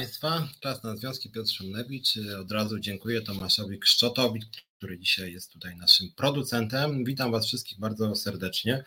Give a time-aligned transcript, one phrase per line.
[0.00, 0.48] Państwa.
[0.60, 2.14] Czas na Związki Piotr Szymlewicz.
[2.40, 4.40] Od razu dziękuję Tomaszowi Kszczotowi,
[4.78, 7.04] który dzisiaj jest tutaj naszym producentem.
[7.04, 8.84] Witam Was wszystkich bardzo serdecznie.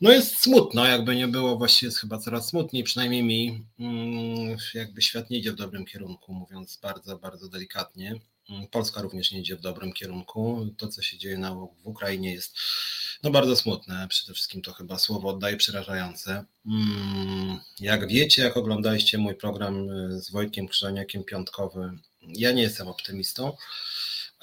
[0.00, 5.02] No jest smutno, jakby nie było, właściwie jest chyba coraz smutniej, przynajmniej mi, mm, jakby
[5.02, 8.20] świat nie idzie w dobrym kierunku, mówiąc bardzo, bardzo delikatnie.
[8.70, 10.66] Polska również nie idzie w dobrym kierunku.
[10.76, 12.58] To, co się dzieje na, w Ukrainie jest
[13.22, 14.06] no bardzo smutne.
[14.08, 16.44] Przede wszystkim to chyba słowo oddaje przerażające.
[16.66, 21.90] Mm, jak wiecie, jak oglądaliście mój program y, z Wojtkiem Krzyżaniakiem piątkowy,
[22.22, 23.52] ja nie jestem optymistą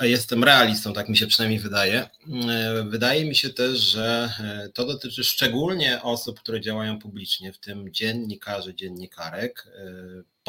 [0.07, 2.09] jestem realistą, tak mi się przynajmniej wydaje.
[2.49, 7.57] E, wydaje mi się też, że e, to dotyczy szczególnie osób, które działają publicznie, w
[7.57, 9.67] tym dziennikarzy, dziennikarek.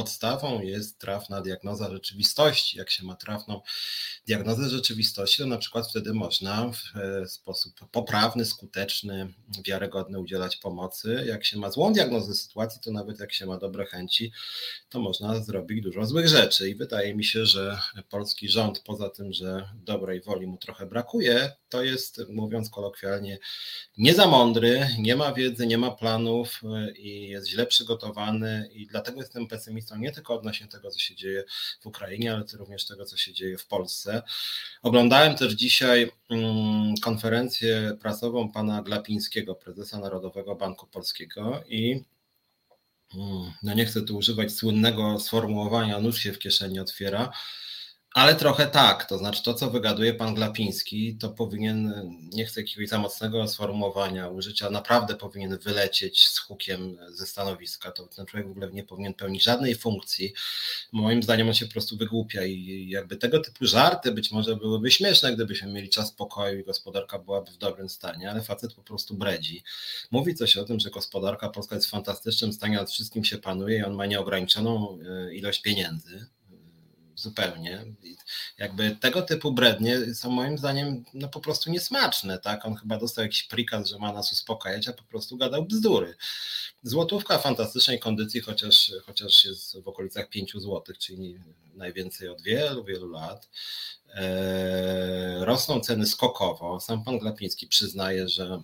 [0.00, 2.78] E, podstawą jest trafna diagnoza rzeczywistości.
[2.78, 3.60] Jak się ma trafną
[4.26, 9.34] diagnozę rzeczywistości, to na przykład wtedy można w sposób poprawny, skuteczny,
[9.66, 11.24] wiarygodny udzielać pomocy.
[11.26, 14.32] Jak się ma złą diagnozę sytuacji, to nawet jak się ma dobre chęci,
[14.88, 16.68] to można zrobić dużo złych rzeczy.
[16.70, 17.78] I wydaje mi się, że
[18.10, 23.38] polski rząd, poza tym, że dobrej woli mu trochę brakuje, to jest, mówiąc kolokwialnie,
[23.98, 28.70] nie za mądry, nie ma wiedzy, nie ma planów y, i jest źle przygotowany.
[28.72, 31.44] I dlatego jestem pesymistą nie tylko odnośnie tego, co się dzieje
[31.80, 34.22] w Ukrainie, ale również tego, co się dzieje w Polsce.
[34.82, 42.04] Oglądałem też dzisiaj mm, konferencję prasową pana Glapińskiego, prezesa Narodowego Banku Polskiego i
[43.14, 47.32] mm, no nie chcę tu używać słynnego sformułowania, nóż się w kieszeni otwiera,
[48.14, 52.88] ale trochę tak, to znaczy to, co wygaduje pan Glapiński, to powinien, nie chcę jakiegoś
[52.88, 57.92] za mocnego sformułowania użyć, a naprawdę powinien wylecieć z hukiem ze stanowiska.
[57.92, 60.32] To ten człowiek w ogóle nie powinien pełnić żadnej funkcji.
[60.92, 64.90] Moim zdaniem on się po prostu wygłupia i jakby tego typu żarty być może byłyby
[64.90, 69.14] śmieszne, gdybyśmy mieli czas spokoju i gospodarka byłaby w dobrym stanie, ale facet po prostu
[69.14, 69.62] bredzi.
[70.10, 73.78] Mówi coś o tym, że gospodarka polska jest w fantastycznym stanie, nad wszystkim się panuje
[73.78, 76.26] i on ma nieograniczoną e, ilość pieniędzy
[77.20, 77.84] zupełnie.
[78.58, 82.66] Jakby tego typu brednie są moim zdaniem no po prostu niesmaczne, tak?
[82.66, 86.16] On chyba dostał jakiś prikaz, że ma nas uspokajać, a po prostu gadał bzdury.
[86.82, 91.38] Złotówka w fantastycznej kondycji, chociaż, chociaż jest w okolicach 5 złotych, czyli
[91.74, 93.48] najwięcej od wielu, wielu lat.
[94.14, 96.80] Eee, rosną ceny skokowo.
[96.80, 98.62] Sam pan Glapiński przyznaje, że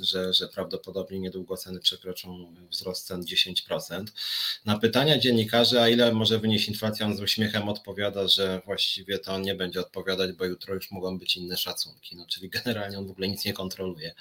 [0.00, 4.04] że, że prawdopodobnie niedługo ceny przekroczą wzrost cen 10%.
[4.64, 9.34] Na pytania dziennikarzy, a ile może wynieść inflacja, on z uśmiechem odpowiada, że właściwie to
[9.34, 12.16] on nie będzie odpowiadać, bo jutro już mogą być inne szacunki.
[12.16, 14.14] No, czyli generalnie on w ogóle nic nie kontroluje.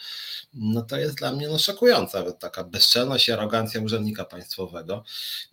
[0.53, 5.03] No to jest dla mnie no, szokująca taka bezczelność i arogancja urzędnika państwowego.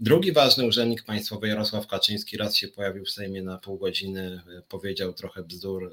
[0.01, 5.13] Drugi ważny urzędnik państwowy, Jarosław Kaczyński, raz się pojawił w Sejmie na pół godziny, powiedział
[5.13, 5.93] trochę bzdur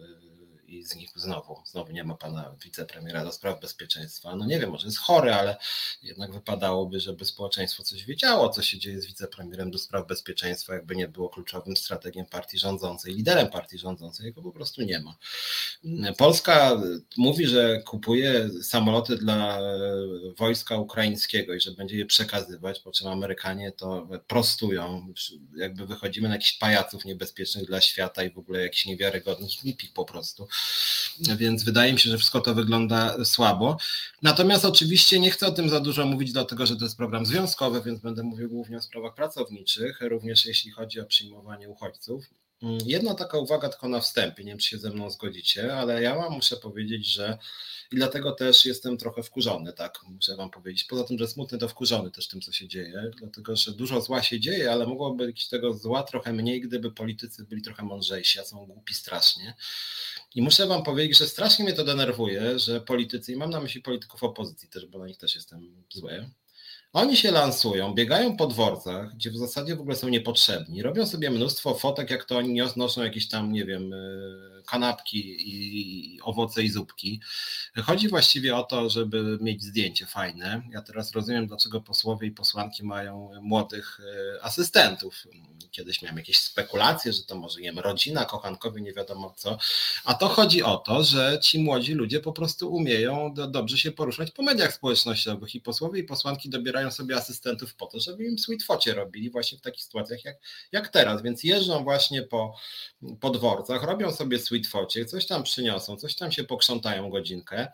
[0.80, 4.36] i z nich znowu, znowu nie ma pana wicepremiera do spraw bezpieczeństwa.
[4.36, 5.58] No nie wiem, może jest chory, ale
[6.04, 10.96] jednak wypadałoby, żeby społeczeństwo coś wiedziało, co się dzieje z wicepremierem do spraw bezpieczeństwa, jakby
[10.96, 15.18] nie było kluczowym strategiem partii rządzącej, liderem partii rządzącej, jego po prostu nie ma.
[16.18, 16.82] Polska
[17.18, 19.60] mówi, że kupuje samoloty dla
[20.38, 25.14] wojska ukraińskiego i że będzie je przekazywać, po czym Amerykanie to prostują,
[25.56, 30.06] jakby wychodzimy na jakichś pajaców niebezpiecznych dla świata i w ogóle jakiś niewiarygodny hipik po
[30.06, 30.48] prostu.
[31.38, 33.78] Więc wydaje mi się, że wszystko to wygląda słabo.
[34.22, 37.82] Natomiast oczywiście nie chcę o tym za dużo mówić, dlatego że to jest program związkowy,
[37.82, 42.26] więc będę mówił głównie o sprawach pracowniczych, również jeśli chodzi o przyjmowanie uchodźców.
[42.86, 46.16] Jedna taka uwaga tylko na wstępie, nie wiem czy się ze mną zgodzicie, ale ja
[46.16, 47.38] wam muszę powiedzieć, że
[47.92, 50.84] i dlatego też jestem trochę wkurzony, tak muszę wam powiedzieć.
[50.84, 54.24] Poza tym, że smutny, to wkurzony też tym, co się dzieje, dlatego że dużo zła
[54.24, 58.44] się dzieje, ale mogłoby być tego zła trochę mniej, gdyby politycy byli trochę mądrzejsi, a
[58.44, 59.56] są głupi strasznie.
[60.36, 63.82] I muszę wam powiedzieć, że strasznie mnie to denerwuje, że politycy, i mam na myśli
[63.82, 66.30] polityków opozycji też, bo na nich też jestem zły,
[66.96, 71.30] oni się lansują, biegają po dworcach, gdzie w zasadzie w ogóle są niepotrzebni, robią sobie
[71.30, 73.98] mnóstwo fotek, jak to oni noszą jakieś tam, nie wiem, e,
[74.66, 77.22] kanapki i owoce i zupki.
[77.84, 80.62] Chodzi właściwie o to, żeby mieć zdjęcie fajne.
[80.72, 85.24] Ja teraz rozumiem, dlaczego posłowie i posłanki mają młodych e, asystentów.
[85.72, 89.58] Kiedyś miałem jakieś spekulacje, że to może nie wiem, rodzina, kochankowie, nie wiadomo co.
[90.06, 94.32] A to chodzi o to, że ci młodzi ludzie po prostu umieją dobrze się poruszać
[94.32, 98.40] po mediach społecznościowych i posłowie i posłanki dobierają dobierają sobie asystentów po to, żeby im
[98.40, 100.38] sweetfocie robili właśnie w takich sytuacjach jak,
[100.72, 101.22] jak teraz.
[101.22, 102.56] Więc jeżdżą właśnie po,
[103.20, 107.68] po dworcach, robią sobie sweetfocie, coś tam przyniosą, coś tam się pokrzątają godzinkę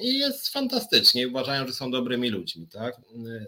[0.00, 1.28] i jest fantastycznie.
[1.28, 2.66] Uważają, że są dobrymi ludźmi.
[2.66, 2.96] Tak?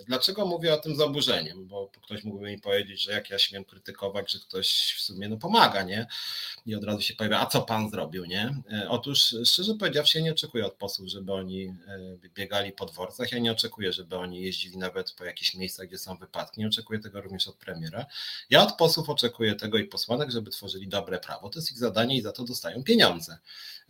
[0.07, 1.67] Dlaczego mówię o tym z oburzeniem?
[1.67, 5.37] Bo ktoś mógłby mi powiedzieć, że jak ja śmiem krytykować, że ktoś w sumie no,
[5.37, 6.07] pomaga, nie?
[6.67, 8.63] I od razu się pojawia, a co pan zrobił, nie?
[8.73, 13.39] E, otóż szczerze powiedziawszy, nie oczekuję od posłów, żeby oni e, biegali po dworcach, ja
[13.39, 16.61] nie oczekuję, żeby oni jeździli jeździli nawet po jakichś miejscach, gdzie są wypadki.
[16.61, 18.07] Nie oczekuję tego również od premiera.
[18.51, 21.51] Ja od posłów oczekuję tego i posłanek, żeby tworzyli dobre prawo.
[21.51, 23.39] To jest ich zadanie i za to dostają pieniądze.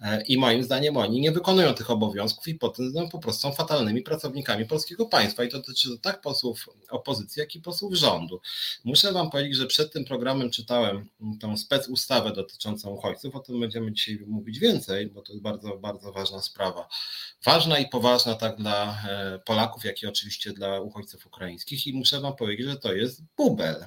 [0.00, 2.11] E, I moim zdaniem oni nie wykonują tych obowiązków
[2.46, 5.44] i potem no, po prostu są fatalnymi pracownikami polskiego państwa.
[5.44, 8.40] I to dotyczy tak posłów opozycji, jak i posłów rządu.
[8.84, 11.08] Muszę Wam powiedzieć, że przed tym programem czytałem
[11.40, 13.36] tą specustawę dotyczącą uchodźców.
[13.36, 16.88] O tym będziemy dzisiaj mówić więcej, bo to jest bardzo, bardzo ważna sprawa.
[17.44, 21.86] Ważna i poważna tak dla e, Polaków, jak i oczywiście dla uchodźców ukraińskich.
[21.86, 23.84] I muszę Wam powiedzieć, że to jest bubel.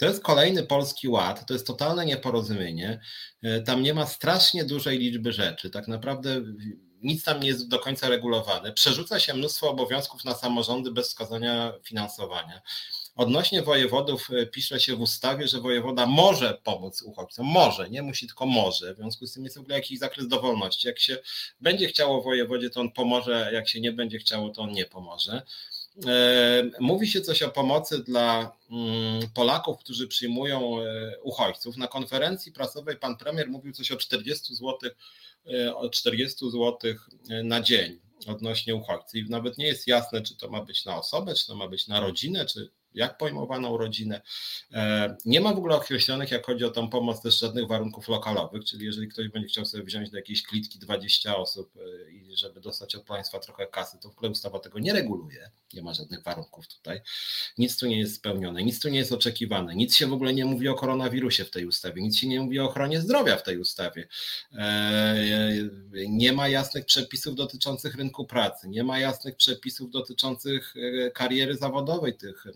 [0.00, 3.00] To jest kolejny polski ład, to jest totalne nieporozumienie.
[3.42, 5.70] E, tam nie ma strasznie dużej liczby rzeczy.
[5.70, 6.42] Tak naprawdę
[7.02, 8.72] nic tam nie jest do końca regulowane.
[8.72, 12.62] Przerzuca się mnóstwo obowiązków na samorządy bez wskazania finansowania.
[13.16, 17.46] Odnośnie wojewodów e, pisze się w ustawie, że wojewoda może pomóc uchodźcom.
[17.46, 18.94] Może, nie musi, tylko może.
[18.94, 20.88] W związku z tym jest w ogóle jakiś zakres dowolności.
[20.88, 21.18] Jak się
[21.60, 25.42] będzie chciało wojewodzie, to on pomoże, jak się nie będzie chciało, to on nie pomoże.
[26.06, 31.76] E, mówi się coś o pomocy dla mm, Polaków, którzy przyjmują e, uchodźców.
[31.76, 34.90] Na konferencji prasowej pan premier mówił coś o 40 zł,
[35.54, 36.94] e, o 40 zł
[37.44, 39.14] na dzień odnośnie uchodźców.
[39.14, 41.88] I nawet nie jest jasne, czy to ma być na osobę, czy to ma być
[41.88, 44.20] na rodzinę, czy jak pojmowano rodzinę.
[44.72, 48.64] E, nie ma w ogóle określonych, jak chodzi o tą pomoc, też żadnych warunków lokalowych,
[48.64, 52.60] czyli jeżeli ktoś będzie chciał sobie wziąć do jakiejś klitki 20 osób e, i żeby
[52.60, 56.22] dostać od państwa trochę kasy, to w ogóle ustawa tego nie reguluje, nie ma żadnych
[56.22, 57.00] warunków tutaj.
[57.58, 60.44] Nic tu nie jest spełnione, nic tu nie jest oczekiwane, nic się w ogóle nie
[60.44, 63.58] mówi o koronawirusie w tej ustawie, nic się nie mówi o ochronie zdrowia w tej
[63.58, 64.08] ustawie.
[64.52, 65.16] E,
[66.08, 70.74] nie ma jasnych przepisów dotyczących rynku pracy, nie ma jasnych przepisów dotyczących
[71.14, 72.46] kariery zawodowej tych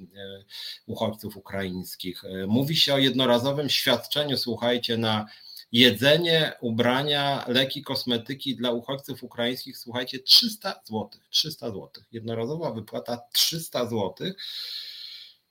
[0.87, 2.25] uchodźców ukraińskich.
[2.25, 5.27] E, mówi się o jednorazowym świadczeniu, słuchajcie, na
[5.73, 11.09] jedzenie, ubrania, leki, kosmetyki dla uchodźców ukraińskich, słuchajcie, 300 zł.
[11.31, 11.91] 300 zł.
[12.13, 14.35] Jednorazowa wypłata 300 złotych.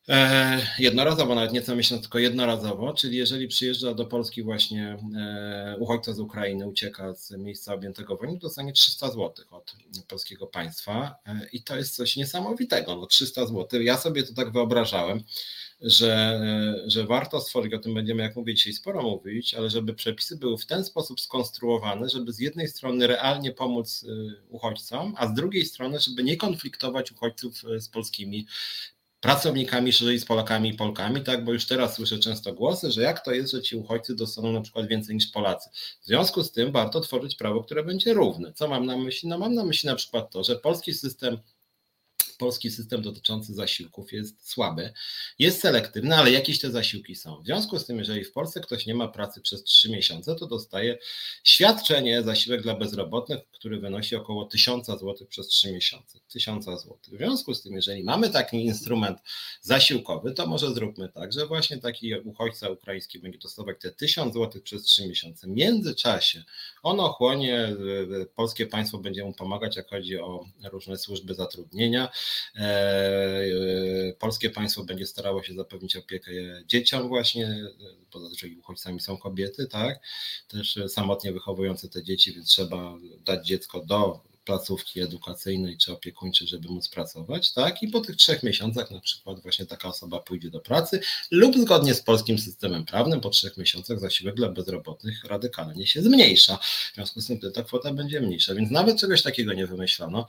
[0.10, 5.75] E, jednorazowo, nawet nie co miesiąc, tylko jednorazowo, czyli jeżeli przyjeżdża do Polski właśnie e,
[5.79, 9.75] uchodźca z Ukrainy, ucieka z miejsca objętego wojną, dostanie 300 zł od
[10.07, 13.81] polskiego państwa e, i to jest coś niesamowitego, no 300 zł.
[13.81, 15.24] Ja sobie to tak wyobrażałem,
[15.81, 16.41] że,
[16.88, 20.57] że warto stworzyć, o tym będziemy, jak mówię, dzisiaj sporo mówić, ale żeby przepisy były
[20.57, 24.05] w ten sposób skonstruowane, żeby z jednej strony realnie pomóc
[24.50, 28.45] uchodźcom, a z drugiej strony, żeby nie konfliktować uchodźców z polskimi
[29.24, 33.25] pracownikami, szerzej z Polakami i Polkami, tak, bo już teraz słyszę często głosy, że jak
[33.25, 35.70] to jest, że ci uchodźcy dostaną na przykład więcej niż Polacy.
[36.01, 38.53] W związku z tym warto tworzyć prawo, które będzie równe.
[38.53, 39.30] Co mam na myśli?
[39.30, 41.38] No mam na myśli na przykład to, że polski system
[42.43, 44.93] polski system dotyczący zasiłków jest słaby,
[45.39, 47.41] jest selektywny, ale jakieś te zasiłki są.
[47.41, 50.47] W związku z tym, jeżeli w Polsce ktoś nie ma pracy przez 3 miesiące, to
[50.47, 50.97] dostaje
[51.43, 56.19] świadczenie, zasiłek dla bezrobotnych, który wynosi około 1000 zł przez 3 miesiące.
[56.27, 56.97] 1000 zł.
[57.07, 59.19] W związku z tym, jeżeli mamy taki instrument
[59.62, 64.62] zasiłkowy, to może zróbmy tak, że właśnie taki uchodźca ukraiński będzie dostawać te 1000 zł
[64.62, 65.47] przez 3 miesiące.
[65.47, 66.43] W międzyczasie
[66.83, 67.75] on ochłonie,
[68.35, 72.09] polskie państwo będzie mu pomagać, jak chodzi o różne służby zatrudnienia,
[74.19, 76.31] polskie państwo będzie starało się zapewnić opiekę
[76.65, 77.65] dzieciom właśnie,
[78.13, 79.99] bo zazwyczaj uchodźcami są kobiety, tak,
[80.47, 86.69] też samotnie wychowujące te dzieci, więc trzeba dać dziecko do placówki edukacyjnej czy opiekuńczej, żeby
[86.69, 87.83] móc pracować, tak?
[87.83, 91.00] I po tych trzech miesiącach na przykład właśnie taka osoba pójdzie do pracy
[91.31, 96.57] lub zgodnie z polskim systemem prawnym po trzech miesiącach zasiłek dla bezrobotnych radykalnie się zmniejsza.
[96.57, 100.27] W związku z tym ta kwota będzie mniejsza, więc nawet czegoś takiego nie wymyślono.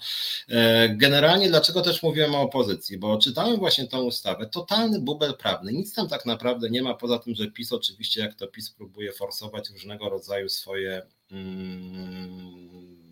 [0.48, 2.98] E, generalnie dlaczego też mówiłem o opozycji?
[2.98, 7.18] Bo czytałem właśnie tą ustawę, totalny bubel prawny, nic tam tak naprawdę nie ma, poza
[7.18, 13.03] tym, że PiS oczywiście jak to PiS próbuje forsować różnego rodzaju swoje mm,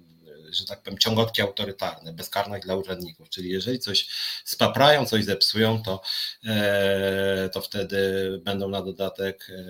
[0.53, 3.29] że tak powiem, ciągotki autorytarne, bezkarność dla urzędników.
[3.29, 4.09] Czyli jeżeli coś
[4.45, 6.03] spaprają, coś zepsują, to,
[6.45, 7.99] e, to wtedy
[8.45, 9.63] będą na dodatek e,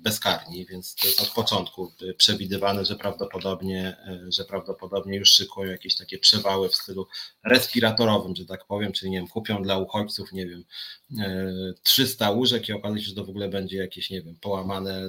[0.00, 5.96] bezkarni, więc to jest od początku przewidywane, że prawdopodobnie, e, że prawdopodobnie już szykują jakieś
[5.96, 7.06] takie przewały w stylu
[7.44, 10.64] respiratorowym, że tak powiem, czyli nie wiem, kupią dla uchodźców, nie wiem,
[11.82, 15.02] 300 łóżek i okaże się, że to w ogóle będzie jakieś, nie wiem, połamane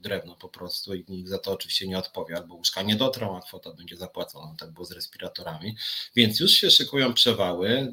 [0.00, 3.40] drewno po prostu i nikt za to oczywiście nie odpowie, albo łóżka nie dotrą, a
[3.40, 5.76] kwota będzie zapłacona tak było z respiratorami,
[6.16, 7.92] więc już się szykują przewały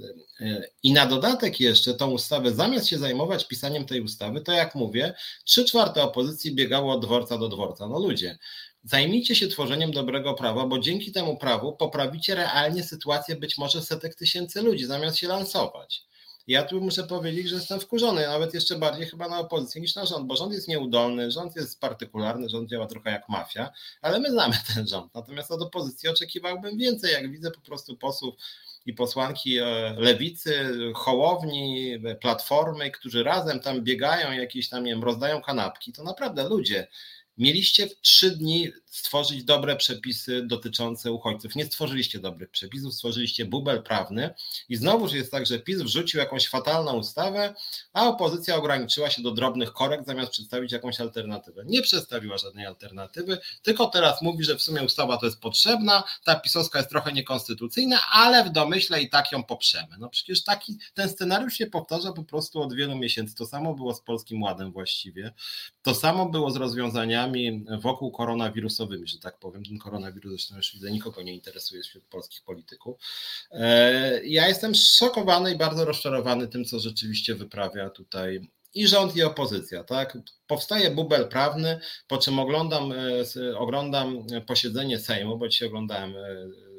[0.83, 5.13] i na dodatek jeszcze tą ustawę, zamiast się zajmować pisaniem tej ustawy, to jak mówię,
[5.43, 7.87] trzy czwarte opozycji biegało od dworca do dworca.
[7.87, 8.37] No ludzie,
[8.83, 14.15] Zajmijcie się tworzeniem dobrego prawa, bo dzięki temu prawu poprawicie realnie sytuację być może setek
[14.15, 16.03] tysięcy ludzi, zamiast się lansować.
[16.48, 20.05] Ja tu muszę powiedzieć, że jestem wkurzony, nawet jeszcze bardziej chyba na opozycję niż na
[20.05, 23.71] rząd, bo rząd jest nieudolny, rząd jest partykularny, rząd działa trochę jak mafia,
[24.01, 25.15] ale my znamy ten rząd.
[25.15, 28.36] Natomiast od opozycji oczekiwałbym więcej, jak widzę po prostu posłów
[28.86, 29.57] i posłanki
[29.98, 36.50] lewicy, hołowni, platformy, którzy razem tam biegają, jakieś tam, nie wiem, rozdają kanapki, to naprawdę
[36.50, 36.88] ludzie,
[37.41, 41.55] Mieliście w trzy dni stworzyć dobre przepisy dotyczące uchodźców.
[41.55, 44.33] Nie stworzyliście dobrych przepisów, stworzyliście bubel prawny
[44.69, 47.53] i znowuż jest tak, że PiS wrzucił jakąś fatalną ustawę,
[47.93, 51.63] a opozycja ograniczyła się do drobnych korekt zamiast przedstawić jakąś alternatywę.
[51.65, 56.36] Nie przedstawiła żadnej alternatywy, tylko teraz mówi, że w sumie ustawa to jest potrzebna, ta
[56.36, 59.98] pisowska jest trochę niekonstytucyjna, ale w domyśle i tak ją poprzemy.
[60.00, 63.36] No przecież taki ten scenariusz się powtarza po prostu od wielu miesięcy.
[63.36, 65.33] To samo było z Polskim Ładem właściwie.
[65.81, 67.30] To samo było z rozwiązaniami
[67.79, 69.65] wokół koronawirusowymi, że tak powiem.
[69.65, 72.97] Ten koronawirus zresztą już widzę, nikogo nie interesuje wśród polskich polityków.
[73.51, 79.23] E, ja jestem szokowany i bardzo rozczarowany tym, co rzeczywiście wyprawia tutaj i rząd, i
[79.23, 79.83] opozycja.
[79.83, 80.17] Tak?
[80.47, 86.70] Powstaje bubel prawny, po czym oglądam, e, oglądam posiedzenie Sejmu, bo dzisiaj oglądałem e,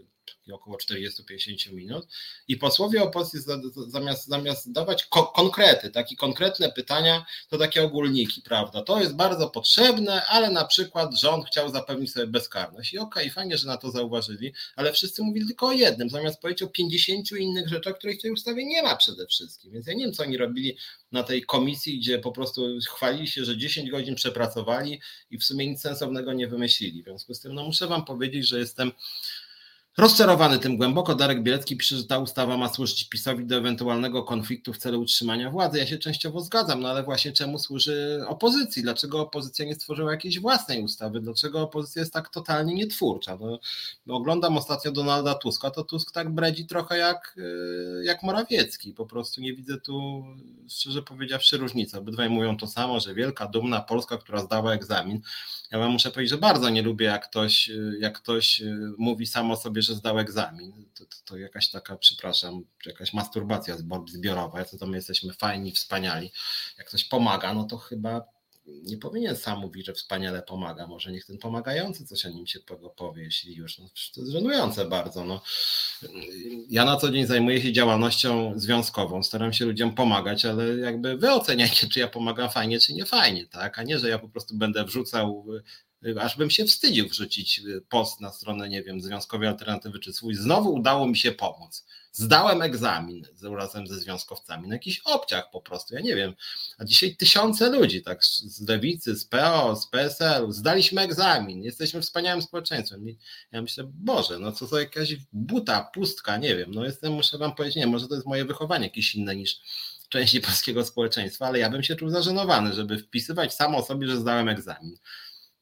[0.53, 2.07] około 40-50 minut
[2.49, 3.41] i posłowie opozycji
[3.87, 8.83] zamiast, zamiast dawać ko konkrety, takie konkretne pytania, to takie ogólniki, prawda?
[8.83, 13.35] To jest bardzo potrzebne, ale na przykład rząd chciał zapewnić sobie bezkarność i okej, okay,
[13.35, 17.33] fajnie, że na to zauważyli, ale wszyscy mówili tylko o jednym, zamiast powiedzieć o 50
[17.33, 20.23] innych rzeczach, których w tej ustawie nie ma przede wszystkim, więc ja nie wiem, co
[20.23, 20.77] oni robili
[21.13, 25.01] na tej komisji, gdzie po prostu chwalili się, że 10 godzin przepracowali
[25.31, 27.03] i w sumie nic sensownego nie wymyślili.
[27.03, 28.93] W związku z tym, no muszę wam powiedzieć, że jestem
[29.99, 34.73] Rozczarowany tym głęboko, Darek Bielecki pisze, że ta ustawa ma służyć PiSowi do ewentualnego konfliktu
[34.73, 35.79] w celu utrzymania władzy.
[35.79, 38.83] Ja się częściowo zgadzam, no ale właśnie czemu służy opozycji?
[38.83, 41.21] Dlaczego opozycja nie stworzyła jakiejś własnej ustawy?
[41.21, 43.39] Dlaczego opozycja jest tak totalnie nietwórcza?
[44.07, 48.95] No, oglądam ostatnio Donalda Tuska, to Tusk tak bredzi trochę jak, y, jak Morawiecki.
[48.95, 50.25] Po prostu nie widzę tu,
[50.69, 51.99] szczerze powiedziawszy, różnicy.
[51.99, 55.21] Obydwaj mówią to samo, że wielka, dumna Polska, która zdała egzamin.
[55.71, 57.71] Ja wam muszę powiedzieć, że bardzo nie lubię, jak ktoś,
[58.01, 60.73] jak ktoś y, mówi samo sobie, że zdał egzamin.
[60.95, 66.33] To, to, to jakaś taka, przepraszam, jakaś masturbacja zbiorowa, co to my jesteśmy fajni, wspaniali.
[66.79, 68.25] Jak ktoś pomaga, no to chyba
[68.67, 70.87] nie powinien sam mówić, że wspaniale pomaga.
[70.87, 72.59] Może niech ten pomagający coś o nim się
[72.97, 73.79] powie, jeśli już.
[73.79, 75.25] No, to jest żenujące bardzo.
[75.25, 75.43] No.
[76.69, 81.33] Ja na co dzień zajmuję się działalnością związkową, staram się ludziom pomagać, ale jakby wy
[81.33, 83.79] oceniajcie, czy ja pomagam fajnie, czy nie fajnie, tak?
[83.79, 85.47] A nie, że ja po prostu będę wrzucał
[86.21, 90.35] aż bym się wstydził wrzucić post na stronę, nie wiem, Związkowej Alternatywy czy swój.
[90.35, 91.85] Znowu udało mi się pomóc.
[92.15, 96.35] Zdałem egzamin razem ze związkowcami na jakiś obciach po prostu, ja nie wiem.
[96.79, 102.43] A dzisiaj tysiące ludzi, tak, z Lewicy, z PO, z PSL-u, zdaliśmy egzamin, jesteśmy wspaniałym
[102.43, 103.09] społeczeństwem.
[103.09, 103.19] I
[103.53, 106.71] ja myślę, Boże, no co to jakaś buta, pustka, nie wiem.
[106.75, 109.61] No jestem, muszę wam powiedzieć, nie, może to jest moje wychowanie jakieś inne niż
[110.09, 114.49] części polskiego społeczeństwa, ale ja bym się czuł zażenowany, żeby wpisywać samo sobie, że zdałem
[114.49, 114.97] egzamin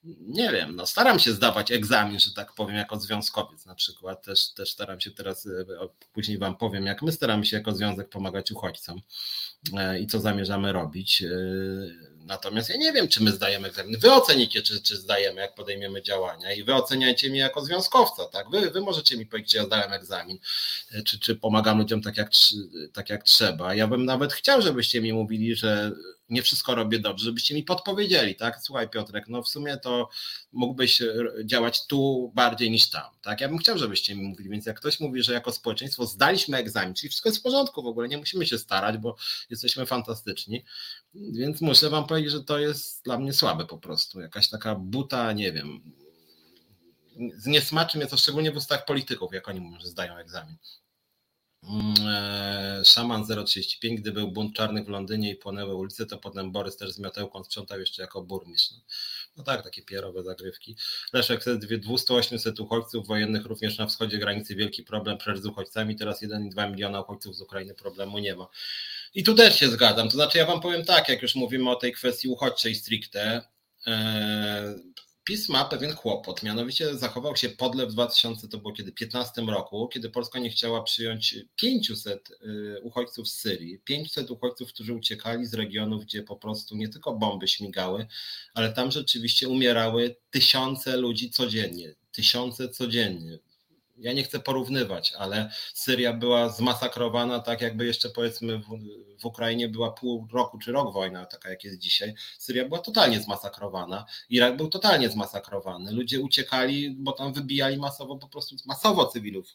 [0.05, 4.25] nie wiem, no staram się zdawać egzamin, że tak powiem, jako związkowiec na przykład.
[4.25, 5.65] Też, też staram się teraz, e,
[6.13, 9.01] później Wam powiem, jak my staramy się jako związek pomagać uchodźcom
[9.77, 11.23] e, i co zamierzamy robić.
[11.23, 11.29] E,
[12.17, 13.99] natomiast ja nie wiem, czy my zdajemy egzamin.
[13.99, 18.51] Wy ocenicie, czy, czy zdajemy, jak podejmiemy działania i wy oceniajcie mnie jako związkowca, tak?
[18.51, 20.39] Wy, wy możecie mi powiedzieć, czy ja zdałem egzamin,
[21.05, 22.31] czy, czy pomagam ludziom tak jak,
[22.93, 23.75] tak jak trzeba.
[23.75, 25.93] Ja bym nawet chciał, żebyście mi mówili, że
[26.31, 28.61] nie wszystko robię dobrze, żebyście mi podpowiedzieli, tak?
[28.63, 30.09] Słuchaj Piotrek, no w sumie to
[30.53, 33.41] mógłbyś e, działać tu bardziej niż tam, tak?
[33.41, 36.95] Ja bym chciał, żebyście mi mówili, więc jak ktoś mówi, że jako społeczeństwo zdaliśmy egzamin,
[36.95, 39.17] czyli wszystko jest w porządku w ogóle, nie musimy się starać, bo
[39.51, 40.65] jesteśmy fantastyczni,
[41.15, 45.33] więc muszę wam powiedzieć, że to jest dla mnie słabe po prostu, jakaś taka buta,
[45.33, 45.81] nie wiem,
[47.37, 50.57] zniesmaczy mnie to szczególnie w ustach polityków, jak oni mówią, że zdają egzamin.
[51.63, 56.53] Mm, e, Szaman 035, gdy był bunt czarnych w Londynie i płonęły ulice, to potem
[56.53, 58.75] Borys też z miotełką sprzątał jeszcze jako burmistrz.
[59.37, 60.77] No, tak, takie pierowe zagrywki.
[61.13, 66.71] Leszek, 200-800 uchodźców wojennych również na wschodzie granicy, wielki problem przecież z uchodźcami, teraz 1,2
[66.71, 68.47] miliona uchodźców z Ukrainy, problemu nie ma.
[69.15, 71.77] I tu też się zgadzam, to znaczy ja wam powiem tak, jak już mówimy o
[71.77, 73.43] tej kwestii uchodźczej stricte,
[73.87, 74.75] e,
[75.31, 79.89] PiS ma pewien kłopot, mianowicie zachował się podle w 2000, to było kiedy 15 roku,
[79.89, 85.55] kiedy Polska nie chciała przyjąć 500 y, uchodźców z Syrii, 500 uchodźców, którzy uciekali z
[85.55, 88.07] regionów, gdzie po prostu nie tylko bomby śmigały,
[88.55, 93.39] ale tam rzeczywiście umierały tysiące ludzi codziennie, tysiące codziennie
[94.01, 98.65] ja nie chcę porównywać, ale Syria była zmasakrowana tak, jakby jeszcze powiedzmy w,
[99.21, 102.15] w, Ukrainie była pół roku czy rok wojna, taka jak jest dzisiaj.
[102.39, 105.93] Syria była totalnie zmasakrowana, Irak był totalnie zmasakrowany.
[105.93, 109.47] Ludzie uciekali, bo tam wybijali masowo, po prostu masowo cywilów.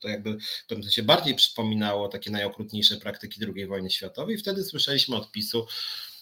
[0.00, 4.34] To jakby w pewnym sensie bardziej przypominało takie najokrutniejsze praktyki II wojny światowej.
[4.34, 5.66] I wtedy słyszeliśmy od PiSu,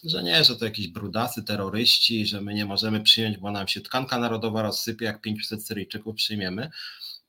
[0.03, 3.81] że nie, że to jakieś brudasy, terroryści, że my nie możemy przyjąć, bo nam się
[3.81, 6.69] tkanka narodowa rozsypie, jak 500 Syryjczyków przyjmiemy.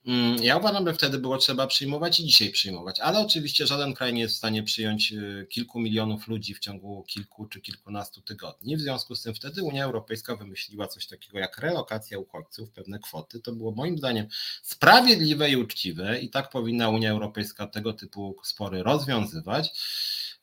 [0.07, 4.15] Mm, ja uważam, że wtedy było trzeba przyjmować i dzisiaj przyjmować, ale oczywiście żaden kraj
[4.15, 8.77] nie jest w stanie przyjąć y, kilku milionów ludzi w ciągu kilku czy kilkunastu tygodni.
[8.77, 13.41] W związku z tym wtedy Unia Europejska wymyśliła coś takiego jak relokacja uchodźców, pewne kwoty.
[13.41, 14.27] To było moim zdaniem
[14.63, 19.71] sprawiedliwe i uczciwe i tak powinna Unia Europejska tego typu spory rozwiązywać.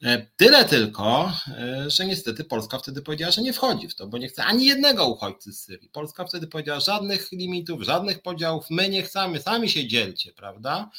[0.03, 4.17] E, tyle tylko, e, że niestety Polska wtedy powiedziała, że nie wchodzi w to, bo
[4.17, 5.89] nie chce ani jednego uchodźcy z Syrii.
[5.89, 10.89] Polska wtedy powiedziała żadnych limitów, żadnych podziałów, my nie chcemy, sami się dzielcie, prawda?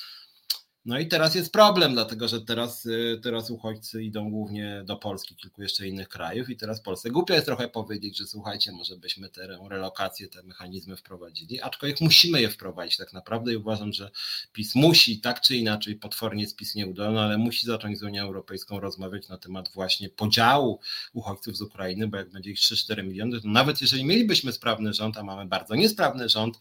[0.88, 5.36] No i teraz jest problem, dlatego że teraz, y, teraz uchodźcy idą głównie do Polski,
[5.36, 9.28] kilku jeszcze innych krajów i teraz Polsce głupio jest trochę powiedzieć, że słuchajcie, może byśmy
[9.28, 14.10] tę relokację, te mechanizmy wprowadzili, aczkolwiek musimy je wprowadzić tak naprawdę i uważam, że
[14.52, 18.80] PiS musi tak czy inaczej, potwornie jest PiS nieudolny, ale musi zacząć z Unią Europejską
[18.80, 20.80] rozmawiać na temat właśnie podziału
[21.12, 25.16] uchodźców z Ukrainy, bo jak będzie ich 3-4 miliony, to nawet jeżeli mielibyśmy sprawny rząd,
[25.16, 26.58] a mamy bardzo niesprawny rząd,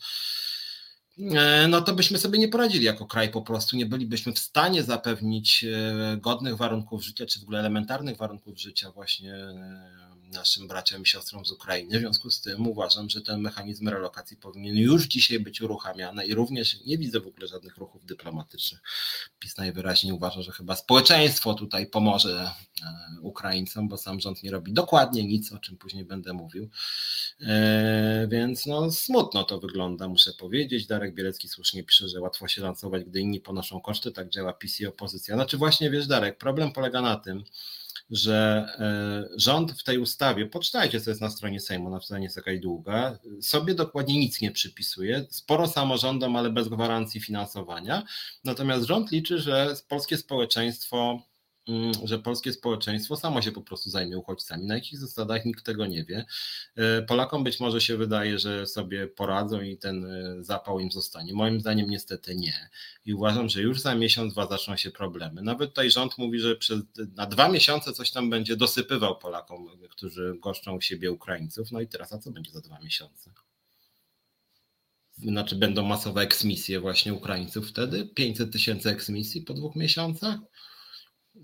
[1.70, 5.64] no to byśmy sobie nie poradzili jako kraj po prostu, nie bylibyśmy w stanie zapewnić
[5.64, 11.06] e, godnych warunków życia, czy w ogóle elementarnych warunków życia właśnie e, naszym braciom i
[11.06, 11.98] siostrom z Ukrainy.
[11.98, 16.34] W związku z tym uważam, że ten mechanizm relokacji powinien już dzisiaj być uruchamiany i
[16.34, 18.82] również nie widzę w ogóle żadnych ruchów dyplomatycznych.
[19.40, 22.52] PiS najwyraźniej uważa, że chyba społeczeństwo tutaj pomoże
[22.84, 26.70] e, Ukraińcom, bo sam rząd nie robi dokładnie nic, o czym później będę mówił.
[27.42, 30.88] E, więc no smutno to wygląda, muszę powiedzieć.
[30.88, 34.80] Darek Bielecki słusznie pisze, że łatwo się lansować, gdy inni ponoszą koszty, tak działa PiS
[34.80, 35.36] i opozycja.
[35.36, 37.44] Znaczy właśnie, wiesz Darek, problem polega na tym,
[38.10, 42.38] że e, rząd w tej ustawie, poczytajcie, co jest na stronie Sejmu, na stronie jest
[42.38, 48.04] jakaś długa, sobie dokładnie nic nie przypisuje, sporo samorządom, ale bez gwarancji finansowania,
[48.44, 51.22] natomiast rząd liczy, że polskie społeczeństwo
[52.04, 54.66] że polskie społeczeństwo samo się po prostu zajmie uchodźcami.
[54.66, 56.26] Na jakich zasadach nikt tego nie wie.
[56.76, 61.34] E, Polakom być może się wydaje, że sobie poradzą i ten e, zapał im zostanie.
[61.34, 62.70] Moim zdaniem niestety nie.
[63.06, 65.42] I uważam, że już za miesiąc, dwa zaczną się problemy.
[65.42, 66.82] Nawet tutaj rząd mówi, że przez,
[67.16, 71.72] na dwa miesiące coś tam będzie dosypywał Polakom, którzy goszczą u siebie Ukraińców.
[71.72, 73.32] No i teraz, a co będzie za dwa miesiące?
[75.18, 78.06] Znaczy będą masowe eksmisje właśnie Ukraińców wtedy?
[78.06, 80.40] 500 tysięcy eksmisji po dwóch miesiącach?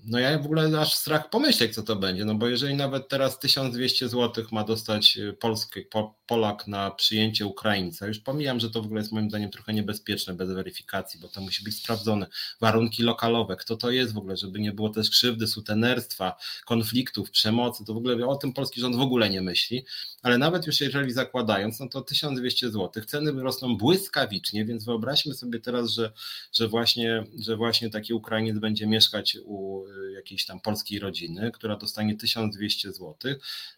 [0.06, 3.40] No ja w ogóle aż strach pomyśleć, co to będzie, no bo jeżeli nawet teraz
[3.40, 5.80] 1200 zł ma dostać y, polski,
[6.26, 10.34] Polak na przyjęcie Ukraińca, już pomijam, że to w ogóle jest moim zdaniem trochę niebezpieczne
[10.34, 12.28] bez weryfikacji, bo to musi być sprawdzone,
[12.62, 16.36] warunki lokalowe, kto to jest w ogóle, żeby nie było też krzywdy, sutenerstwa,
[16.66, 19.86] konfliktów, przemocy, to w ogóle o tym polski rząd w ogóle nie myśli,
[20.22, 25.60] ale nawet już jeżeli zakładając, no to 1200 zł, ceny rosną błyskawicznie, więc wyobraźmy sobie
[25.60, 26.12] teraz, że,
[26.54, 29.84] że, właśnie, że właśnie taki Ukrainiec będzie mieszkać u
[30.16, 33.16] jakiejś tam polskiej rodziny, która dostanie 1200 zł,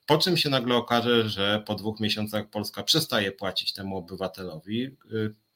[0.05, 4.89] po czym się nagle okaże, że po dwóch miesiącach Polska przestaje płacić temu obywatelowi.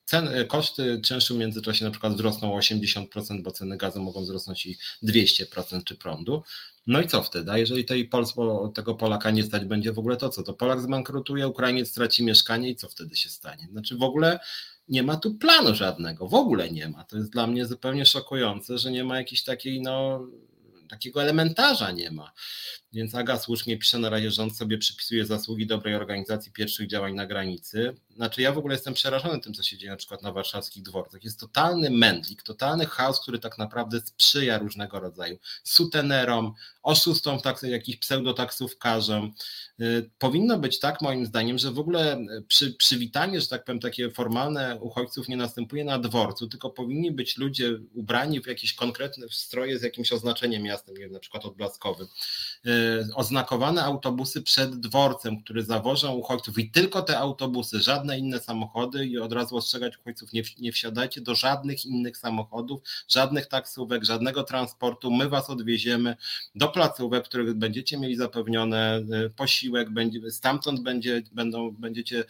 [0.06, 4.65] Ceny, koszty czynszu w międzyczasie na przykład wzrosną o 80%, bo ceny gazu mogą wzrosnąć
[4.65, 6.43] i 200% czy prądu.
[6.88, 7.52] No i co wtedy?
[7.52, 10.43] A jeżeli tej Polspo, tego Polaka nie stać będzie w ogóle, to co?
[10.43, 13.67] To Polak zbankrutuje, Ukrainiec straci mieszkanie i co wtedy się stanie?
[13.72, 14.39] Znaczy w ogóle
[14.88, 17.04] nie ma tu planu żadnego, w ogóle nie ma.
[17.04, 20.28] To jest dla mnie zupełnie szokujące, że nie ma jakiejś takiej, no,
[20.89, 22.32] takiego elementarza nie ma.
[22.93, 27.25] Więc Aga słusznie pisze, na razie rząd sobie przypisuje zasługi dobrej organizacji pierwszych działań na
[27.25, 27.95] granicy.
[28.15, 31.23] Znaczy ja w ogóle jestem przerażony tym, co się dzieje na przykład na warszawskich dworcach.
[31.23, 37.97] Jest totalny mędlik, totalny chaos, który tak naprawdę sprzyja różnego rodzaju sutenerom, oszustom, tak, jakichś
[37.97, 39.34] pseudotaksówkarzom.
[39.82, 44.12] Y, powinno być tak moim zdaniem, że w ogóle przy, przywitanie, że tak powiem, takie
[44.12, 49.80] formalne uchodźców nie następuje na dworcu, tylko powinni być ludzie ubrani w jakieś konkretne stroje
[49.80, 52.08] z jakimś oznaczeniem miastem, nie wiem, na przykład odblaskowym
[52.67, 52.79] y,
[53.15, 59.18] oznakowane autobusy przed dworcem, które zawożą uchodźców i tylko te autobusy, żadne inne samochody i
[59.18, 65.12] od razu ostrzegać uchodźców, nie, nie wsiadajcie do żadnych innych samochodów, żadnych taksówek, żadnego transportu,
[65.12, 66.15] my was odwieziemy
[66.56, 72.24] do placówek, w których będziecie mieli zapewnione e, posiłek, będzie, stamtąd będzie, będą, będziecie,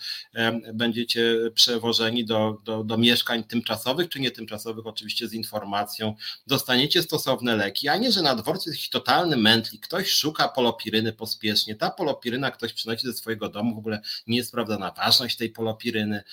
[0.73, 6.15] będziecie przewożeni do, do, do mieszkań tymczasowych czy nie tymczasowych, oczywiście z informacją,
[6.47, 10.53] dostaniecie stosowne leki, a nie, że na dworcu jest jakiś totalny mętlik, ktoś szuka szuka
[10.53, 11.75] polopiryny pospiesznie.
[11.75, 16.23] Ta polopiryna ktoś przynosi ze swojego domu, w ogóle nie jest sprawdzana ważność tej polopiryny.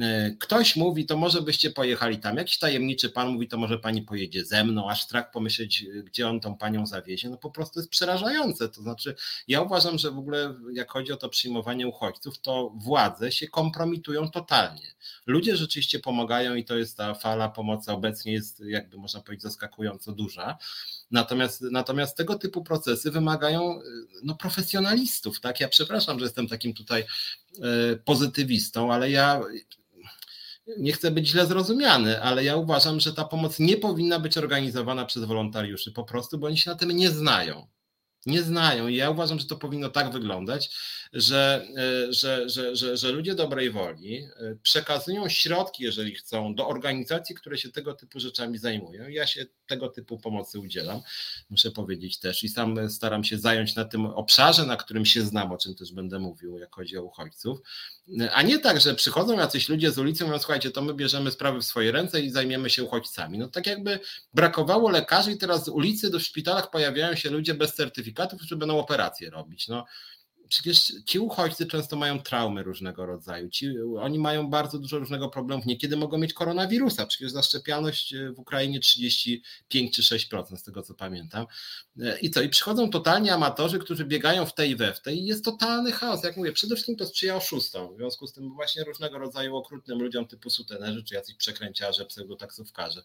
[0.00, 2.36] E, ktoś mówi, to może byście pojechali tam.
[2.36, 6.40] Jakiś tajemniczy pan mówi, to może pani pojedzie ze mną, aż strach pomyśleć, gdzie on
[6.40, 7.30] tą panią zawiezie.
[7.30, 8.68] No po prostu jest przerażające.
[8.68, 9.14] To znaczy,
[9.48, 14.30] ja uważam, że w ogóle jak chodzi o to przyjmowanie uchodźców, to władze się kompromitują
[14.30, 14.94] totalnie.
[15.26, 20.12] Ludzie rzeczywiście pomagają i to jest ta fala pomocy obecnie jest, jakby można powiedzieć, zaskakująco
[20.12, 20.58] duża.
[21.10, 23.80] Natomiast, natomiast tego typu procesy wymagają
[24.22, 25.40] no, profesjonalistów.
[25.40, 25.60] Tak?
[25.60, 27.06] Ja przepraszam, że jestem takim tutaj e,
[27.96, 29.40] pozytywistą, ale ja
[30.78, 35.04] nie chcę być źle zrozumiany, ale ja uważam, że ta pomoc nie powinna być organizowana
[35.04, 37.66] przez wolontariuszy po prostu, bo oni się na tym nie znają
[38.26, 38.88] nie znają.
[38.88, 40.70] I ja uważam, że to powinno tak wyglądać,
[41.12, 46.68] że, e, że, że, że, że ludzie dobrej woli e, przekazują środki, jeżeli chcą, do
[46.68, 49.08] organizacji, które się tego typu rzeczami zajmują.
[49.08, 51.00] Ja się tego typu pomocy udzielam,
[51.50, 55.52] muszę powiedzieć też, i sam staram się zająć na tym obszarze, na którym się znam,
[55.52, 57.58] o czym też będę mówił, jak chodzi o uchodźców.
[58.32, 61.30] A nie tak, że przychodzą jacyś ludzie z ulicy i mówią, słuchajcie, to my bierzemy
[61.30, 63.38] sprawy w swoje ręce i zajmiemy się uchodźcami.
[63.38, 64.00] No tak jakby
[64.34, 67.74] brakowało lekarzy i teraz z ulicy do szpitalach pojawiają się ludzie bez
[68.16, 69.68] certyfikatów, którzy będą operacje robić.
[69.68, 69.84] No
[70.48, 73.48] przecież ci uchodźcy często mają traumy różnego rodzaju.
[73.48, 75.66] Ci, oni mają bardzo dużo różnego problemów.
[75.66, 77.06] Niekiedy mogą mieć koronawirusa.
[77.06, 81.46] Przecież zaszczepialność w Ukrainie 35 czy 6% z tego co pamiętam.
[82.22, 82.42] I co?
[82.42, 85.92] I przychodzą totalnie amatorzy, którzy biegają w tej i we w tej i jest totalny
[85.92, 86.24] chaos.
[86.24, 87.94] Jak mówię, przede wszystkim to sprzyja oszustom.
[87.94, 93.02] W związku z tym właśnie różnego rodzaju okrutnym ludziom typu sutenerzy, czy jacyś przekręciarze, pseudotaksówkarze.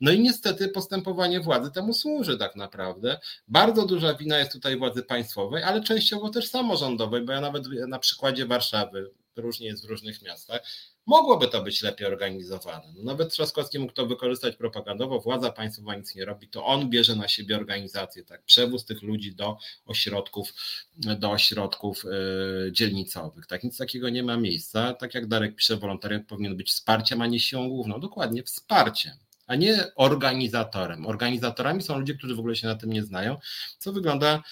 [0.00, 3.20] No i niestety postępowanie władzy temu służy tak naprawdę.
[3.48, 7.64] Bardzo duża wina jest tutaj władzy państwowej, ale częściowo też samorządowej samorządowej, bo ja nawet
[7.88, 10.62] na przykładzie Warszawy, różnie jest w różnych miastach,
[11.06, 12.92] mogłoby to być lepiej organizowane.
[12.96, 17.16] No nawet Trzaskowski mógł to wykorzystać propagandowo, władza państwowa nic nie robi, to on bierze
[17.16, 20.54] na siebie organizację, tak, przewóz tych ludzi do ośrodków,
[20.96, 23.46] do ośrodków yy, dzielnicowych.
[23.46, 24.94] Tak, nic takiego nie ma miejsca.
[24.94, 28.00] Tak jak Darek pisze, wolontariat powinien być wsparciem, a nie siłą główną.
[28.00, 29.12] Dokładnie, wsparciem
[29.46, 31.06] a nie organizatorem.
[31.06, 33.36] Organizatorami są ludzie, którzy w ogóle się na tym nie znają,
[33.78, 34.42] co wygląda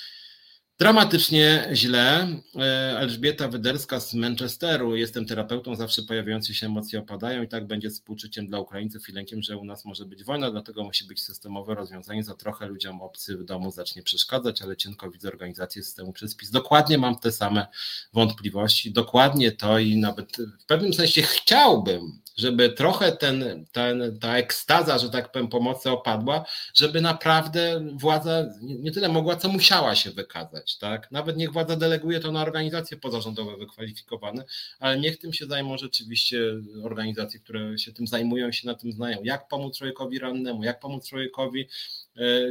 [0.81, 2.29] Dramatycznie źle.
[2.57, 4.97] E, Elżbieta Wyderska z Manchesteru.
[4.97, 9.43] Jestem terapeutą, zawsze pojawiające się emocje opadają i tak będzie współczuciem dla Ukraińców i lękiem,
[9.43, 12.25] że u nas może być wojna, dlatego musi być systemowe rozwiązanie.
[12.25, 16.51] Za trochę ludziom obcy w domu zacznie przeszkadzać, ale cienko widzę organizację systemu przez PiS.
[16.51, 17.67] Dokładnie mam te same
[18.13, 24.99] wątpliwości, dokładnie to i nawet w pewnym sensie chciałbym, żeby trochę ten, ten, ta ekstaza,
[24.99, 30.79] że tak powiem, pomocy opadła, żeby naprawdę władza nie tyle mogła, co musiała się wykazać.
[30.79, 31.11] Tak?
[31.11, 34.45] Nawet niech władza deleguje to na organizacje pozarządowe wykwalifikowane,
[34.79, 36.41] ale niech tym się zajmą rzeczywiście
[36.85, 39.19] organizacje, które się tym zajmują, się na tym znają.
[39.23, 41.69] Jak pomóc człowiekowi rannemu, jak pomóc człowiekowi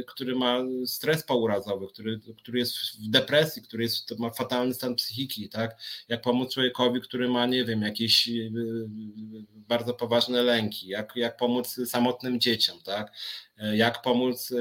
[0.06, 5.48] który ma stres pourazowy, który, który jest w depresji, który jest, ma fatalny stan psychiki,
[5.48, 5.76] tak?
[6.08, 8.32] Jak pomóc człowiekowi, który ma, nie wiem, jakieś e,
[9.54, 13.12] bardzo poważne lęki, jak, jak pomóc samotnym dzieciom, tak?
[13.58, 14.52] E, jak pomóc,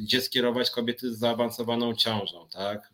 [0.00, 2.92] gdzie skierować kobiety z zaawansowaną ciążą, tak?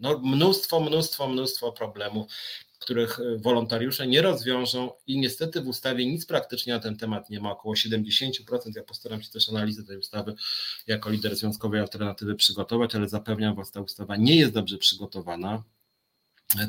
[0.00, 2.32] No, mnóstwo, mnóstwo, mnóstwo problemów
[2.78, 7.40] których e, wolontariusze nie rozwiążą i niestety w ustawie nic praktycznie na ten temat nie
[7.40, 8.30] ma, około 70%.
[8.76, 10.34] Ja postaram się też analizę tej ustawy
[10.86, 15.62] jako lider związkowej alternatywy przygotować, ale zapewniam Was, ta ustawa nie jest dobrze przygotowana.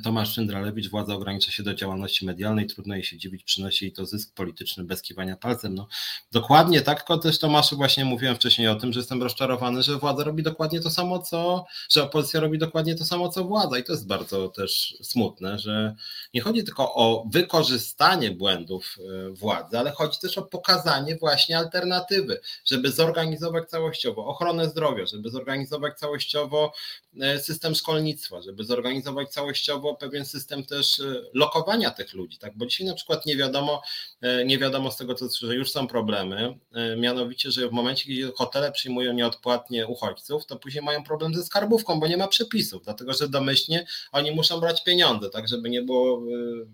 [0.03, 4.05] Tomasz Szyndralewicz, władza ogranicza się do działalności medialnej, trudno jej się dziwić, przynosi jej to
[4.05, 5.75] zysk polityczny bez kiwania palcem.
[5.75, 5.87] No,
[6.31, 10.23] dokładnie tak, tylko też Tomaszu właśnie mówiłem wcześniej o tym, że jestem rozczarowany, że władza
[10.23, 13.91] robi dokładnie to samo, co, że opozycja robi dokładnie to samo, co władza i to
[13.91, 15.95] jest bardzo też smutne, że
[16.33, 22.41] nie chodzi tylko o wykorzystanie błędów e, władzy, ale chodzi też o pokazanie właśnie alternatywy,
[22.65, 26.73] żeby zorganizować całościowo ochronę zdrowia, żeby zorganizować całościowo
[27.21, 31.03] e, system szkolnictwa, żeby zorganizować całościowo częściowo pewien system też e,
[31.33, 32.57] lokowania tych ludzi, tak?
[32.57, 33.81] Bo dzisiaj na przykład nie wiadomo,
[34.21, 38.05] e, nie wiadomo z tego, co, że już są problemy, e, mianowicie, że w momencie,
[38.05, 42.83] kiedy hotele przyjmują nieodpłatnie uchodźców, to później mają problem ze skarbówką, bo nie ma przepisów,
[42.83, 46.21] dlatego że domyślnie oni muszą brać pieniądze, tak, żeby nie było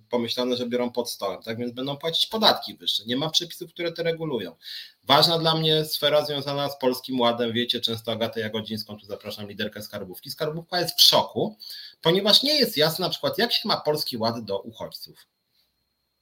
[0.09, 3.03] pomyślane, że biorą pod stołem, tak, więc będą płacić podatki wyższe.
[3.05, 4.55] Nie ma przepisów, które to regulują.
[5.07, 9.81] Ważna dla mnie sfera związana z Polskim Ładem, wiecie, często Agatę Jagodzińską, tu zapraszam liderkę
[9.81, 10.31] Skarbówki.
[10.31, 11.57] Skarbówka jest w szoku,
[12.05, 15.27] ponieważ nie jest jasne na przykład, jak się ma Polski Ład do uchodźców.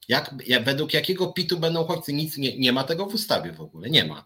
[0.07, 2.13] Jak, jak, według jakiego PIT-u będą uchodźcy?
[2.13, 4.25] Nic nie, nie ma tego w ustawie w ogóle, nie ma.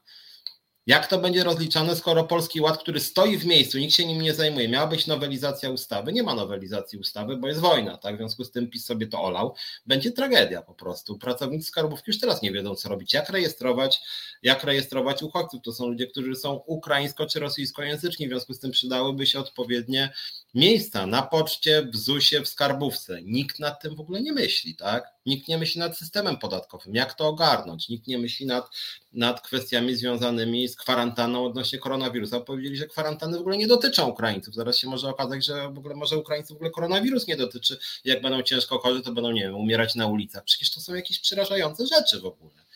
[0.88, 4.34] Jak to będzie rozliczane, skoro Polski Ład, który stoi w miejscu, nikt się nim nie
[4.34, 8.16] zajmuje, miała być nowelizacja ustawy, nie ma nowelizacji ustawy, bo jest wojna, tak?
[8.16, 9.56] W związku z tym PiS sobie to olał.
[9.86, 11.18] Będzie tragedia po prostu.
[11.18, 14.02] Pracownicy skarbówki już teraz nie wiedzą, co robić, jak rejestrować,
[14.44, 15.62] jak rejestrować uchodźców.
[15.64, 20.14] To są ludzie, którzy są ukraińsko czy rosyjskojęzyczni, w związku z tym przydałyby się odpowiednie
[20.54, 23.22] miejsca na poczcie, w ZUS-ie, w skarbówce.
[23.24, 25.17] Nikt nad tym w ogóle nie myśli, tak?
[25.28, 27.90] Nikt nie myśli nad systemem podatkowym, jak to ogarnąć.
[27.90, 28.70] Nikt nie myśli nad,
[29.14, 32.40] nad kwestiami związanymi z kwarantanną odnośnie koronawirusa.
[32.40, 34.56] Powiedzieli, że kwarantanny w ogóle nie dotyczą Ukraińców.
[34.56, 37.78] Zaraz się może okazać, że w ogóle może Ukraińców w ogóle koronawirus nie dotyczy.
[38.06, 40.44] Jak będą ciężko chorzy, to będą, nie wiem, umierać na ulicach.
[40.44, 42.67] Przecież to są jakieś przerażające rzeczy w ogóle.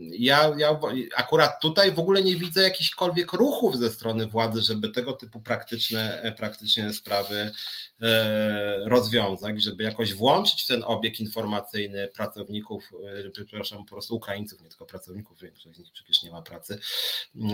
[0.00, 0.80] Ja, ja
[1.16, 6.34] akurat tutaj w ogóle nie widzę jakichkolwiek ruchów ze strony władzy, żeby tego typu praktyczne,
[6.36, 7.50] praktyczne sprawy
[8.02, 12.92] e, rozwiązać, żeby jakoś włączyć w ten obieg informacyjny pracowników,
[13.26, 16.78] e, przepraszam, po prostu Ukraińców, nie tylko pracowników, większość z nich przecież nie ma pracy,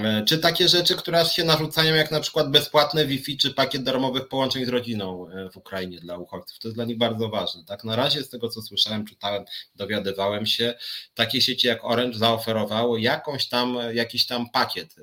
[0.05, 4.29] e, czy takie rzeczy, które się narzucają, jak na przykład bezpłatne Wi-Fi, czy pakiet darmowych
[4.29, 6.59] połączeń z rodziną w Ukrainie dla uchodźców.
[6.59, 7.65] To jest dla nich bardzo ważne.
[7.65, 9.45] Tak, na razie z tego, co słyszałem, czytałem,
[9.77, 10.75] dowiadywałem się,
[11.15, 15.03] takie sieci jak Orange zaoferowało jakąś tam, jakiś tam pakiet e,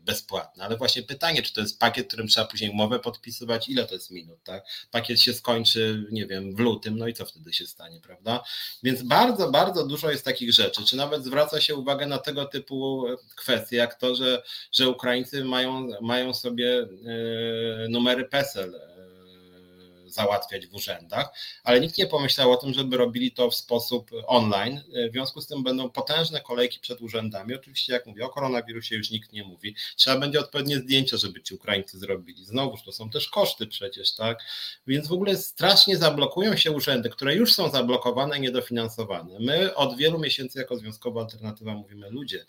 [0.00, 3.94] bezpłatny, ale właśnie pytanie, czy to jest pakiet, którym trzeba później umowę podpisywać, ile to
[3.94, 4.64] jest minut, tak?
[4.90, 8.44] Pakiet się skończy, nie wiem, w lutym, no i co wtedy się stanie, prawda?
[8.82, 13.06] Więc bardzo, bardzo dużo jest takich rzeczy, czy nawet zwraca się uwagę na tego typu
[13.36, 16.86] kwestie, jak to, że, że Ukraińcy mają, mają sobie e,
[17.88, 18.80] numery PESEL
[20.16, 21.28] załatwiać w urzędach,
[21.64, 24.80] ale nikt nie pomyślał o tym, żeby robili to w sposób online.
[25.08, 27.54] W związku z tym będą potężne kolejki przed urzędami.
[27.54, 29.74] Oczywiście, jak mówię, o koronawirusie już nikt nie mówi.
[29.96, 32.44] Trzeba będzie odpowiednie zdjęcia, żeby ci Ukraińcy zrobili.
[32.44, 34.38] Znowuż to są też koszty przecież, tak?
[34.86, 39.38] Więc w ogóle strasznie zablokują się urzędy, które już są zablokowane, niedofinansowane.
[39.40, 42.44] My od wielu miesięcy jako Związkowa Alternatywa mówimy, ludzie,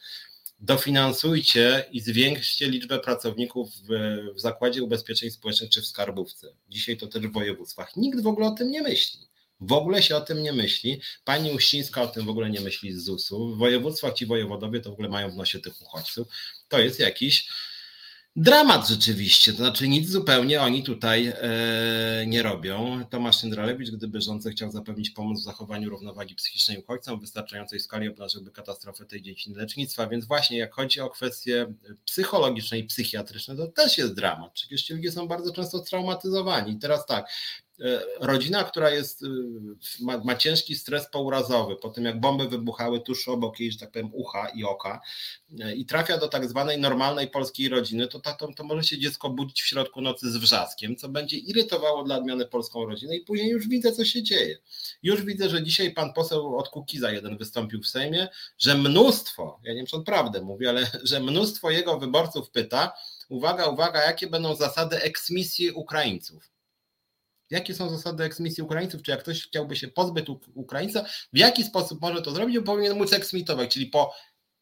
[0.59, 3.87] dofinansujcie i zwiększcie liczbę pracowników w,
[4.35, 6.47] w Zakładzie Ubezpieczeń Społecznych czy w Skarbówce.
[6.69, 7.95] Dzisiaj to też w województwach.
[7.95, 9.19] Nikt w ogóle o tym nie myśli.
[9.61, 11.01] W ogóle się o tym nie myśli.
[11.25, 13.55] Pani Uścińska o tym w ogóle nie myśli z ZUS-u.
[13.55, 16.27] W województwach ci wojewodowie to w ogóle mają w nosie tych uchodźców.
[16.69, 17.49] To jest jakiś
[18.39, 23.05] Dramat rzeczywiście, to znaczy nic zupełnie oni tutaj e, nie robią.
[23.09, 28.09] Tomasz Jędralewicz, gdyby rząd chciał zapewnić pomoc w zachowaniu równowagi psychicznej uchodźcom w wystarczającej skali
[28.09, 31.73] obnażyłby katastrofę tej dziedziny lecznictwa, więc właśnie jak chodzi o kwestie
[32.05, 34.51] psychologiczne i psychiatryczne, to też jest dramat.
[34.53, 36.79] Przecież ci ludzie są bardzo często traumatyzowani.
[36.79, 37.29] Teraz tak,
[38.19, 39.27] rodzina, która jest, y,
[40.01, 43.91] ma, ma, ciężki stres pourazowy, po tym jak bomby wybuchały tuż obok jej, że tak
[43.91, 45.01] powiem, ucha i oka
[45.59, 49.29] e, i trafia do tak zwanej normalnej polskiej rodziny, to, to, to może się dziecko
[49.29, 53.49] budzić w środku nocy z wrzaskiem, co będzie irytowało dla odmiany polską rodzinę i później
[53.49, 54.57] już widzę, co się dzieje.
[55.03, 59.71] Już widzę, że dzisiaj pan poseł od Kukiza jeden wystąpił w Sejmie, że mnóstwo, ja
[59.71, 62.93] nie wiem, czy on prawdę mówi, ale że mnóstwo jego wyborców pyta,
[63.29, 66.56] uwaga, uwaga, jakie będą zasady eksmisji Ukraińców
[67.49, 69.01] Jakie są zasady eksmisji Ukraińców?
[69.01, 72.59] Czy jak ktoś chciałby się pozbyć Ukraińca, w jaki sposób może to zrobić?
[72.59, 74.13] Bo powinien móc eksmitować, czyli po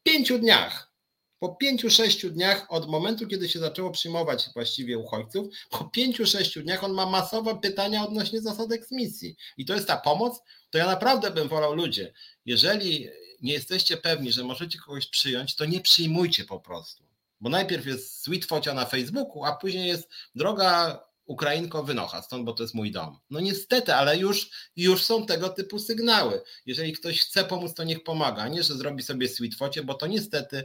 [0.02, 0.92] pięciu dniach,
[1.38, 6.62] po pięciu, sześciu dniach od momentu, kiedy się zaczęło przyjmować właściwie uchodźców, po pięciu, sześciu
[6.62, 9.36] dniach on ma masowe pytania odnośnie zasad eksmisji.
[9.56, 12.12] I to jest ta pomoc, to ja naprawdę bym wolał ludzie,
[12.44, 13.08] jeżeli
[13.42, 17.04] nie jesteście pewni, że możecie kogoś przyjąć, to nie przyjmujcie po prostu.
[17.40, 22.52] Bo najpierw jest sweet focia na Facebooku, a później jest droga Ukrainko, wynocha stąd, bo
[22.52, 23.18] to jest mój dom.
[23.30, 26.42] No niestety, ale już, już są tego typu sygnały.
[26.66, 30.64] Jeżeli ktoś chce pomóc, to niech pomaga, nie, że zrobi sobie sweetfocie, bo to niestety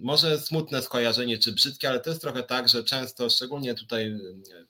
[0.00, 4.16] może smutne skojarzenie czy brzydkie, ale to jest trochę tak, że często, szczególnie tutaj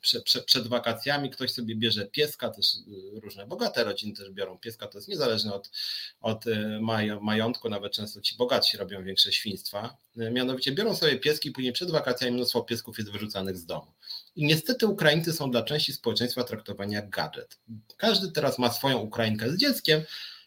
[0.00, 2.66] prze, prze, przed wakacjami, ktoś sobie bierze pieska, też
[3.22, 5.70] różne bogate rodziny też biorą pieska, to jest niezależne od,
[6.20, 6.80] od e,
[7.20, 9.96] majątku, nawet często ci bogatsi robią większe świństwa.
[10.18, 13.92] E, mianowicie biorą sobie pieski później przed wakacjami mnóstwo piesków jest wyrzucanych z domu.
[14.40, 17.58] I niestety Ukraińcy są dla części społeczeństwa traktowani jak gadżet.
[17.96, 20.02] Każdy teraz ma swoją Ukrainkę z dzieckiem,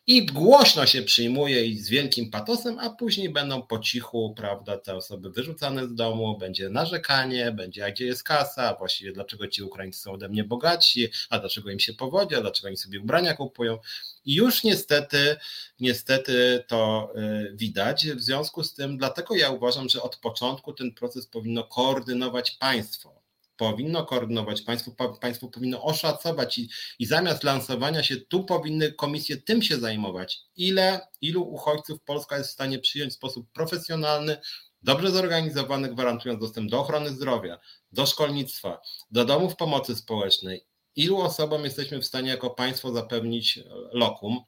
[0.07, 4.95] i głośno się przyjmuje i z wielkim patosem, a później będą po cichu, prawda, te
[4.95, 9.99] osoby wyrzucane z domu, będzie narzekanie, będzie a gdzie jest kasa, właściwie dlaczego ci Ukraińcy
[9.99, 13.77] są ode mnie bogaci, a dlaczego im się powodzi, a dlaczego oni sobie ubrania kupują.
[14.25, 15.35] I już niestety,
[15.79, 18.07] niestety to y, widać.
[18.07, 23.22] W związku z tym, dlatego ja uważam, że od początku ten proces powinno koordynować państwo
[23.57, 29.61] powinno koordynować, państwo, państwo powinno oszacować i, i zamiast lansowania się, tu powinny komisje tym
[29.61, 34.37] się zajmować, ile, ilu uchodźców Polska jest w stanie przyjąć w sposób profesjonalny,
[34.81, 37.59] dobrze zorganizowany, gwarantując dostęp do ochrony zdrowia,
[37.91, 43.59] do szkolnictwa, do domów pomocy społecznej, ilu osobom jesteśmy w stanie jako państwo zapewnić
[43.91, 44.39] lokum,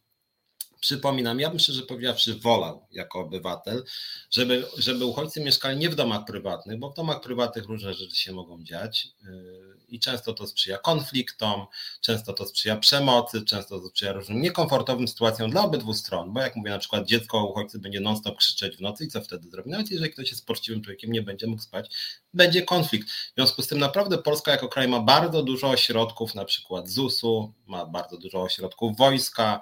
[0.80, 3.84] Przypominam, ja bym szczerze powiedziawszy wolał jako obywatel,
[4.32, 8.34] żeby, żeby uchodźcy mieszkali nie w domach prywatnych, bo w domach prywatnych różne rzeczy się
[8.34, 11.66] mogą dziać yy, i często to sprzyja konfliktom,
[12.02, 16.56] często to sprzyja przemocy, często to sprzyja różnym niekomfortowym sytuacjom dla obydwu stron, bo jak
[16.56, 19.70] mówię, na przykład dziecko uchodźcy będzie non-stop krzyczeć w nocy i co wtedy zrobi?
[19.70, 21.90] Nawet jeżeli ktoś jest poczciwym człowiekiem, nie będzie mógł spać,
[22.34, 23.10] będzie konflikt.
[23.10, 27.54] W związku z tym naprawdę Polska jako kraj ma bardzo dużo ośrodków, na przykład ZUS-u,
[27.68, 29.62] ma bardzo dużo ośrodków wojska,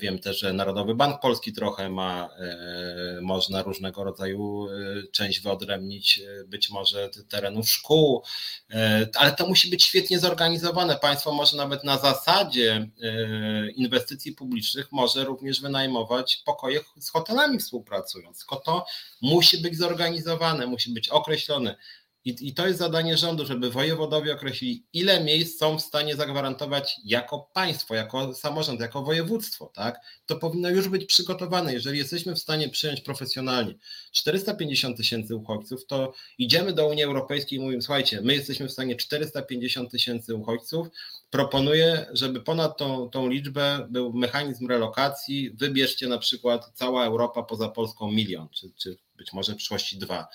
[0.00, 6.20] wiem też, że Narodowy Bank Polski trochę ma, e, można różnego rodzaju e, część wyodrębnić,
[6.46, 8.22] być może terenów szkół,
[9.16, 10.96] ale to musi być świetnie zorganizowane.
[10.96, 12.88] Państwo może nawet na zasadzie
[13.76, 18.38] inwestycji publicznych może również wynajmować pokoje z hotelami współpracując.
[18.38, 18.86] Tylko to
[19.20, 21.76] musi być zorganizowane, musi być określone
[22.24, 26.96] i, I to jest zadanie rządu, żeby wojewodowie określili, ile miejsc są w stanie zagwarantować
[27.04, 29.66] jako państwo, jako samorząd, jako województwo.
[29.74, 30.00] Tak?
[30.26, 31.72] To powinno już być przygotowane.
[31.72, 33.74] Jeżeli jesteśmy w stanie przyjąć profesjonalnie
[34.12, 38.96] 450 tysięcy uchodźców, to idziemy do Unii Europejskiej i mówimy: Słuchajcie, my jesteśmy w stanie
[38.96, 40.86] 450 tysięcy uchodźców.
[41.30, 45.50] Proponuję, żeby ponad tą, tą liczbę był mechanizm relokacji.
[45.50, 50.28] Wybierzcie na przykład cała Europa poza Polską milion, czy, czy być może w przyszłości dwa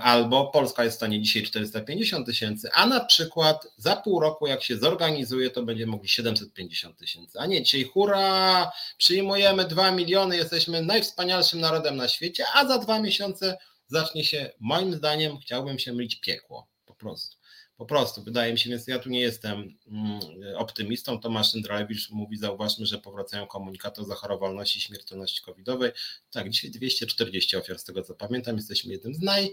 [0.00, 4.62] albo Polska jest w stanie dzisiaj 450 tysięcy, a na przykład za pół roku, jak
[4.62, 10.82] się zorganizuje, to będziemy mogli 750 tysięcy, a nie dzisiaj hurra, przyjmujemy 2 miliony, jesteśmy
[10.82, 16.20] najwspanialszym narodem na świecie, a za dwa miesiące zacznie się, moim zdaniem, chciałbym się mylić
[16.20, 17.41] piekło, po prostu.
[17.82, 20.20] Po prostu, wydaje mi się, więc ja tu nie jestem mm,
[20.56, 21.20] optymistą.
[21.20, 25.90] Tomasz Szyndralewicz mówi, zauważmy, że powracają komunikaty o zachorowalności i śmiertelności covidowej.
[26.30, 29.52] Tak, dzisiaj 240 ofiar, z tego co pamiętam, jesteśmy jednym z naj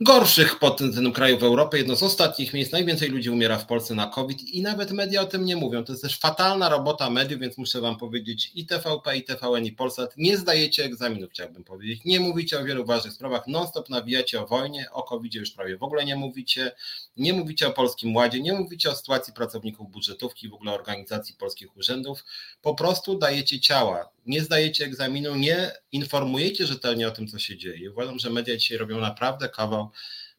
[0.00, 3.94] gorszych pod tym kraju w Europie, jedno z ostatnich miejsc, najwięcej ludzi umiera w Polsce
[3.94, 5.84] na COVID i nawet media o tym nie mówią.
[5.84, 9.72] To jest też fatalna robota mediów, więc muszę wam powiedzieć i TVP, i TVN, i
[9.72, 14.46] Polsat, nie zdajecie egzaminów, chciałbym powiedzieć, nie mówicie o wielu ważnych sprawach, non-stop nawijacie o
[14.46, 16.72] wojnie, o covid już prawie w ogóle nie mówicie,
[17.16, 21.76] nie mówicie o Polskim Ładzie, nie mówicie o sytuacji pracowników budżetówki, w ogóle organizacji polskich
[21.76, 22.24] urzędów,
[22.62, 27.90] po prostu dajecie ciała, nie zdajecie egzaminu, nie informujecie rzetelnie o tym, co się dzieje.
[27.90, 29.90] Uważam, że media dzisiaj robią naprawdę kawał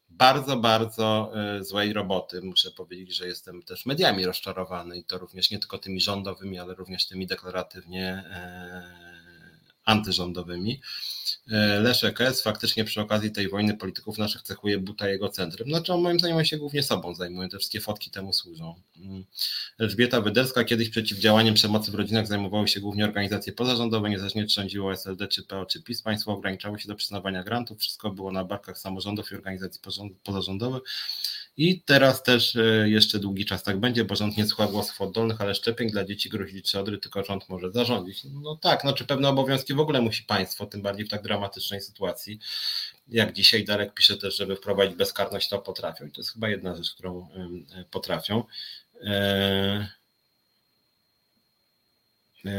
[0.08, 2.42] bardzo, bardzo e, złej roboty.
[2.42, 6.74] Muszę powiedzieć, że jestem też mediami rozczarowany i to również nie tylko tymi rządowymi, ale
[6.74, 9.15] również tymi deklaratywnie e,
[9.86, 10.80] antyrządowymi.
[11.50, 12.42] E, Leszek S.
[12.42, 15.68] faktycznie przy okazji tej wojny polityków naszych cechuje buta jego centrum.
[15.68, 18.74] Znaczy on moim zdaniem się głównie sobą zajmuje, te wszystkie fotki temu służą.
[18.96, 19.24] Mm.
[19.78, 24.92] Elżbieta Wyderska kiedyś przeciwdziałaniem przemocy w rodzinach zajmowały się głównie organizacje pozarządowe, niezależnie czy rządziło
[24.92, 26.02] SLD, czy PO, czy PiS.
[26.02, 29.80] Państwo ograniczało się do przyznawania grantów, wszystko było na barkach samorządów i organizacji
[30.22, 30.82] pozarządowych.
[31.58, 35.40] I teraz też e, jeszcze długi czas tak będzie, bo rząd nie słucha głosów oddolnych,
[35.40, 38.24] ale szczepień dla dzieci grozi trzodry, tylko rząd może zarządzić.
[38.24, 41.80] No tak, no czy pewne obowiązki w ogóle musi państwo, tym bardziej w tak dramatycznej
[41.80, 42.38] sytuacji.
[43.08, 46.06] Jak dzisiaj Darek pisze też, żeby wprowadzić bezkarność, to potrafią.
[46.06, 47.28] I to jest chyba jedna rzecz, którą
[47.74, 48.44] e, potrafią.
[49.04, 49.88] E,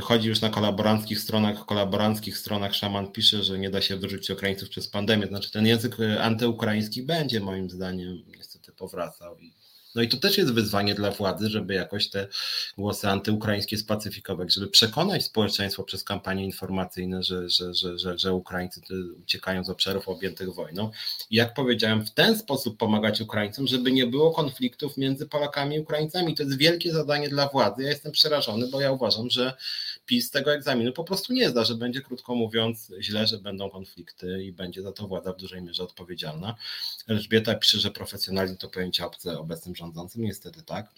[0.01, 4.69] chodzi już na kolaboranckich stronach, kolaboranckich stronach szaman pisze, że nie da się wyrzucić Ukraińców
[4.69, 5.27] przez pandemię.
[5.27, 8.23] Znaczy ten język antyukraiński będzie moim zdaniem
[8.77, 9.39] powracał.
[9.39, 9.53] I,
[9.95, 12.27] no i to też jest wyzwanie dla władzy, żeby jakoś te
[12.77, 18.81] głosy antyukraińskie spacyfikować, żeby przekonać społeczeństwo przez kampanie informacyjne, że, że, że, że, że Ukraińcy
[19.23, 20.91] uciekają z obszarów objętych wojną.
[21.29, 25.79] I jak powiedziałem, w ten sposób pomagać Ukraińcom, żeby nie było konfliktów między Polakami i
[25.79, 26.35] Ukraińcami.
[26.35, 27.83] To jest wielkie zadanie dla władzy.
[27.83, 29.53] Ja jestem przerażony, bo ja uważam, że
[30.07, 34.43] PiS tego egzaminu po prostu nie zda, że będzie krótko mówiąc źle, że będą konflikty
[34.43, 36.55] i będzie za to władza w dużej mierze odpowiedzialna.
[37.07, 40.89] Elżbieta pisze, że profesjonalizm to pojęcie obce obecnym rządzącym, niestety tak.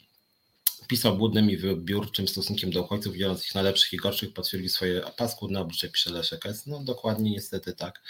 [0.89, 5.01] PiS obłudnym i wybiórczym stosunkiem do uchodźców, dzieląc ich na lepszych i gorszych, potwierdzi swoje
[5.17, 6.67] paskudne oblicze, pisze Leszek S.
[6.67, 8.01] No dokładnie, niestety tak.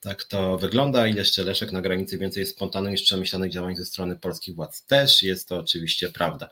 [0.00, 1.06] Tak to wygląda.
[1.06, 2.60] I jeszcze Leszek na granicy więcej jest
[2.90, 4.82] niż przemyślanych działań ze strony polskich władz.
[4.82, 6.48] Też jest to oczywiście prawda.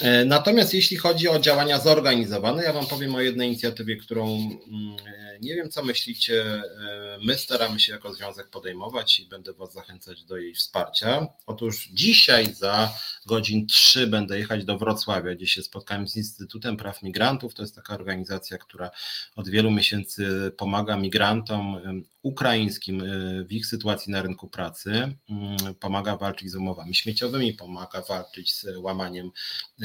[0.00, 4.96] E, natomiast jeśli chodzi o działania zorganizowane, ja Wam powiem o jednej inicjatywie, którą mm,
[5.40, 6.44] nie wiem, co myślicie.
[6.44, 11.26] E, my staramy się jako związek podejmować i będę Was zachęcać do jej wsparcia.
[11.46, 12.94] Otóż dzisiaj za
[13.30, 17.54] godzin 3 będę jechać do Wrocławia, gdzie się spotkałem z Instytutem Praw Migrantów.
[17.54, 18.90] To jest taka organizacja, która
[19.36, 21.80] od wielu miesięcy pomaga migrantom
[22.22, 28.02] ukraińskim y, w ich sytuacji na rynku pracy, mm, pomaga walczyć z umowami śmieciowymi, pomaga
[28.02, 29.30] walczyć z łamaniem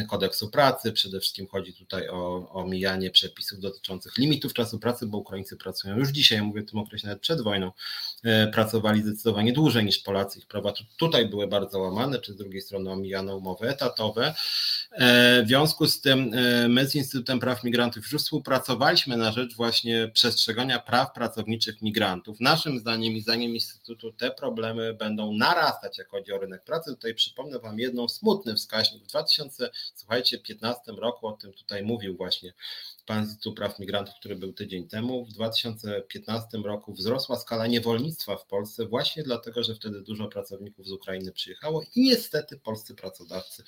[0.10, 0.92] kodeksu pracy.
[0.92, 5.98] Przede wszystkim chodzi tutaj o, o mijanie przepisów dotyczących limitów czasu pracy, bo Ukraińcy pracują
[5.98, 7.72] już dzisiaj, mówię w tym okresie nawet przed wojną,
[8.26, 10.40] y, pracowali zdecydowanie dłużej niż Polacy.
[10.40, 14.34] Ich prawa tutaj były bardzo łamane, czy z drugiej strony omijano umowy etatowe.
[14.92, 19.56] E, w związku z tym e, my z Instytutem Praw Migrantów już współpracowaliśmy na rzecz
[19.56, 22.40] właśnie przestrzegania praw pracowniczych migrantów.
[22.40, 26.92] Naszym zdaniem i zdaniem Instytutu te problemy będą narastać, jak chodzi o rynek pracy.
[26.92, 29.04] Tutaj przypomnę Wam jedną smutny wskaźnik.
[29.04, 29.08] W
[30.06, 32.54] 2015 roku o tym tutaj mówił właśnie
[33.14, 35.26] Instytutu Praw Migrantów, który był tydzień temu.
[35.26, 40.92] W 2015 roku wzrosła skala niewolnictwa w Polsce właśnie dlatego, że wtedy dużo pracowników z
[40.92, 43.64] Ukrainy przyjechało i niestety polscy pracodawcy,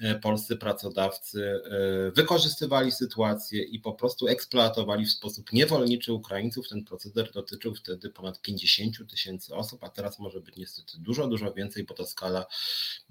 [0.00, 6.68] e, polscy pracodawcy e, wykorzystywali sytuację i po prostu eksploatowali w sposób niewolniczy Ukraińców.
[6.68, 11.52] Ten proceder dotyczył wtedy ponad 50 tysięcy osób, a teraz może być niestety dużo, dużo
[11.52, 12.46] więcej, bo ta skala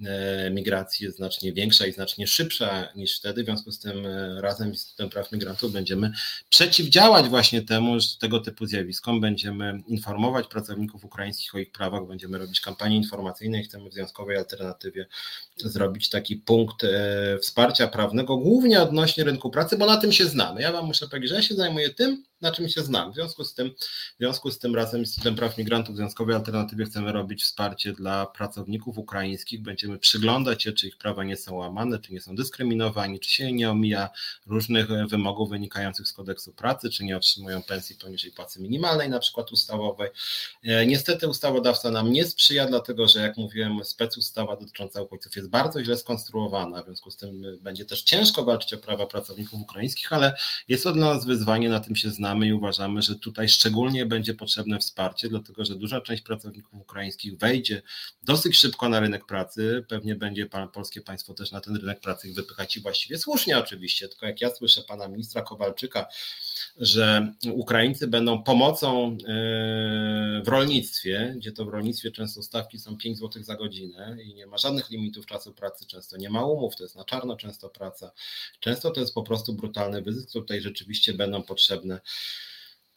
[0.05, 3.43] e, migracji jest znacznie większa i znacznie szybsza niż wtedy.
[3.43, 4.07] W związku z tym
[4.39, 6.11] razem z Instytutem Praw Migrantów będziemy
[6.49, 12.37] przeciwdziałać właśnie temu, że tego typu zjawiskom, będziemy informować pracowników ukraińskich o ich prawach, będziemy
[12.37, 15.07] robić kampanie informacyjne i chcemy w związkowej alternatywie
[15.57, 20.61] zrobić taki punkt e, wsparcia prawnego, głównie odnośnie rynku pracy, bo na tym się znamy.
[20.61, 23.11] Ja Wam muszę powiedzieć, że ja się zajmuję tym, na czym się znam.
[23.11, 23.75] W związku z tym,
[24.15, 28.25] w związku z tym razem z Instytutem Praw Migrantów Związkowej Alternatywie chcemy robić wsparcie dla
[28.25, 29.61] pracowników ukraińskich.
[29.61, 33.51] Będziemy przyglądać się, czy ich prawa nie są łamane, czy nie są dyskryminowani, czy się
[33.51, 34.09] nie omija
[34.47, 39.51] różnych wymogów wynikających z kodeksu pracy, czy nie otrzymują pensji poniżej płacy minimalnej, na przykład
[39.51, 40.09] ustawowej.
[40.63, 45.83] E, niestety ustawodawca nam nie sprzyja, dlatego że jak mówiłem, specustawa dotycząca uchodźców jest bardzo
[45.83, 50.37] źle skonstruowana, w związku z tym będzie też ciężko walczyć o prawa pracowników ukraińskich, ale
[50.67, 54.05] jest to dla nas wyzwanie, na tym się znamy znamy i uważamy, że tutaj szczególnie
[54.05, 57.81] będzie potrzebne wsparcie, dlatego że duża część pracowników ukraińskich wejdzie
[58.23, 59.85] dosyć szybko na rynek pracy.
[59.89, 64.09] Pewnie będzie polskie państwo też na ten rynek pracy ich wypychać i właściwie słusznie oczywiście.
[64.09, 66.07] Tylko jak ja słyszę pana ministra Kowalczyka,
[66.77, 69.15] że Ukraińcy będą pomocą e,
[70.45, 74.47] w rolnictwie, gdzie to w rolnictwie często stawki są 5 zł za godzinę i nie
[74.47, 78.11] ma żadnych limitów czasu pracy, często nie ma umów, to jest na czarno często praca.
[78.59, 82.01] Często to jest po prostu brutalny wyzysk, tutaj rzeczywiście będą potrzebne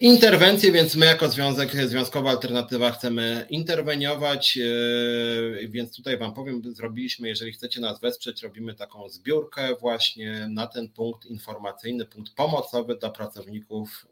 [0.00, 7.28] interwencje, więc my jako Związek, Związkowa Alternatywa chcemy interweniować, e, więc tutaj Wam powiem, zrobiliśmy,
[7.28, 13.10] jeżeli chcecie nas wesprzeć, robimy taką zbiórkę właśnie na ten punkt informacyjny, punkt pomocowy dla
[13.10, 14.06] pracowników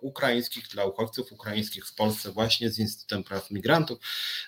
[0.00, 3.98] ukraińskich, dla uchodźców ukraińskich w Polsce właśnie z Instytutem Praw Migrantów.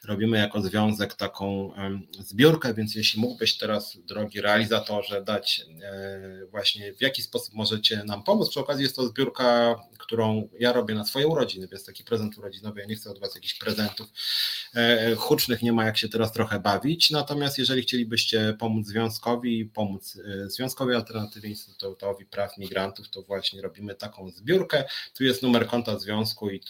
[0.04, 1.72] Robimy jako związek taką
[2.18, 8.22] zbiórkę, więc jeśli mógłbyś teraz, drogi realizatorze, dać e, właśnie w jaki sposób możecie nam
[8.22, 8.48] pomóc.
[8.48, 12.80] Przy okazji jest to zbiórka, którą ja robię na swoje urodziny, więc taki prezent urodzinowy.
[12.80, 14.08] Ja nie chcę od Was jakichś prezentów
[14.74, 17.10] e, hucznych, nie ma jak się teraz trochę bawić.
[17.10, 24.30] Natomiast jeżeli chcielibyście pomóc związkowi, pomóc Związkowej Alternatywie Instytutowi Praw Migrantów, to właśnie robimy taką
[24.30, 24.73] zbiórkę
[25.14, 26.60] tu jest numer konta związku i,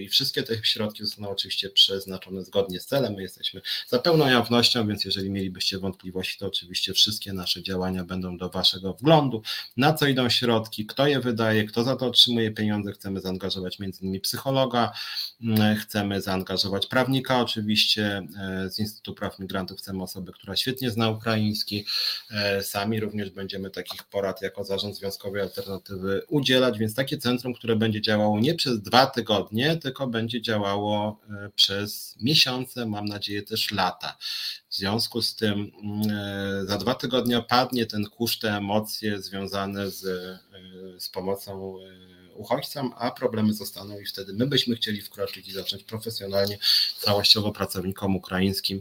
[0.00, 3.14] i wszystkie te środki zostaną oczywiście przeznaczone zgodnie z celem.
[3.14, 8.36] My jesteśmy za pełną jawnością, więc jeżeli mielibyście wątpliwości, to oczywiście wszystkie nasze działania będą
[8.36, 9.42] do Waszego wglądu,
[9.76, 12.92] na co idą środki, kto je wydaje, kto za to otrzymuje pieniądze.
[12.92, 14.92] Chcemy zaangażować między innymi psychologa,
[15.42, 21.08] mm, chcemy zaangażować prawnika oczywiście e, z Instytutu Praw Migrantów, chcemy osobę, która świetnie zna
[21.08, 21.86] ukraiński.
[22.30, 27.76] E, sami również będziemy takich porad jako zarząd Związkowej Alternatywy udzielać, więc takie centrum, które
[27.76, 33.70] będzie działało nie przez dwa tygodnie, tylko będzie działało e, przez miesiące, mam nadzieję też
[33.70, 34.16] lata.
[34.68, 39.90] W związku z tym mm, e, za dwa tygodnie opadnie ten kurz, te emocje związane
[39.90, 41.76] z, e, z pomocą
[42.40, 46.58] uchodźcom, a problemy zostaną i wtedy my byśmy chcieli wkroczyć i zacząć profesjonalnie,
[46.98, 48.80] całościowo pracownikom ukraińskim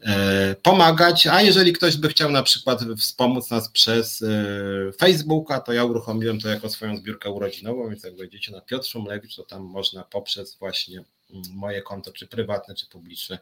[0.00, 5.72] e, pomagać, a jeżeli ktoś by chciał na przykład wspomóc nas przez e, Facebooka, to
[5.72, 9.62] ja uruchomiłem to jako swoją zbiórkę urodzinową, więc jak wejdziecie na Piotr Szumlewicz, to tam
[9.62, 13.38] można poprzez właśnie mm, moje konto, czy prywatne, czy publiczne,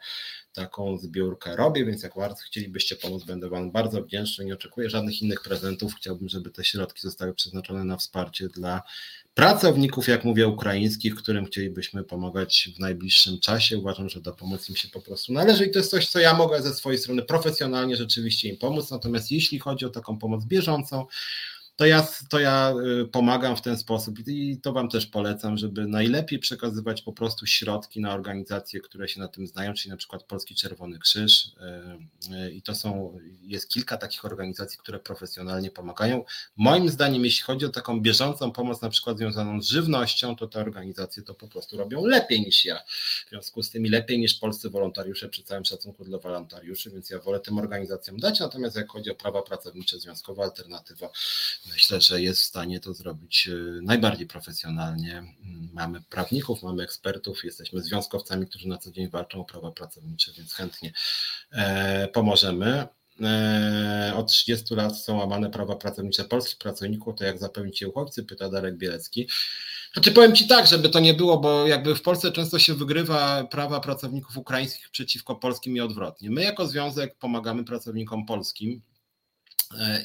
[0.52, 4.44] taką zbiórkę robię, więc jak bardzo chcielibyście pomóc, będę Wam bardzo wdzięczny.
[4.44, 5.94] Nie oczekuję żadnych innych prezentów.
[5.94, 8.82] Chciałbym, żeby te środki zostały przeznaczone na wsparcie dla
[9.34, 13.78] pracowników, jak mówię, ukraińskich, którym chcielibyśmy pomagać w najbliższym czasie.
[13.78, 16.34] Uważam, że do pomocy im się po prostu należy i to jest coś, co ja
[16.34, 18.90] mogę ze swojej strony profesjonalnie rzeczywiście im pomóc.
[18.90, 21.06] Natomiast jeśli chodzi o taką pomoc bieżącą,
[21.76, 25.86] to ja, to ja y, pomagam w ten sposób i to Wam też polecam, żeby
[25.86, 30.22] najlepiej przekazywać po prostu środki na organizacje, które się na tym znają, czyli na przykład
[30.22, 31.46] Polski Czerwony Krzyż.
[31.46, 36.24] Y, y, I to są, jest kilka takich organizacji, które profesjonalnie pomagają.
[36.56, 40.60] Moim zdaniem, jeśli chodzi o taką bieżącą pomoc, na przykład związaną z żywnością, to te
[40.60, 42.78] organizacje to po prostu robią lepiej niż ja.
[43.26, 47.10] W związku z tym i lepiej niż polscy wolontariusze, przy całym szacunku dla wolontariuszy, więc
[47.10, 48.40] ja wolę tym organizacjom dać.
[48.40, 51.10] Natomiast jak chodzi o prawa pracownicze, związkowa alternatywa,
[51.70, 55.22] myślę, że jest w stanie to zrobić e, najbardziej profesjonalnie.
[55.72, 60.52] Mamy prawników, mamy ekspertów, jesteśmy związkowcami, którzy na co dzień walczą o prawa pracownicze, więc
[60.52, 60.92] chętnie
[61.52, 62.88] e, pomożemy.
[63.20, 68.24] E, od 30 lat są łamane prawa pracownicze polskich pracowników, to jak zapewnić je uchodźcy,
[68.24, 69.28] pyta Darek Bielecki.
[69.92, 73.44] Znaczy powiem Ci tak, żeby to nie było, bo jakby w Polsce często się wygrywa
[73.44, 76.30] prawa pracowników ukraińskich przeciwko polskim i odwrotnie.
[76.30, 78.82] My jako związek pomagamy pracownikom polskim,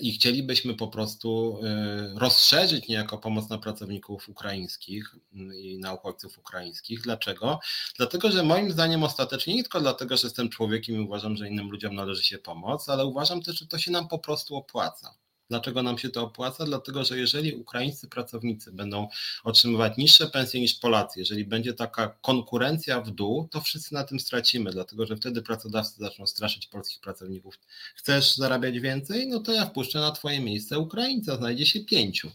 [0.02, 5.16] i chcielibyśmy po prostu e, rozszerzyć niejako pomoc na pracowników ukraińskich
[5.56, 7.02] i na uchodźców ukraińskich.
[7.02, 7.60] Dlaczego?
[7.98, 11.70] Dlatego, że moim zdaniem ostatecznie nie tylko dlatego, że jestem człowiekiem i uważam, że innym
[11.70, 15.14] ludziom należy się pomoc, ale uważam też, że to się nam po prostu opłaca.
[15.50, 16.66] Dlaczego nam się to opłaca?
[16.66, 19.08] Dlatego, że jeżeli ukraińscy pracownicy będą
[19.44, 24.20] otrzymywać niższe pensje niż Polacy, jeżeli będzie taka konkurencja w dół, to wszyscy na tym
[24.20, 27.60] stracimy, dlatego że wtedy pracodawcy zaczną straszyć polskich pracowników.
[27.96, 29.28] Chcesz zarabiać więcej?
[29.28, 32.32] No to ja wpuszczę na Twoje miejsce Ukraińca, znajdzie się pięciu.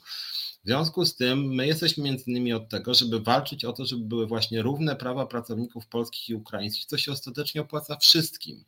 [0.64, 4.04] W związku z tym my jesteśmy między innymi od tego, żeby walczyć o to, żeby
[4.04, 8.64] były właśnie równe prawa pracowników polskich i ukraińskich, co się ostatecznie opłaca wszystkim.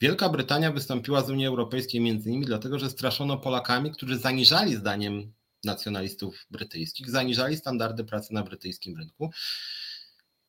[0.00, 5.32] Wielka Brytania wystąpiła z Unii Europejskiej między innymi dlatego, że straszono Polakami, którzy zaniżali zdaniem
[5.64, 9.30] nacjonalistów brytyjskich, zaniżali standardy pracy na brytyjskim rynku.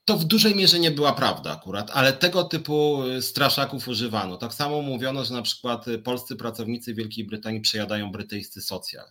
[0.05, 4.37] To w dużej mierze nie była prawda akurat, ale tego typu straszaków używano.
[4.37, 9.05] Tak samo mówiono, że na przykład polscy pracownicy Wielkiej Brytanii przejadają brytyjscy socjal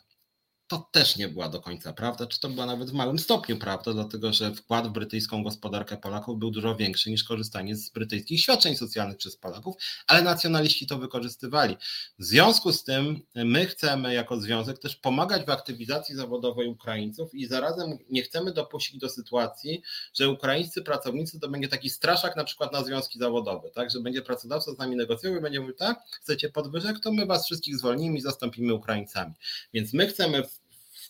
[0.73, 3.93] to też nie była do końca prawda, czy to była nawet w małym stopniu prawda,
[3.93, 8.77] dlatego że wkład w brytyjską gospodarkę Polaków był dużo większy niż korzystanie z brytyjskich świadczeń
[8.77, 11.77] socjalnych przez Polaków, ale nacjonaliści to wykorzystywali.
[12.19, 17.47] W związku z tym my chcemy jako związek też pomagać w aktywizacji zawodowej Ukraińców i
[17.47, 19.83] zarazem nie chcemy dopuścić do sytuacji,
[20.15, 24.23] że ukraińscy pracownicy to będzie taki straszak na przykład na związki zawodowe, tak, że będzie
[24.23, 28.19] pracodawca z nami negocjował i będzie mówił tak, chcecie podwyżek, to my was wszystkich zwolnimy
[28.19, 29.35] i zastąpimy Ukraińcami.
[29.73, 30.43] Więc my chcemy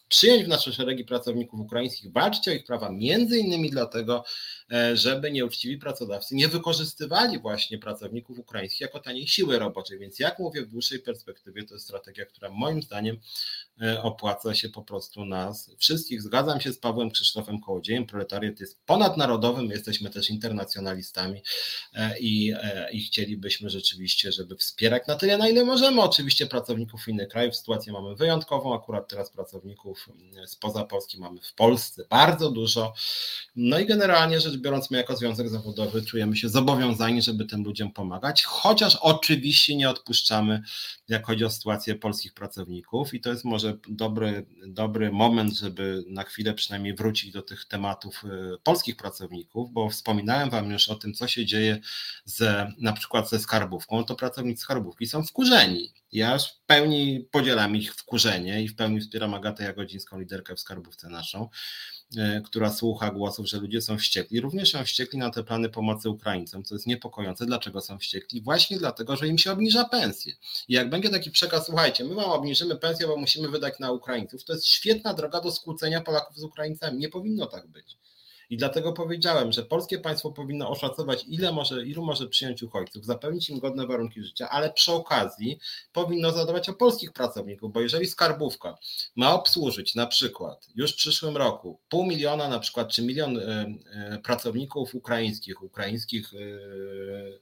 [0.09, 4.25] przyjąć w nasze szeregi pracowników ukraińskich, walczyć o ich prawa, między innymi dlatego,
[4.95, 9.99] żeby nieuczciwi pracodawcy nie wykorzystywali właśnie pracowników ukraińskich jako taniej siły roboczej.
[9.99, 13.21] Więc jak mówię, w dłuższej perspektywie to jest strategia, która moim zdaniem
[13.83, 16.23] e, opłaca się po prostu nas wszystkich.
[16.23, 21.43] Zgadzam się z Pawłem Krzysztofem Kołodziejem, proletariat jest ponadnarodowy, my jesteśmy też internacjonalistami
[21.95, 22.55] e, i,
[22.93, 27.57] i chcielibyśmy rzeczywiście, żeby wspierać na tyle, na ile możemy oczywiście pracowników innych krajów.
[27.57, 30.09] Sytuację mamy wyjątkową, akurat teraz pracowników
[30.47, 32.95] spoza Polski mamy w Polsce bardzo dużo.
[33.57, 37.93] No i generalnie rzecz biorąc, my jako związek zawodowy czujemy się zobowiązani, żeby tym ludziom
[37.93, 40.63] pomagać, chociaż oczywiście nie odpuszczamy,
[41.09, 43.15] jak chodzi o sytuację polskich pracowników.
[43.15, 48.25] I to jest może dobry, dobry moment, żeby na chwilę przynajmniej wrócić do tych tematów
[48.25, 48.29] y,
[48.63, 51.81] polskich pracowników, bo wspominałem Wam już o tym, co się dzieje
[52.25, 55.93] ze, na przykład ze skarbówką, to pracownicy skarbówki są wkurzeni.
[56.13, 61.09] Ja w pełni podzielam ich wkurzenie i w pełni wspieram Agatę Jagodzińską, liderkę w skarbówce
[61.09, 61.49] naszą,
[62.45, 64.41] która słucha głosów, że ludzie są wściekli.
[64.41, 67.47] Również są wściekli na te plany pomocy Ukraińcom, co jest niepokojące.
[67.47, 68.41] Dlaczego są wściekli?
[68.41, 70.33] Właśnie dlatego, że im się obniża pensję.
[70.69, 74.45] I jak będzie taki przekaz, słuchajcie, my wam obniżymy pensję, bo musimy wydać na Ukraińców,
[74.45, 76.99] to jest świetna droga do skłócenia Polaków z Ukraińcami.
[76.99, 78.02] Nie powinno tak być.
[78.51, 83.51] I dlatego powiedziałem, że polskie państwo powinno oszacować, ile może, ilu może przyjąć uchodźców, zapewnić
[83.51, 85.59] im godne warunki życia, ale przy okazji
[85.93, 88.79] powinno zadbać o polskich pracowników, bo jeżeli skarbówka
[89.17, 93.43] ma obsłużyć na przykład już w przyszłym roku pół miliona na przykład, czy milion y,
[94.15, 97.41] y, pracowników ukraińskich, ukraińskich y,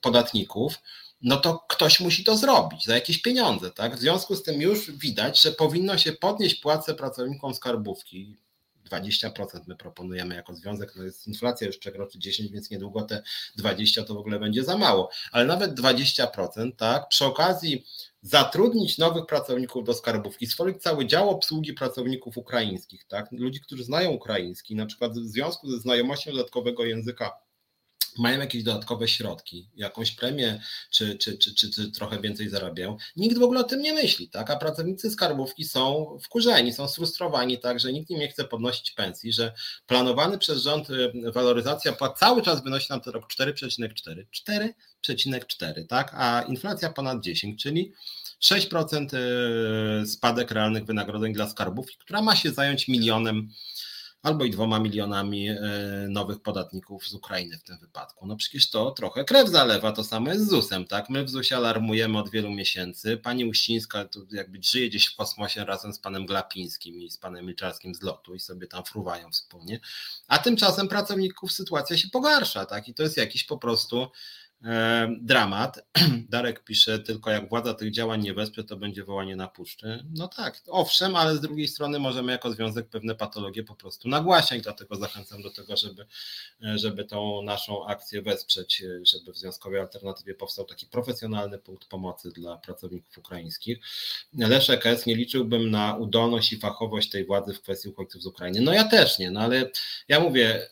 [0.00, 0.74] podatników,
[1.22, 3.96] no to ktoś musi to zrobić za jakieś pieniądze, tak?
[3.96, 8.36] W związku z tym już widać, że powinno się podnieść płacę pracownikom skarbówki
[8.84, 13.22] 20% my proponujemy jako związek, no jest inflacja już przekroczy 10, więc niedługo te
[13.56, 17.86] 20 to w ogóle będzie za mało, ale nawet 20%, tak, przy okazji
[18.22, 24.10] zatrudnić nowych pracowników do skarbówki, stworzyć cały dział obsługi pracowników ukraińskich, tak, ludzi, którzy znają
[24.10, 27.32] ukraiński, na przykład w związku ze znajomością dodatkowego języka
[28.18, 33.42] mają jakieś dodatkowe środki, jakąś premię, czy, czy, czy, czy, trochę więcej zarabiają, nikt w
[33.42, 34.50] ogóle o tym nie myśli, tak?
[34.50, 39.32] A pracownicy skarbówki są wkurzeni, są sfrustrowani, tak, że nikt im nie chce podnosić pensji,
[39.32, 39.52] że
[39.86, 44.24] planowany przez rząd y, waloryzacja płat cały czas wynosi nam ten rok 4,4,
[45.02, 46.14] 4,4, tak?
[46.14, 47.92] A inflacja ponad 10, czyli
[48.42, 49.16] 6%
[50.02, 53.48] y, spadek realnych wynagrodzeń dla skarbówki, która ma się zająć milionem
[54.22, 55.58] albo i dwoma milionami e,
[56.08, 58.26] nowych podatników z Ukrainy w tym wypadku.
[58.26, 61.10] No przecież to trochę krew zalewa, to samo jest z ZUS-em, tak?
[61.10, 63.16] My w ZUS-ie alarmujemy od wielu miesięcy.
[63.16, 67.46] Pani Uścińska tu jakby żyje gdzieś w kosmosie razem z panem Glapińskim i z panem
[67.46, 69.80] Milczarskim z lotu i sobie tam fruwają wspólnie.
[70.28, 72.88] A tymczasem pracowników sytuacja się pogarsza, tak?
[72.88, 74.06] I to jest jakiś po prostu
[75.20, 75.86] dramat.
[76.28, 80.04] Darek pisze, tylko jak władza tych działań nie wesprze, to będzie wołanie na puszczy.
[80.14, 84.62] No tak, owszem, ale z drugiej strony możemy jako związek pewne patologie po prostu nagłaśniać,
[84.62, 86.06] dlatego zachęcam do tego, żeby,
[86.64, 91.88] e, żeby tą naszą akcję wesprzeć, e, żeby w Związkowej Alternatywie powstał taki profesjonalny punkt
[91.88, 93.78] pomocy dla pracowników ukraińskich.
[94.38, 95.06] Leszek S.
[95.06, 98.60] nie liczyłbym na udolność i fachowość tej władzy w kwestii uchodźców z Ukrainy.
[98.60, 99.70] No ja też nie, no ale
[100.08, 100.68] ja mówię,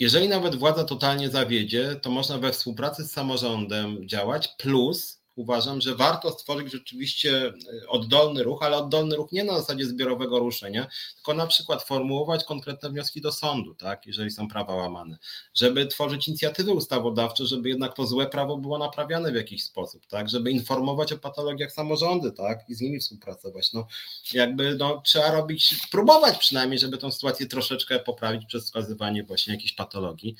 [0.00, 5.94] jeżeli nawet władza totalnie zawiedzie, to można we współpracy z samorządem działać, plus uważam, że
[5.94, 11.34] warto stworzyć rzeczywiście e, oddolny ruch, ale oddolny ruch nie na zasadzie zbiorowego ruszenia, tylko
[11.34, 15.18] na przykład formułować konkretne wnioski do sądu, tak, jeżeli są prawa łamane,
[15.54, 20.28] żeby tworzyć inicjatywy ustawodawcze, żeby jednak to złe prawo było naprawiane w jakiś sposób, tak,
[20.28, 23.72] żeby informować o patologiach samorządy, tak, i z nimi współpracować.
[23.72, 23.86] No,
[24.32, 29.72] jakby no, trzeba robić, próbować przynajmniej, żeby tą sytuację troszeczkę poprawić przez wskazywanie właśnie jakichś
[29.72, 30.36] patologii.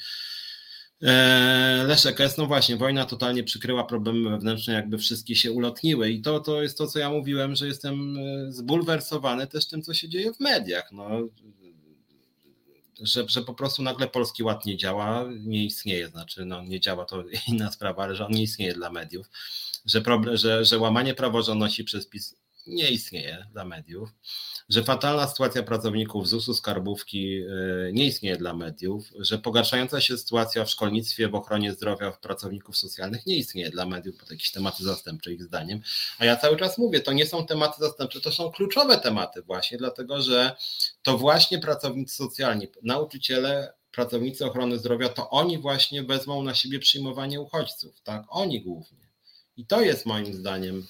[1.02, 6.10] E, Leszek S, no właśnie, wojna totalnie przykryła problemy wewnętrzne, jakby wszystkie się ulotniły.
[6.10, 9.94] I to, to jest to, co ja mówiłem, że jestem e, zbulwersowany też tym, co
[9.94, 11.08] się dzieje w mediach, no,
[13.02, 17.04] że, że po prostu nagle Polski Ład nie działa, nie istnieje, znaczy no, nie działa
[17.04, 19.30] to inna sprawa, ale że on nie istnieje dla mediów,
[19.86, 22.39] że, problem, że, że łamanie praworządności przez PiS
[22.70, 24.10] nie istnieje dla mediów,
[24.68, 27.46] że fatalna sytuacja pracowników ZUS-u, skarbówki e,
[27.92, 33.26] nie istnieje dla mediów, że pogarszająca się sytuacja w szkolnictwie, w ochronie zdrowia pracowników socjalnych
[33.26, 35.80] nie istnieje dla mediów, bo to jakieś tematy zastępcze ich zdaniem.
[36.18, 39.78] A ja cały czas mówię, to nie są tematy zastępcze, to są kluczowe tematy właśnie,
[39.78, 40.56] dlatego że
[41.02, 47.40] to właśnie pracownicy socjalni, nauczyciele, pracownicy ochrony zdrowia, to oni właśnie wezmą na siebie przyjmowanie
[47.40, 48.24] uchodźców, tak?
[48.28, 49.10] Oni głównie.
[49.56, 50.86] I to jest moim zdaniem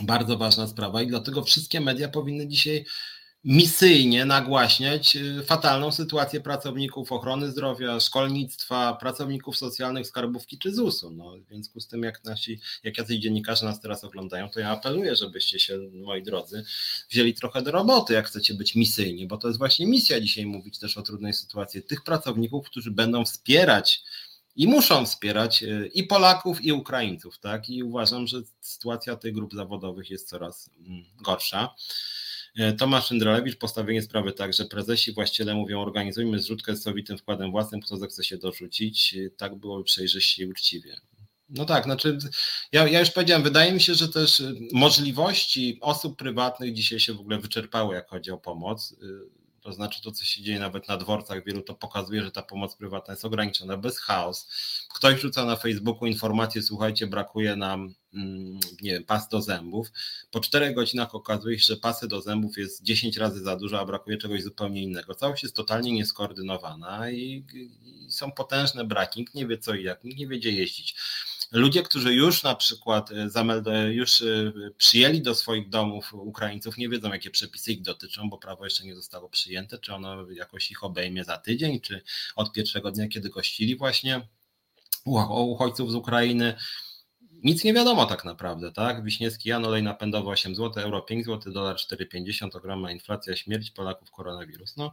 [0.00, 2.84] bardzo ważna sprawa i dlatego wszystkie media powinny dzisiaj
[3.44, 11.10] misyjnie nagłaśniać y, fatalną sytuację pracowników ochrony zdrowia, szkolnictwa, pracowników socjalnych, skarbówki czy ZUS-u.
[11.10, 14.70] No, w związku z tym, jak nasi, jak jacyś dziennikarze nas teraz oglądają, to ja
[14.70, 16.64] apeluję, żebyście się, moi drodzy,
[17.10, 20.78] wzięli trochę do roboty, jak chcecie być misyjni, bo to jest właśnie misja dzisiaj mówić
[20.78, 24.02] też o trudnej sytuacji tych pracowników, którzy będą wspierać
[24.56, 27.70] i muszą wspierać e, i Polaków, i Ukraińców, tak?
[27.70, 31.74] I uważam, że sytuacja tych grup zawodowych jest coraz mm, gorsza.
[32.56, 37.50] E, Tomasz Szyndralewicz, postawienie sprawy tak, że prezesi, właściciele mówią, organizujmy zrzutkę z sowitym wkładem
[37.50, 40.96] własnym, kto zechce się dorzucić, e, tak było przejrzyście i uczciwie.
[41.48, 42.18] No tak, znaczy
[42.72, 44.42] ja, ja już powiedziałem, wydaje mi się, że też
[44.72, 48.96] możliwości osób prywatnych dzisiaj się w ogóle wyczerpały, jak chodzi o pomoc.
[49.64, 52.76] To znaczy to, co się dzieje nawet na dworcach wielu, to pokazuje, że ta pomoc
[52.76, 54.48] prywatna jest ograniczona, bez chaos.
[54.94, 59.92] Ktoś rzuca na Facebooku informację, słuchajcie, brakuje nam mm, nie wiem, pas do zębów.
[60.30, 63.84] Po czterech godzinach okazuje się, że pasy do zębów jest 10 razy za dużo, a
[63.84, 65.14] brakuje czegoś zupełnie innego.
[65.14, 69.20] Całość jest totalnie nieskoordynowana i, i są potężne braki.
[69.20, 70.96] Nikt nie wie co i jak, nikt nie wie gdzie jeździć.
[71.54, 73.10] Ludzie, którzy już na przykład
[73.66, 78.38] e, już e, przyjęli do swoich domów Ukraińców, nie wiedzą, jakie przepisy ich dotyczą, bo
[78.38, 82.02] prawo jeszcze nie zostało przyjęte, czy ono jakoś ich obejmie za tydzień, czy
[82.36, 84.28] od pierwszego dnia, kiedy gościli właśnie
[85.04, 86.54] uchodźców z Ukrainy.
[87.30, 89.04] Nic nie wiadomo tak naprawdę, tak?
[89.04, 94.10] Wiśniewski Jan, olej napędowy 8 zł, euro 5 zł, dolar 4,50, ogromna inflacja, śmierć Polaków,
[94.10, 94.76] koronawirus.
[94.76, 94.92] No,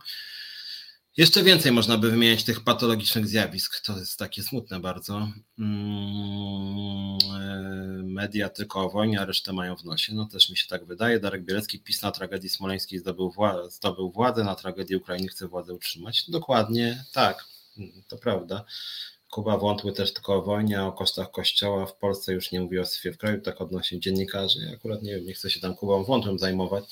[1.18, 3.82] jeszcze więcej można by wymieniać tych patologicznych zjawisk.
[3.86, 5.28] To jest takie smutne bardzo.
[5.60, 10.14] Mm, e, media tylko o wojnie, a resztę mają w nosie.
[10.16, 11.20] No też mi się tak wydaje.
[11.20, 15.74] Darek Bielecki, PiS na tragedii smoleńskiej zdobył, wła- zdobył władzę, na tragedii Ukrainy chce władzę
[15.74, 16.30] utrzymać.
[16.30, 17.46] Dokładnie tak,
[18.08, 18.66] to prawda.
[19.32, 21.86] Kuba Wątły też tylko o wojnie, o kosztach kościoła.
[21.86, 24.60] W Polsce już nie mówi o syfie w kraju, tak odnośnie dziennikarzy.
[24.60, 26.84] Ja akurat nie wiem, nie chcę się tam Kubą Wątłym zajmować,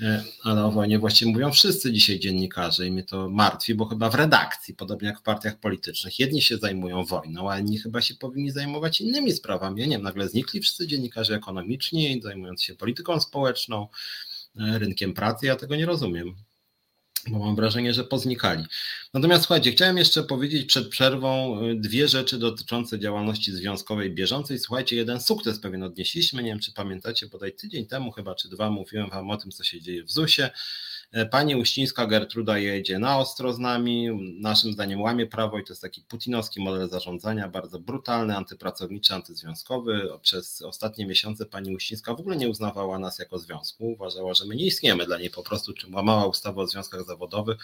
[0.00, 4.10] e, ale o wojnie właściwie mówią wszyscy dzisiaj dziennikarze i mnie to martwi, bo chyba
[4.10, 8.14] w redakcji, podobnie jak w partiach politycznych, jedni się zajmują wojną, a inni chyba się
[8.14, 9.80] powinni zajmować innymi sprawami.
[9.80, 13.88] Ja nie wiem, nagle znikli wszyscy dziennikarze ekonomiczni, zajmując się polityką społeczną,
[14.56, 15.46] e, rynkiem pracy.
[15.46, 16.34] Ja tego nie rozumiem
[17.30, 18.64] bo mam wrażenie, że poznikali.
[19.14, 24.58] Natomiast słuchajcie, chciałem jeszcze powiedzieć przed przerwą y, dwie rzeczy dotyczące działalności związkowej bieżącej.
[24.58, 28.70] Słuchajcie, jeden sukces pewien odnieśliśmy, nie wiem czy pamiętacie, bodaj tydzień temu chyba, czy dwa
[28.70, 30.50] mówiłem wam o tym, co się dzieje w ZUS-ie.
[31.12, 34.08] E, pani Uścińska Gertruda jedzie na ostro z nami,
[34.40, 40.08] naszym zdaniem łamie prawo i to jest taki putinowski model zarządzania, bardzo brutalny, antypracowniczy, antyzwiązkowy.
[40.22, 44.56] Przez ostatnie miesiące pani Uścińska w ogóle nie uznawała nas jako związku, uważała, że my
[44.56, 47.58] nie istniejemy dla niej po prostu, czym łamała ustawę o związkach zawodowych,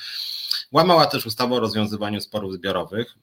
[0.72, 3.14] łamała też ustawę o rozwiązywaniu sporów zbiorowych,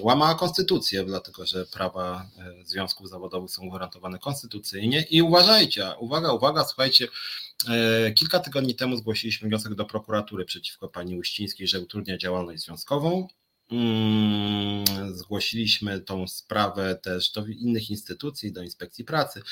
[0.00, 6.64] łamała konstytucję, dlatego że prawa e, związków zawodowych są gwarantowane konstytucyjnie i uważajcie, uwaga, uwaga,
[6.64, 7.08] słuchajcie,
[7.68, 13.28] E, kilka tygodni temu zgłosiliśmy wniosek do prokuratury przeciwko pani Uścińskiej, że utrudnia działalność związkową.
[13.70, 19.42] Mm, zgłosiliśmy tą sprawę też do innych instytucji, do inspekcji pracy.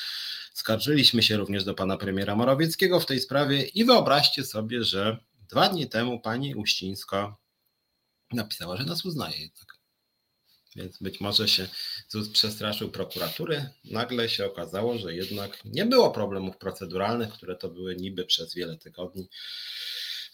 [0.55, 5.18] Skarżyliśmy się również do pana premiera Morawieckiego w tej sprawie i wyobraźcie sobie, że
[5.49, 7.37] dwa dni temu pani Uścińska
[8.33, 9.81] napisała, że nas uznaje jednak.
[10.76, 11.68] Więc być może się
[12.09, 13.70] ZUS przestraszył prokuratury.
[13.85, 18.76] Nagle się okazało, że jednak nie było problemów proceduralnych, które to były niby przez wiele
[18.76, 19.28] tygodni.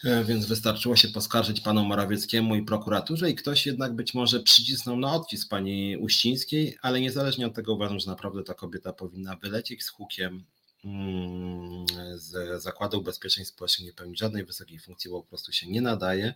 [0.04, 4.96] E, więc wystarczyło się poskarżyć panu Morawieckiemu i prokuraturze i ktoś jednak być może przycisnął
[4.96, 9.84] na odcisk pani Uścińskiej, ale niezależnie od tego uważam, że naprawdę ta kobieta powinna wylecieć
[9.84, 10.44] z hukiem
[10.84, 15.80] mm, z Zakładu Ubezpieczeń Społecznych, nie pełni żadnej wysokiej funkcji, bo po prostu się nie
[15.80, 16.34] nadaje.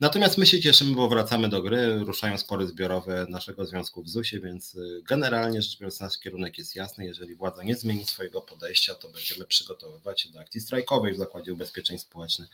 [0.00, 4.42] Natomiast my się cieszymy, bo wracamy do gry, ruszają spory zbiorowe naszego związku w ZUS-ie,
[4.42, 7.04] więc y, generalnie rzecz biorąc nasz kierunek jest jasny.
[7.04, 11.52] Jeżeli władza nie zmieni swojego podejścia, to będziemy przygotowywać się do akcji strajkowej w Zakładzie
[11.52, 12.48] Ubezpieczeń Społecznych.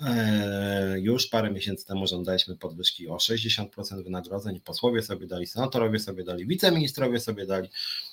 [0.00, 4.60] Eee, już parę miesięcy temu żądaliśmy podwyżki o 60% wynagrodzeń.
[4.60, 7.68] Posłowie sobie dali, senatorowie sobie dali, wiceministrowie sobie dali,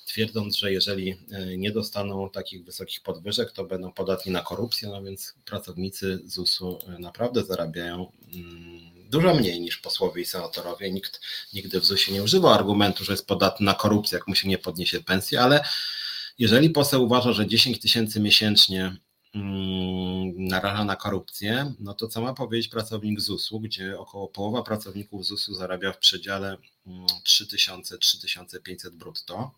[0.05, 5.03] twierdząc, że jeżeli e, nie dostaną takich wysokich podwyżek, to będą podatni na korupcję, no
[5.03, 10.91] więc pracownicy ZUS-u e, naprawdę zarabiają mm, dużo mniej niż posłowie i senatorowie.
[10.91, 11.21] Nikt
[11.53, 14.57] nigdy w ZUS-ie nie używa argumentu, że jest podatny na korupcję, jak mu się nie
[14.57, 15.63] podniesie pensji, ale
[16.39, 18.95] jeżeli poseł uważa, że 10 tysięcy miesięcznie
[19.35, 25.25] mm, naraża na korupcję, no to co ma powiedzieć pracownik ZUS-u, gdzie około połowa pracowników
[25.25, 26.57] ZUS-u zarabia w przedziale
[27.25, 29.51] 3000-3500 mm, brutto,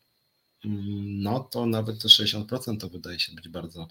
[1.03, 3.88] no to nawet te 60% to wydaje się być bardzo,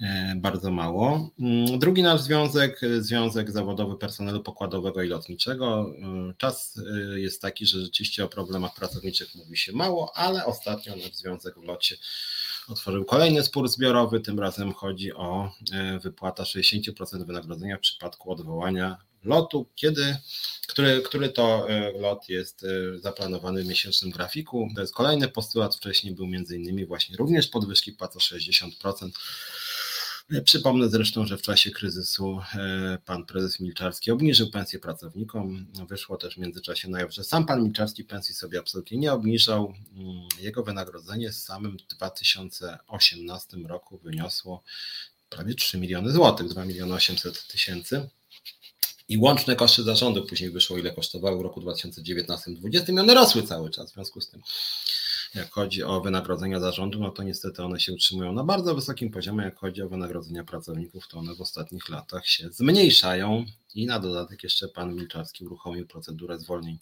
[0.00, 1.30] e, bardzo mało.
[1.40, 5.94] Mm, drugi nasz związek, Związek Zawodowy Personelu Pokładowego i Lotniczego.
[6.30, 6.80] E, czas
[7.14, 11.58] e, jest taki, że rzeczywiście o problemach pracowniczych mówi się mało, ale ostatnio nasz związek
[11.60, 11.96] w locie
[12.68, 14.20] otworzył kolejny spór zbiorowy.
[14.20, 15.52] Tym razem chodzi o
[16.02, 20.16] wypłata 60% wynagrodzenia w przypadku odwołania lotu, kiedy,
[20.66, 24.68] który, który to e, lot jest e, zaplanowany w miesięcznym grafiku.
[24.74, 25.76] To jest kolejny postulat.
[25.76, 29.10] Wcześniej był między innymi właśnie również podwyżki płac o 60%.
[30.30, 32.40] E, przypomnę zresztą, że w czasie kryzysu
[33.04, 35.66] pan prezes Milczarski obniżył pensję pracownikom.
[35.88, 39.74] Wyszło też w międzyczasie na jaw, że sam pan Milczarski pensji sobie absolutnie nie obniżał.
[39.92, 44.62] Mm, jego wynagrodzenie w samym 2018 roku wyniosło
[45.28, 48.08] prawie 3 miliony złotych, 2 miliony 800 tysięcy
[49.08, 53.70] i łączne koszty zarządu później wyszło, ile kosztowały w roku 2019-2020 i one rosły cały
[53.70, 53.90] czas.
[53.90, 54.42] W związku z tym,
[55.34, 59.44] jak chodzi o wynagrodzenia zarządu, no to niestety one się utrzymują na bardzo wysokim poziomie.
[59.44, 63.44] Jak chodzi o wynagrodzenia pracowników, to one w ostatnich latach się zmniejszają
[63.74, 66.78] i na dodatek jeszcze pan Milczarski uruchomił procedurę zwolnień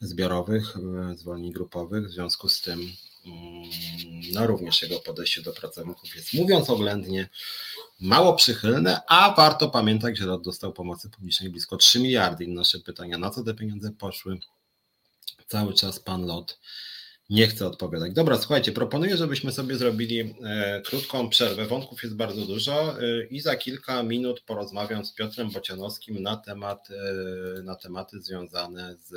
[0.00, 2.06] zbiorowych, e, zwolnień grupowych.
[2.06, 2.92] W związku z tym
[4.32, 7.28] no również jego podejście do pracowników jest, mówiąc oględnie,
[8.00, 12.44] mało przychylne, a warto pamiętać, że ROT dostał pomocy publicznej blisko 3 miliardy.
[12.44, 14.38] I nasze pytania, na co te pieniądze poszły,
[15.46, 16.58] cały czas pan Lot
[17.30, 18.12] nie chce odpowiadać.
[18.12, 21.66] Dobra, słuchajcie, proponuję, żebyśmy sobie zrobili e, krótką przerwę.
[21.66, 26.88] Wątków jest bardzo dużo e, i za kilka minut porozmawiam z Piotrem Bocianowskim na temat,
[26.90, 29.12] e, na tematy związane z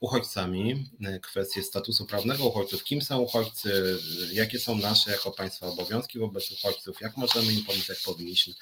[0.00, 3.98] uchodźcami, e, kwestie statusu prawnego uchodźców, kim są uchodźcy,
[4.32, 8.54] jakie są nasze jako państwa obowiązki wobec uchodźców, jak możemy im pomóc, jak powinniśmy.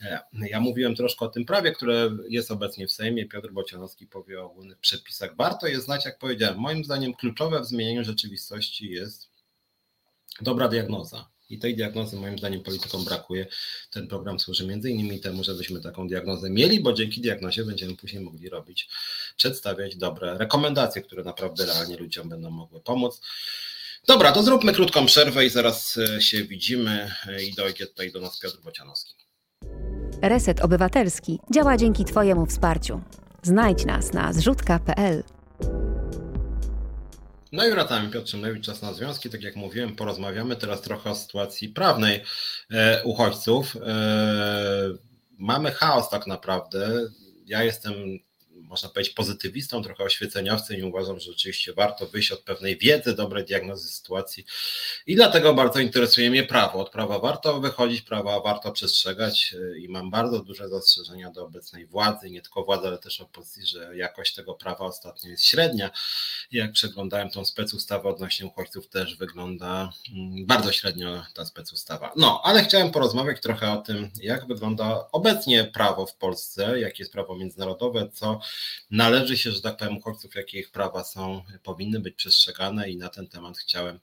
[0.00, 3.26] E, ja mówiłem troszkę o tym prawie, które jest obecnie w Sejmie.
[3.26, 5.36] Piotr Bocianowski powie o ogólnych przepisach.
[5.36, 6.58] Warto je znać, jak powiedziałem.
[6.58, 9.30] Moim zdaniem kluczowe w zmienieniu rzeczywistości jest
[10.40, 13.46] dobra diagnoza i tej diagnozy moim zdaniem politykom brakuje.
[13.90, 18.22] Ten program służy między innymi temu, żebyśmy taką diagnozę mieli, bo dzięki diagnozie będziemy później
[18.22, 18.88] mogli robić,
[19.36, 23.20] przedstawiać dobre rekomendacje, które naprawdę realnie ludziom będą mogły pomóc.
[24.06, 28.20] Dobra, to zróbmy krótką przerwę i zaraz e, się widzimy e, i dojdzie tutaj do
[28.20, 29.14] nas Piotr Bocianowski.
[30.22, 33.00] Reset Obywatelski działa dzięki Twojemu wsparciu.
[33.42, 35.22] Znajdź nas na zrzutka.pl.
[37.52, 39.30] No i wracamy, Piotr Szymlewicz, czas na związki.
[39.30, 42.22] Tak jak mówiłem, porozmawiamy teraz trochę o sytuacji prawnej
[42.70, 43.76] e, uchodźców.
[43.76, 43.80] E,
[45.38, 47.00] mamy chaos tak naprawdę.
[47.46, 47.94] Ja jestem
[48.70, 53.44] można powiedzieć, pozytywistą, trochę oświeceniowcem i uważam, że rzeczywiście warto wyjść od pewnej wiedzy, dobrej
[53.44, 54.44] diagnozy sytuacji
[55.06, 56.78] i dlatego bardzo interesuje mnie prawo.
[56.78, 62.30] Od prawa warto wychodzić, prawa warto przestrzegać i mam bardzo duże zastrzeżenia do obecnej władzy,
[62.30, 65.90] nie tylko władzy, ale też opozycji, że jakość tego prawa ostatnio jest średnia.
[66.52, 72.12] Jak przeglądałem tą specustawę odnośnie uchodźców, też wygląda mm, bardzo średnio ta specustawa.
[72.16, 77.12] No, ale chciałem porozmawiać trochę o tym, jak wygląda obecnie prawo w Polsce, jakie jest
[77.12, 78.40] prawo międzynarodowe, co
[78.90, 83.08] należy się, że tak powiem, uchodźców, jakie ich prawa są, powinny być przestrzegane i na
[83.08, 84.00] ten temat chciałem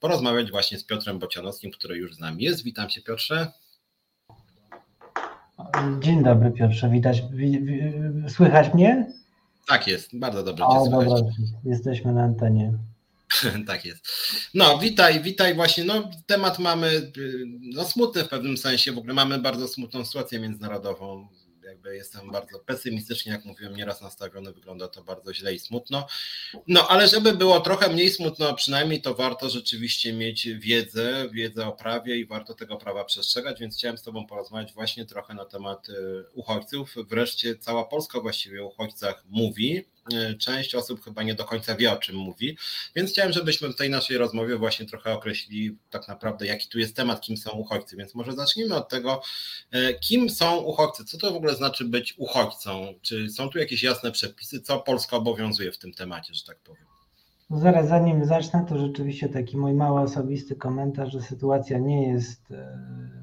[0.00, 2.62] porozmawiać właśnie z Piotrem Bocianowskim, który już z nami jest.
[2.62, 3.52] Witam Cię Piotrze.
[6.00, 7.22] Dzień dobry Piotrze, widać,
[8.28, 9.12] słychać mnie?
[9.68, 11.16] Tak jest, bardzo dobrze o, Cię Dobra,
[11.64, 12.72] jesteśmy na antenie.
[13.66, 14.08] tak jest.
[14.54, 15.84] No, witaj, witaj właśnie.
[15.84, 17.12] No, temat mamy
[17.60, 18.92] no, smutny w pewnym sensie.
[18.92, 21.28] W ogóle mamy bardzo smutną sytuację międzynarodową
[21.70, 26.06] jakby jestem bardzo pesymistycznie, jak mówiłem, nieraz nastawiony, wygląda to bardzo źle i smutno.
[26.66, 31.72] No ale żeby było trochę mniej smutno, przynajmniej to warto rzeczywiście mieć wiedzę, wiedzę o
[31.72, 35.88] prawie i warto tego prawa przestrzegać, więc chciałem z Tobą porozmawiać właśnie trochę na temat
[35.88, 35.94] y,
[36.34, 36.94] uchodźców.
[37.08, 39.84] Wreszcie cała Polska właściwie o uchodźcach mówi.
[40.12, 42.56] Y, część osób chyba nie do końca wie, o czym mówi,
[42.96, 46.96] więc chciałem, żebyśmy w tej naszej rozmowie właśnie trochę określili tak naprawdę, jaki tu jest
[46.96, 47.96] temat, kim są uchodźcy.
[47.96, 49.22] Więc może zacznijmy od tego,
[49.74, 52.94] y, kim są uchodźcy, co to w ogóle znaczy być uchodźcą?
[53.02, 56.84] Czy są tu jakieś jasne przepisy, co Polska obowiązuje w tym temacie, że tak powiem?
[57.50, 62.42] No zaraz, zanim zacznę, to rzeczywiście taki mój mały osobisty komentarz, że sytuacja nie jest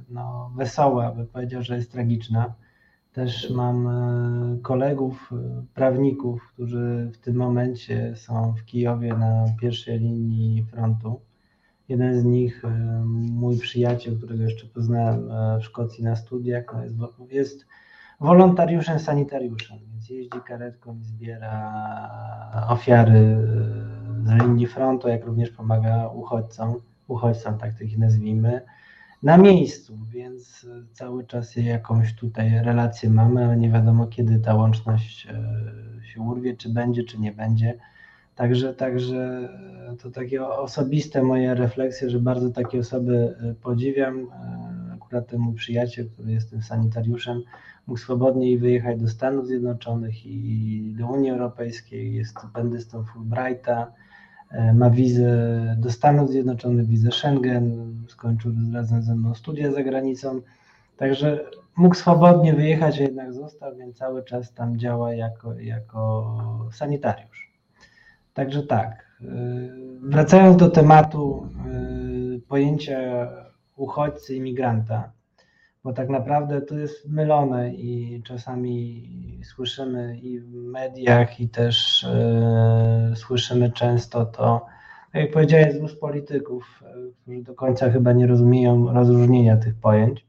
[0.10, 2.54] no, wesoła, by powiedział, że jest tragiczna.
[3.18, 10.00] Też mam e, kolegów, e, prawników, którzy w tym momencie są w Kijowie na pierwszej
[10.00, 11.22] linii frontu.
[11.90, 12.70] Jeden z nich, e,
[13.32, 16.64] mój przyjaciel, którego jeszcze poznałem w Szkocji na studiach,
[16.98, 17.66] no jest,
[18.20, 21.82] wolontariuszem, sanitariuszem, więc jeździ karetką i zbiera
[22.70, 23.38] ofiary
[24.24, 26.76] z linii frontu, jak również pomaga uchodźcom,
[27.08, 28.62] uchodźcom, tak ich nazwijmy
[29.24, 35.28] na miejscu, więc cały czas jakąś tutaj relację mamy, ale nie wiadomo kiedy ta łączność
[35.28, 37.78] e, się urwie, czy będzie, czy nie będzie.
[38.36, 39.50] Także, także
[39.92, 44.28] e, to takie osobiste moje refleksje, że bardzo takie osoby e, podziwiam.
[44.94, 47.42] Akurat temu przyjaciel, który jest tym sanitariuszem,
[47.88, 54.07] mógł swobodnie wyjechać do Stanów Zjednoczonych i do Unii Europejskiej, jest stypendystą Fulbrighta, E,
[54.74, 60.42] ma wizę do Stanów Zjednoczonych, wizę Schengen, skończył razem ze mną studia za granicą,
[60.98, 61.40] także
[61.78, 66.36] mógł swobodnie wyjechać, a jednak został, więc cały czas tam działa jako, jako
[66.72, 67.52] sanitariusz.
[68.34, 69.26] Także tak, e,
[70.02, 73.00] wracając do tematu e, pojęcia
[73.76, 75.12] uchodźcy, imigranta,
[75.88, 79.10] bo tak naprawdę to jest mylone i czasami
[79.44, 84.66] słyszymy i w mediach, i też e, słyszymy często to,
[85.14, 89.76] tak jak powiedziałem, z ust polityków, e, którzy do końca chyba nie rozumieją rozróżnienia tych
[89.76, 90.26] pojęć,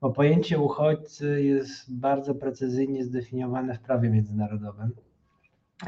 [0.00, 4.90] bo pojęcie uchodźcy jest bardzo precyzyjnie zdefiniowane w prawie międzynarodowym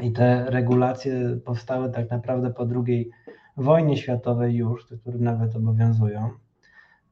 [0.01, 3.09] i te regulacje powstały tak naprawdę po II
[3.57, 6.29] wojnie światowej już, które nawet obowiązują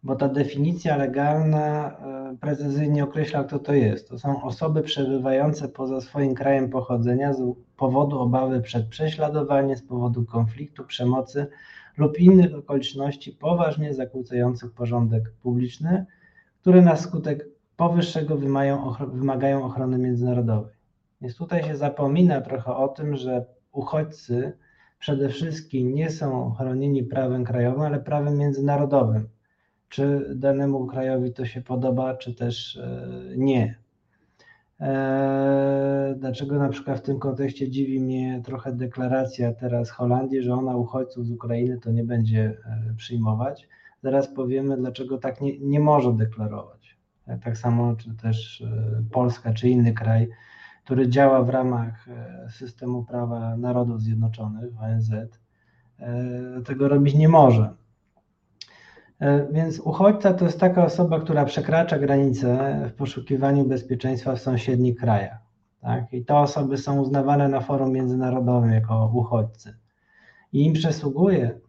[0.06, 4.10] bo ta definicja legalna e, precyzyjnie określa, kto to jest.
[4.10, 7.42] To są osoby przebywające poza swoim krajem pochodzenia z
[7.78, 11.48] powodu obawy przed prześladowaniem, z powodu konfliktu, przemocy
[11.98, 16.06] lub innych okoliczności poważnie zakłócających porządek publiczny,
[16.62, 17.46] które na skutek
[17.78, 18.38] powyższego
[19.14, 20.74] wymagają ochrony międzynarodowej.
[21.22, 24.58] Więc tutaj się zapomina trochę o tym, że uchodźcy
[25.00, 29.35] przede wszystkim nie są chronieni prawem krajowym, ale prawem międzynarodowym
[29.96, 33.76] czy danemu krajowi to się podoba, czy też e, nie.
[34.80, 40.76] E, dlaczego na przykład w tym kontekście dziwi mnie trochę deklaracja teraz Holandii, że ona
[40.76, 43.68] uchodźców z Ukrainy to nie będzie e, przyjmować.
[44.04, 46.98] Zaraz powiemy, dlaczego tak nie, nie może deklarować.
[47.44, 48.64] Tak samo, czy też
[49.12, 50.30] Polska, czy inny kraj,
[50.84, 52.06] który działa w ramach
[52.50, 55.12] systemu prawa Narodów Zjednoczonych, ONZ,
[56.66, 57.85] tego robić nie może.
[59.20, 64.96] E, więc uchodźca to jest taka osoba, która przekracza granicę w poszukiwaniu bezpieczeństwa w sąsiednich
[64.96, 65.38] krajach.
[65.82, 66.14] Tak?
[66.14, 69.76] I te osoby są uznawane na forum międzynarodowym jako uchodźcy.
[70.54, 71.60] I im przysługuje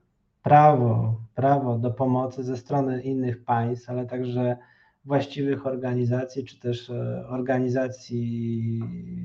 [0.43, 4.57] prawo, prawo do pomocy ze strony innych państw, ale także
[5.05, 8.81] właściwych organizacji, czy też e, organizacji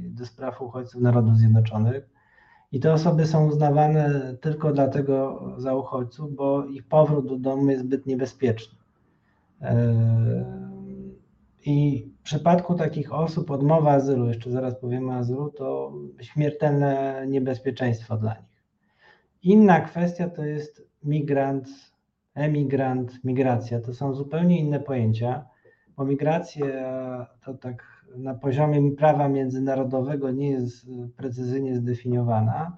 [0.09, 2.09] do spraw uchodźców Narodów Zjednoczonych
[2.71, 7.83] i te osoby są uznawane tylko dlatego za uchodźców, bo ich powrót do domu jest
[7.83, 8.77] zbyt niebezpieczny.
[11.65, 18.33] I w przypadku takich osób odmowa azylu, jeszcze zaraz powiemy azylu, to śmiertelne niebezpieczeństwo dla
[18.33, 18.63] nich.
[19.43, 21.67] Inna kwestia to jest migrant,
[22.33, 23.81] emigrant, migracja.
[23.81, 25.45] To są zupełnie inne pojęcia,
[25.97, 26.67] bo migracja
[27.45, 32.77] to tak na poziomie prawa międzynarodowego nie jest y, precyzyjnie zdefiniowana,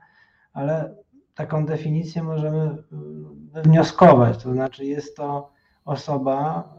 [0.54, 0.96] ale
[1.36, 2.78] taką definicję możemy
[3.58, 5.52] y, wnioskować, to znaczy jest to
[5.86, 6.70] osoba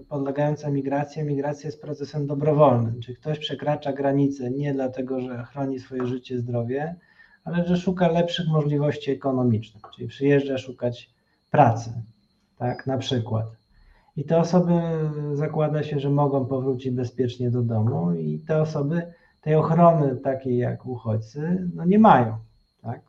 [0.00, 1.22] y, podlegająca migracji.
[1.22, 6.96] Migracja jest procesem dobrowolnym, czyli ktoś przekracza granicę nie dlatego, że chroni swoje życie, zdrowie,
[7.44, 11.10] ale że szuka lepszych możliwości ekonomicznych, czyli przyjeżdża szukać
[11.50, 11.92] pracy,
[12.58, 13.46] tak, na przykład.
[14.16, 14.72] I te osoby
[15.32, 20.86] zakłada się, że mogą powrócić bezpiecznie do domu i te osoby tej ochrony takiej jak
[20.86, 22.36] uchodźcy no nie mają.
[22.82, 23.00] Tak?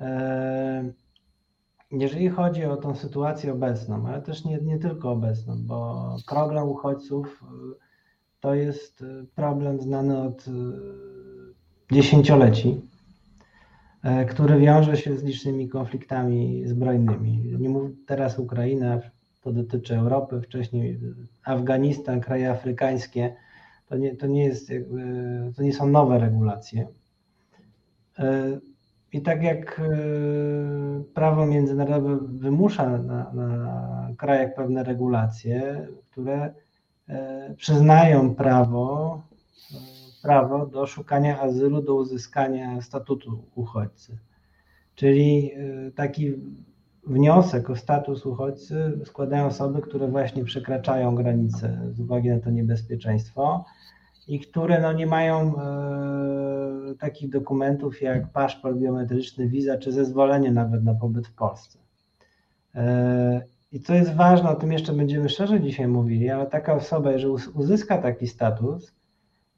[0.00, 0.92] E,
[1.90, 7.44] jeżeli chodzi o tą sytuację obecną, ale też nie, nie tylko obecną, bo problem uchodźców
[8.40, 9.04] to jest
[9.34, 10.44] problem znany od
[11.92, 12.80] dziesięcioleci,
[14.28, 17.56] który wiąże się z licznymi konfliktami zbrojnymi.
[17.58, 19.00] Nie mów teraz Ukraina,
[19.40, 20.98] to dotyczy Europy, wcześniej
[21.44, 23.36] Afganistan, kraje afrykańskie.
[23.86, 24.72] To nie, to nie, jest,
[25.56, 26.86] to nie są nowe regulacje.
[29.12, 29.84] I tak jak e,
[31.14, 36.54] prawo międzynarodowe wymusza na, na krajach pewne regulacje, które
[37.08, 39.22] e, przyznają prawo,
[39.72, 39.76] e,
[40.22, 44.18] prawo do szukania azylu, do uzyskania statutu uchodźcy.
[44.94, 45.52] Czyli
[45.94, 46.34] taki
[47.08, 53.64] wniosek o status uchodźcy składają osoby, które właśnie przekraczają granice z uwagi na to niebezpieczeństwo
[54.28, 60.84] i które no, nie mają e, takich dokumentów jak paszport biometryczny, wiza czy zezwolenie nawet
[60.84, 61.78] na pobyt w Polsce.
[62.74, 63.42] E,
[63.72, 67.32] I co jest ważne, o tym jeszcze będziemy szerzej dzisiaj mówili, ale taka osoba, jeżeli
[67.54, 68.94] uzyska taki status,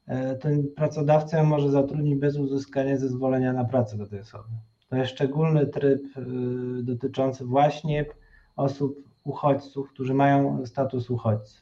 [0.06, 4.48] e, ten pracodawca może zatrudnić bez uzyskania zezwolenia na pracę do tej osoby.
[4.90, 6.22] To jest szczególny tryb e,
[6.82, 8.06] dotyczący właśnie
[8.56, 11.60] osób uchodźców, którzy mają status uchodźcy.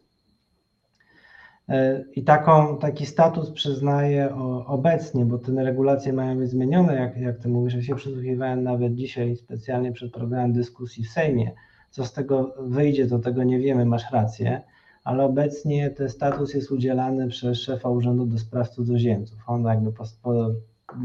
[1.69, 4.35] E, I taką, taki status przyznaje
[4.67, 8.95] obecnie, bo te regulacje mają być zmienione, jak, jak ty mówisz, ja się przysłuchiwałem nawet
[8.95, 11.53] dzisiaj specjalnie przed programem dyskusji w Sejmie.
[11.91, 14.63] Co z tego wyjdzie, to tego nie wiemy, masz rację,
[15.05, 19.39] ale obecnie ten status jest udzielany przez szefa Urzędu do Spraw Cudzoziemców.
[19.47, 20.51] On jakby po, po,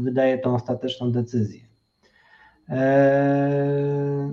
[0.00, 1.73] wydaje tą ostateczną decyzję.
[2.68, 4.32] Eee,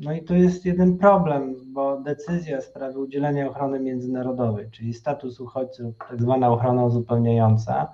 [0.00, 5.40] no i to jest jeden problem, bo decyzja w sprawie udzielenia ochrony międzynarodowej, czyli status
[5.40, 7.88] uchodźców, tak zwana ochrona uzupełniająca,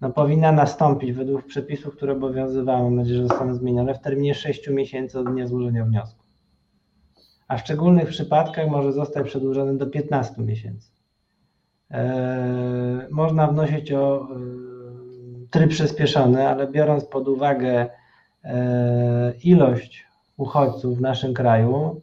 [0.00, 4.68] no powinna nastąpić według przepisów, które obowiązywały, mam nadzieję, że zostaną zmienione, w terminie 6
[4.68, 6.22] miesięcy od dnia złożenia wniosku.
[7.48, 10.90] A w szczególnych przypadkach może zostać przedłużony do 15 miesięcy.
[11.90, 14.26] Eee, można wnosić o e,
[15.50, 17.90] tryb przyspieszony, ale biorąc pod uwagę
[19.42, 22.00] ilość uchodźców w naszym kraju,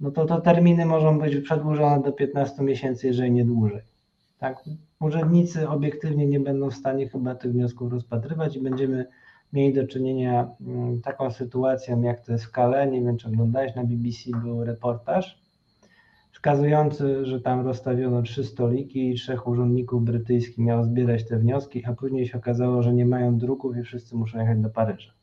[0.00, 3.82] no to te terminy mogą być przedłużone do 15 miesięcy, jeżeli nie dłużej.
[4.38, 4.64] Tak?
[5.00, 9.06] Urzędnicy obiektywnie nie będą w stanie chyba tych wniosków rozpatrywać i będziemy
[9.52, 12.86] mieli do czynienia mm, taką sytuacją, jak to jest w Kale.
[12.86, 15.46] Nie wiem, czy oglądałeś, na BBC był reportaż
[16.36, 21.92] wskazujący, że tam rozstawiono trzy stoliki i trzech urzędników brytyjskich miało zbierać te wnioski, a
[21.92, 25.15] później się okazało, że nie mają druków i wszyscy muszą jechać do Paryża.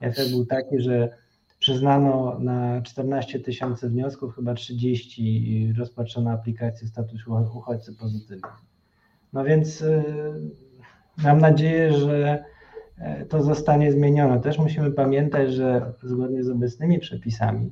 [0.00, 1.16] Efekt był taki, że
[1.58, 8.48] Przyznano na 14 tysięcy wniosków, chyba 30 rozpatrzono aplikację statusu uchodźcy pozytywny.
[9.32, 10.02] No więc y,
[11.18, 12.44] mam nadzieję, że
[12.98, 14.40] e, to zostanie zmienione.
[14.40, 17.70] Też musimy pamiętać, że zgodnie z obecnymi przepisami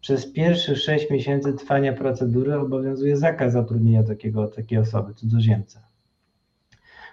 [0.00, 5.80] przez pierwsze 6 miesięcy trwania procedury obowiązuje zakaz zatrudnienia takiego, takiej osoby, cudzoziemca.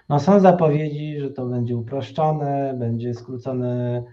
[0.08, 4.04] No są zapowiedzi, że to będzie uproszczone, będzie skrócony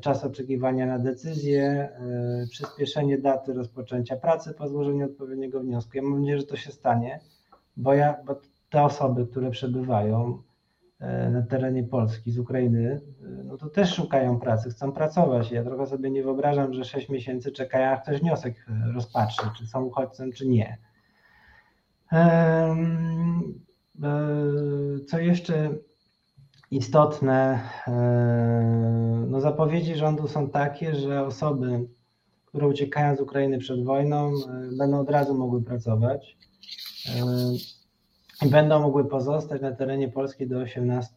[0.00, 5.96] czas oczekiwania na decyzję, e, przyspieszenie daty rozpoczęcia pracy po złożeniu odpowiedniego wniosku.
[5.96, 7.20] Ja mam nadzieję, że to się stanie,
[7.76, 10.42] bo, ja, bo te osoby, które przebywają
[10.98, 15.50] e, na terenie Polski z Ukrainy, e, no to też szukają pracy, chcą pracować.
[15.52, 19.84] Ja trochę sobie nie wyobrażam, że 6 miesięcy czekają, a ktoś wniosek rozpatrzy, czy są
[19.84, 20.78] uchodźcą, czy nie.
[25.06, 25.70] Co jeszcze
[26.70, 27.60] istotne.
[27.86, 31.88] E, no, zapowiedzi rządu są takie, że osoby,
[32.46, 36.36] które uciekają z Ukrainy przed wojną, e, będą od razu mogły pracować
[37.08, 41.14] e, i będą mogły pozostać na terenie Polski do 18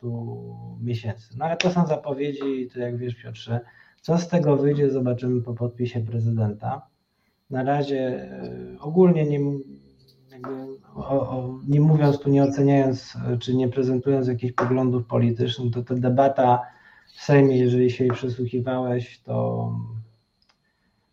[0.81, 1.37] miesięcy.
[1.37, 3.59] No ale to są zapowiedzi, to jak wiesz Piotrze,
[4.01, 6.87] co z tego wyjdzie, zobaczymy po podpisie prezydenta.
[7.49, 8.29] Na razie
[8.79, 9.39] ogólnie nie,
[10.95, 15.95] o, o, nie mówiąc tu, nie oceniając czy nie prezentując jakichś poglądów politycznych, to ta
[15.95, 16.61] debata
[17.15, 19.71] w Sejmie, jeżeli się jej przysłuchiwałeś, to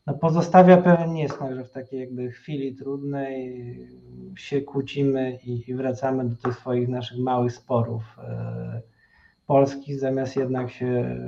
[0.06, 3.88] no, pozostawia pewien niesmak, że w takiej jakby chwili trudnej
[4.36, 8.82] się kłócimy i, i wracamy do tych swoich naszych małych sporów e,
[9.46, 11.18] polskich, zamiast jednak się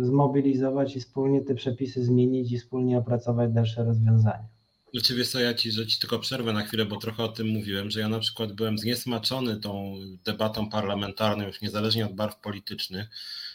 [0.00, 4.57] zmobilizować i wspólnie te przepisy zmienić i wspólnie opracować dalsze rozwiązania.
[5.02, 7.90] Ciebie co, ja ci, że ci tylko przerwę na chwilę, bo trochę o tym mówiłem,
[7.90, 13.08] że ja na przykład byłem zniesmaczony tą debatą parlamentarną, już niezależnie od barw politycznych,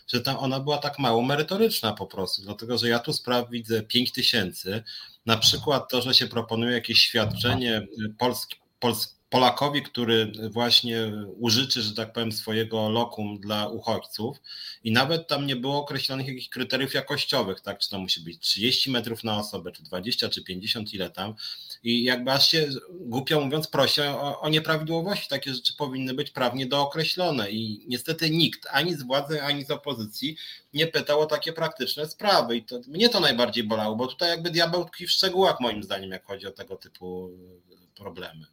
[0.08, 3.84] że tam ona była tak mało merytoryczna po prostu, dlatego że ja tu spraw widzę
[3.84, 4.84] 5 tysięcy,
[5.26, 11.94] na przykład to, że się proponuje jakieś świadczenie polski, polski Polakowi, który właśnie użyczy, że
[11.94, 14.38] tak powiem, swojego lokum dla uchodźców
[14.84, 18.92] i nawet tam nie było określonych jakichś kryteriów jakościowych, tak, czy to musi być 30
[18.92, 21.34] metrów na osobę, czy 20, czy 50, ile tam.
[21.84, 25.30] I jakby aż się, głupio mówiąc, prosi o, o nieprawidłowości.
[25.30, 30.38] Takie rzeczy powinny być prawnie dookreślone i niestety nikt, ani z władzy, ani z opozycji
[30.74, 34.50] nie pytał o takie praktyczne sprawy i to, mnie to najbardziej bolało, bo tutaj jakby
[34.50, 37.30] diabeł tkwi w szczegółach moim zdaniem, jak chodzi o tego typu
[37.96, 38.46] problemy.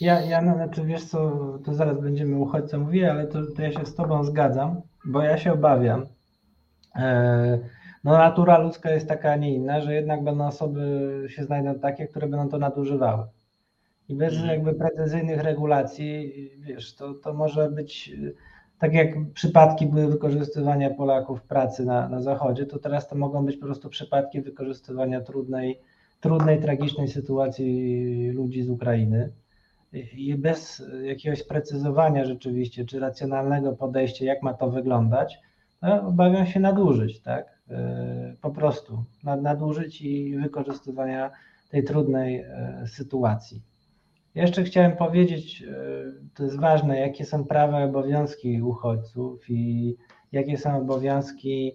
[0.00, 1.30] Ja, ja znaczy wiesz co,
[1.64, 5.38] to zaraz będziemy uchodźcom mówili, ale to, to ja się z tobą zgadzam, bo ja
[5.38, 6.06] się obawiam.
[6.96, 7.58] E,
[8.04, 12.06] no natura ludzka jest taka, a nie inna, że jednak będą osoby się znajdą takie,
[12.06, 13.24] które będą to nadużywały.
[14.08, 14.50] I bez mhm.
[14.50, 18.12] jakby precyzyjnych regulacji, wiesz, to, to może być
[18.78, 23.44] tak jak przypadki były wykorzystywania Polaków w pracy na, na Zachodzie, to teraz to mogą
[23.44, 25.80] być po prostu przypadki wykorzystywania trudnej,
[26.20, 29.32] trudnej, tragicznej sytuacji ludzi z Ukrainy
[29.92, 35.38] i bez jakiegoś precyzowania rzeczywiście, czy racjonalnego podejścia, jak ma to wyglądać,
[35.82, 37.58] no, obawiam się nadużyć, tak?
[37.70, 41.30] E, po prostu nadużyć i wykorzystywania
[41.70, 43.62] tej trudnej e, sytuacji.
[44.34, 45.74] Jeszcze chciałem powiedzieć, e,
[46.34, 49.96] to jest ważne, jakie są prawa i obowiązki uchodźców i
[50.32, 51.74] jakie są obowiązki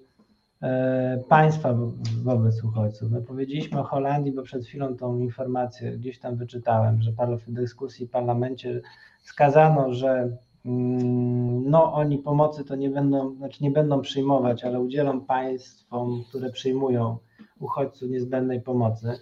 [1.29, 1.75] państwa
[2.23, 3.11] wobec uchodźców.
[3.11, 8.07] My powiedzieliśmy o Holandii, bo przed chwilą tą informację gdzieś tam wyczytałem, że w dyskusji
[8.07, 8.81] w parlamencie
[9.23, 15.21] wskazano, że mm, no oni pomocy to nie będą, znaczy nie będą przyjmować, ale udzielą
[15.21, 17.17] państwom, które przyjmują
[17.59, 19.19] uchodźców niezbędnej pomocy.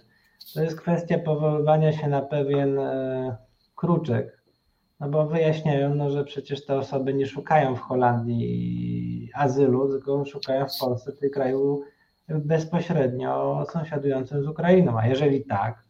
[0.54, 3.36] To jest kwestia powoływania się na pewien e,
[3.76, 4.41] kruczek,
[5.02, 10.66] no bo wyjaśniają, no, że przecież te osoby nie szukają w Holandii azylu, tylko szukają
[10.66, 11.82] w Polsce, tym kraju
[12.28, 14.98] bezpośrednio sąsiadującym z Ukrainą.
[14.98, 15.84] A jeżeli tak,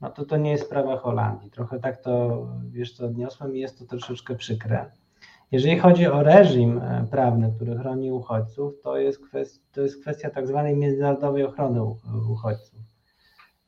[0.00, 1.50] no to to nie jest sprawa Holandii.
[1.50, 4.90] Trochę tak to, wiesz co, odniosłem i jest to troszeczkę przykre.
[5.52, 10.30] Jeżeli chodzi o reżim e, prawny, który chroni uchodźców, to jest kwestia, to jest kwestia
[10.30, 11.82] tak zwanej międzynarodowej ochrony
[12.30, 12.95] uchodźców.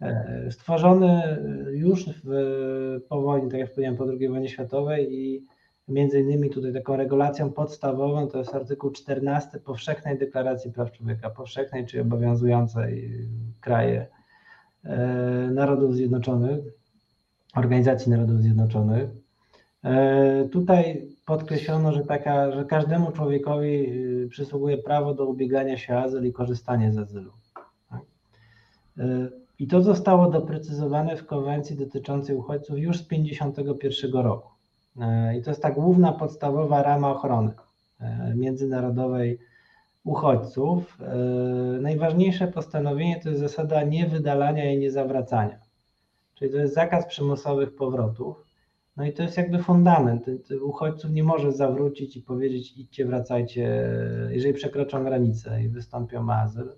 [0.02, 1.38] E, stworzony
[1.72, 5.46] już w, po wojnie, tak jak powiedziałem, po II wojnie światowej i
[5.88, 11.86] między innymi tutaj taką regulacją podstawową to jest artykuł 14 Powszechnej Deklaracji Praw Człowieka, powszechnej,
[11.86, 13.10] czyli obowiązującej
[13.60, 14.06] kraje
[14.84, 14.96] e,
[15.52, 16.58] Narodów Zjednoczonych,
[17.56, 19.10] Organizacji Narodów Zjednoczonych.
[19.84, 23.92] E, tutaj podkreślono, że, taka, że każdemu człowiekowi
[24.30, 27.32] przysługuje prawo do ubiegania się o azyl i korzystania z azylu.
[29.58, 34.48] I to zostało doprecyzowane w konwencji dotyczącej uchodźców już z 1951 roku.
[35.00, 37.52] E, I to jest ta główna, podstawowa rama ochrony
[38.00, 39.38] e, międzynarodowej
[40.04, 40.98] uchodźców.
[41.00, 41.16] E,
[41.80, 45.58] najważniejsze postanowienie to jest zasada niewydalania i niezawracania.
[46.34, 48.44] Czyli to jest zakaz przymusowych powrotów.
[48.96, 50.26] No i to jest jakby fundament.
[50.62, 53.90] Uchodźców nie może zawrócić i powiedzieć idźcie, wracajcie,
[54.30, 56.72] jeżeli przekroczą granicę i wystąpią o azyl,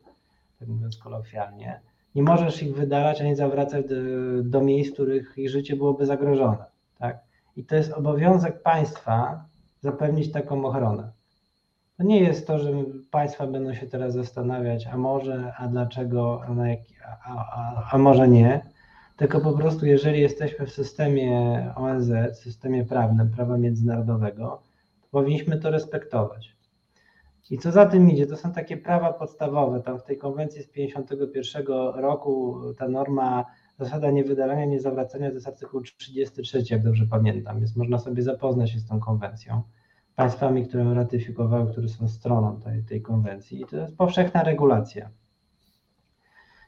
[0.59, 1.81] tak mówiąc kolokwialnie
[2.15, 3.95] nie możesz ich wydalać ani zawracać do,
[4.43, 6.65] do miejsc, w których ich życie byłoby zagrożone.
[6.99, 7.19] Tak?
[7.57, 9.45] I to jest obowiązek państwa
[9.81, 11.11] zapewnić taką ochronę.
[11.97, 12.71] To nie jest to, że
[13.11, 16.53] państwa będą się teraz zastanawiać, a może, a dlaczego, a,
[17.25, 18.61] a, a, a może nie,
[19.17, 24.63] tylko po prostu jeżeli jesteśmy w systemie ONZ, w systemie prawnym, prawa międzynarodowego,
[25.03, 26.57] to powinniśmy to respektować.
[27.51, 29.81] I co za tym idzie, to są takie prawa podstawowe.
[29.81, 33.45] Tam w tej konwencji z 51 roku ta norma,
[33.79, 38.79] zasada niewydalania, niezawracania to jest artykuł 33, jak dobrze pamiętam, więc można sobie zapoznać się
[38.79, 39.63] z tą konwencją.
[40.17, 43.61] Państwami, które ratyfikowały, które są stroną tej, tej konwencji.
[43.61, 45.11] I to jest powszechna regulacja.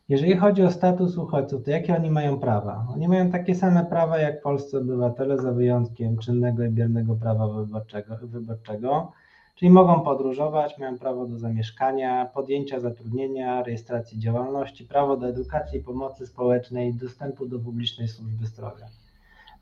[0.08, 2.86] Jeżeli chodzi o status uchodźców, to jakie oni mają prawa?
[2.90, 8.16] Oni mają takie same prawa jak polscy obywatele, za wyjątkiem czynnego i biernego prawa wyborczego,
[8.22, 9.12] wyborczego
[9.54, 16.26] Czyli mogą podróżować, mają prawo do zamieszkania, podjęcia zatrudnienia, rejestracji działalności, prawo do edukacji, pomocy
[16.26, 18.86] społecznej, dostępu do publicznej służby zdrowia.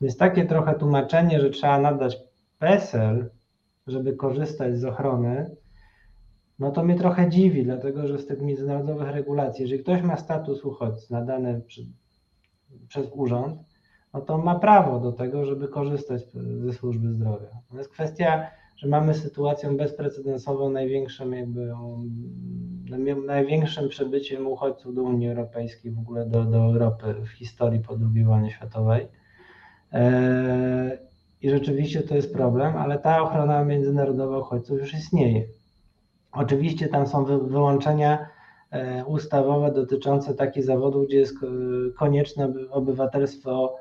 [0.01, 2.19] Więc takie trochę tłumaczenie, że trzeba nadać
[2.59, 3.31] PESEL,
[3.87, 5.57] żeby korzystać z ochrony,
[6.59, 10.65] no to mnie trochę dziwi, dlatego że z tych międzynarodowych regulacji, jeżeli ktoś ma status
[10.65, 11.87] uchodźcy nadany przy,
[12.89, 13.61] przez urząd,
[14.15, 16.23] no to ma prawo do tego, żeby korzystać
[16.65, 17.49] ze służby zdrowia.
[17.71, 18.51] To jest kwestia
[18.81, 21.73] że mamy sytuację bezprecedensową, największym jakby
[23.27, 28.25] największym przybyciem uchodźców do Unii Europejskiej, w ogóle do, do Europy w historii po II
[28.25, 29.09] wojnie światowej.
[29.93, 30.99] E,
[31.43, 35.45] I rzeczywiście to jest problem, ale ta ochrona międzynarodowa uchodźców już istnieje.
[36.33, 38.27] Oczywiście tam są wyłączenia
[38.71, 41.35] e, ustawowe dotyczące takich zawodów, gdzie jest
[41.99, 43.77] konieczne obywatelstwo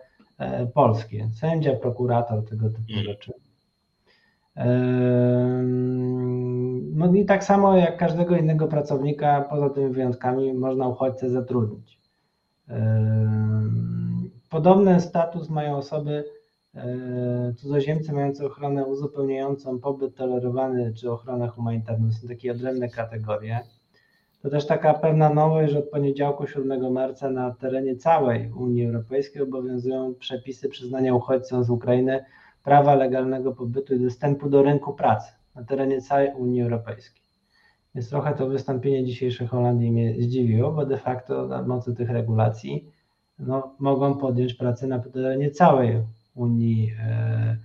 [0.73, 1.29] polskie.
[1.33, 3.03] Sędzia, prokurator, tego typu mm.
[3.03, 3.33] rzeczy.
[6.93, 11.99] No i tak samo jak każdego innego pracownika, poza tymi wyjątkami, można uchodźcę zatrudnić.
[14.49, 16.23] Podobny status mają osoby,
[16.75, 22.11] e, cudzoziemcy mające ochronę uzupełniającą pobyt tolerowany czy ochronę humanitarną.
[22.11, 23.59] Są takie odrębne kategorie.
[24.41, 29.41] To też taka pewna nowość, że od poniedziałku 7 marca na terenie całej Unii Europejskiej
[29.41, 32.25] obowiązują przepisy przyznania uchodźcom z Ukrainy
[32.63, 37.23] prawa legalnego pobytu i dostępu do rynku pracy na terenie całej Unii Europejskiej.
[37.95, 42.91] Więc trochę to wystąpienie dzisiejsze Holandii mnie zdziwiło, bo de facto na mocy tych regulacji
[43.39, 46.03] no, mogą podjąć pracę na terenie całej
[46.35, 47.57] Unii e,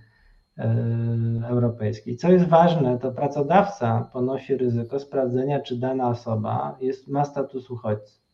[0.57, 2.17] e, Europejskiej.
[2.17, 8.24] Co jest ważne, to pracodawca ponosi ryzyko sprawdzenia, czy dana osoba jest, ma status uchodźcy.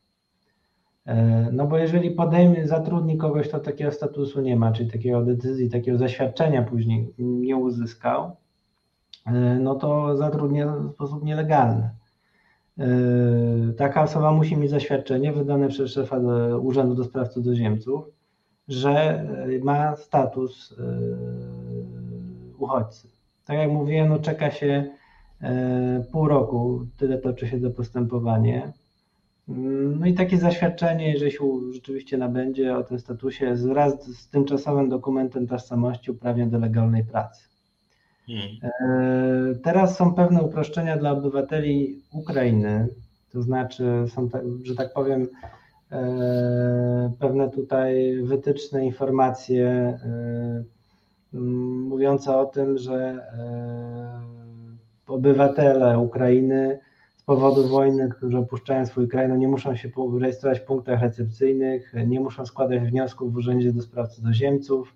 [1.05, 5.69] E, no bo jeżeli podejmie, zatrudni kogoś, kto takiego statusu nie ma, czyli takiego decyzji,
[5.69, 8.35] takiego zaświadczenia później nie uzyskał,
[9.25, 11.89] e, no to zatrudnia w sposób nielegalny.
[12.79, 12.87] E,
[13.77, 16.17] taka osoba musi mieć zaświadczenie wydane przez szefa
[16.61, 18.05] Urzędu do Spraw Cudzoziemców,
[18.67, 19.25] że
[19.63, 20.75] ma status
[22.57, 23.07] uchodźcy.
[23.45, 24.91] Tak jak mówiłem, no czeka się
[26.11, 28.73] pół roku, tyle toczy się to postępowanie.
[29.47, 35.47] No i takie zaświadczenie, jeżeli się rzeczywiście nabędzie o tym statusie, wraz z tymczasowym dokumentem
[35.47, 37.43] tożsamości uprawnia do legalnej pracy.
[38.27, 38.49] Hmm.
[38.63, 42.87] E, teraz są pewne uproszczenia dla obywateli Ukrainy,
[43.31, 44.29] to znaczy są,
[44.63, 45.27] że tak powiem,
[45.91, 50.63] e, pewne tutaj wytyczne, informacje e,
[51.33, 53.27] mówiące o tym, że
[55.07, 56.79] obywatele Ukrainy
[57.35, 59.89] powodu wojny, którzy opuszczają swój kraj, no nie muszą się
[60.19, 64.95] rejestrować w punktach recepcyjnych, nie muszą składać wniosków w Urzędzie do Spraw Cudzoziemców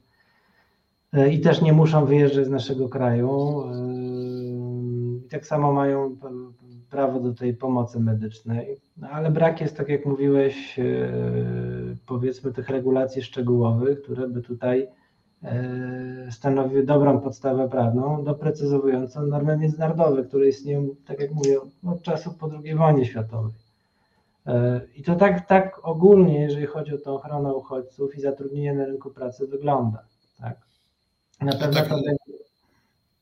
[1.14, 3.64] e, i też nie muszą wyjeżdżać z naszego kraju.
[3.64, 3.76] E,
[5.26, 6.18] I tak samo mają
[6.90, 10.84] prawo do tej pomocy medycznej, no ale brak jest, tak jak mówiłeś, e,
[12.06, 14.88] powiedzmy tych regulacji szczegółowych, które by tutaj
[16.31, 22.49] stanowi dobrą podstawę prawną doprecyzowującą normy międzynarodowe, które istnieją, tak jak mówię, od czasów po
[22.63, 23.53] II wojnie światowej.
[24.47, 28.85] E, I to tak, tak ogólnie, jeżeli chodzi o tę ochronę uchodźców i zatrudnienie na
[28.85, 30.05] rynku pracy, wygląda.
[30.39, 30.57] Tak?
[31.41, 31.95] Na no pewno tak, to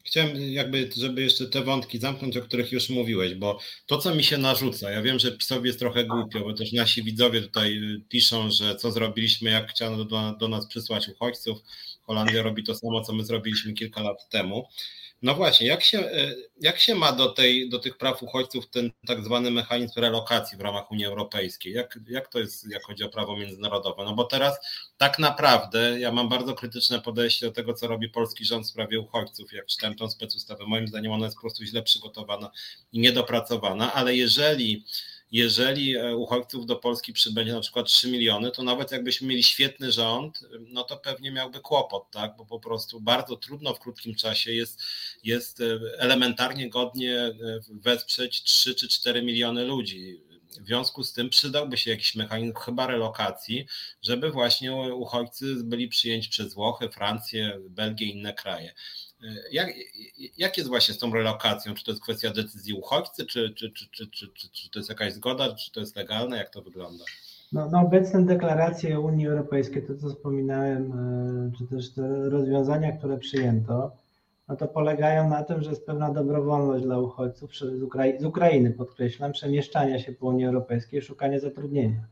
[0.06, 4.24] Chciałem jakby, żeby jeszcze te wątki zamknąć, o których już mówiłeś, bo to, co mi
[4.24, 7.80] się narzuca, ja wiem, że PiSowi jest trochę głupio, bo też nasi widzowie tutaj
[8.10, 11.58] piszą, że co zrobiliśmy, jak chciano do, do nas przysłać uchodźców.
[12.04, 14.68] Holandia robi to samo, co my zrobiliśmy kilka lat temu.
[15.24, 18.92] No właśnie, jak się, e, jak się ma do, tej, do tych praw uchodźców ten
[19.08, 21.74] tak zwany mechanizm relokacji w ramach Unii Europejskiej?
[21.74, 24.04] Jak, jak to jest, jak chodzi o prawo międzynarodowe?
[24.04, 24.58] No bo teraz
[24.98, 29.00] tak naprawdę ja mam bardzo krytyczne podejście do tego, co robi polski rząd w sprawie
[29.00, 29.54] uchodźców.
[29.54, 32.52] Jak czytałem tą specustawę, moim zdaniem ona jest po prostu źle przygotowana
[32.92, 34.86] i niedopracowana, ale jeżeli
[35.34, 39.92] jeżeli e, uchodźców do Polski przybędzie na przykład 3 miliony, to nawet jakbyśmy mieli świetny
[39.92, 42.36] rząd, no to pewnie miałby kłopot, tak?
[42.38, 44.82] bo po prostu bardzo trudno w krótkim czasie jest,
[45.24, 47.34] jest e, elementarnie godnie e,
[47.70, 50.22] wesprzeć 3 czy 4 miliony ludzi.
[50.62, 53.66] W związku z tym przydałby się jakiś mechanizm chyba relokacji,
[54.02, 58.74] żeby właśnie uchodźcy byli przyjęci przez Włochy, Francję, Belgię i inne kraje.
[59.52, 59.70] Jak,
[60.38, 61.74] jak jest właśnie z tą relokacją?
[61.74, 64.90] Czy to jest kwestia decyzji uchodźcy, czy, czy, czy, czy, czy, czy, czy to jest
[64.90, 66.38] jakaś zgoda, czy to jest legalne?
[66.38, 67.04] Jak to wygląda?
[67.52, 73.18] No, no obecne deklaracje Unii Europejskiej, to co wspominałem, e, czy też te rozwiązania, które
[73.18, 73.92] przyjęto,
[74.48, 77.60] no to polegają na tym, że jest pewna dobrowolność dla uchodźców z,
[78.20, 82.08] z Ukrainy, podkreślam, przemieszczania się po Unii Europejskiej, szukanie zatrudnienia.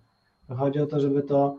[0.47, 1.57] To chodzi o to, żeby to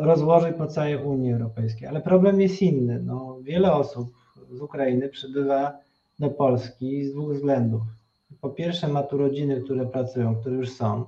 [0.00, 1.88] rozłożyć po całej Unii Europejskiej.
[1.88, 3.00] Ale problem jest inny.
[3.02, 4.19] No, wiele osób
[4.52, 5.78] z Ukrainy przybywa
[6.18, 7.82] do Polski z dwóch względów.
[8.40, 11.04] Po pierwsze, ma tu rodziny, które pracują, które już są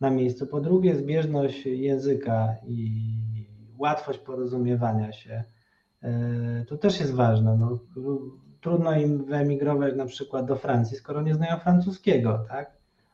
[0.00, 0.46] na miejscu.
[0.46, 3.00] Po drugie, zbieżność języka i
[3.78, 5.44] łatwość porozumiewania się.
[6.02, 7.56] E, to też jest ważne.
[7.56, 7.78] No,
[8.60, 12.70] trudno im wyemigrować na przykład do Francji, skoro nie znają francuskiego, tak?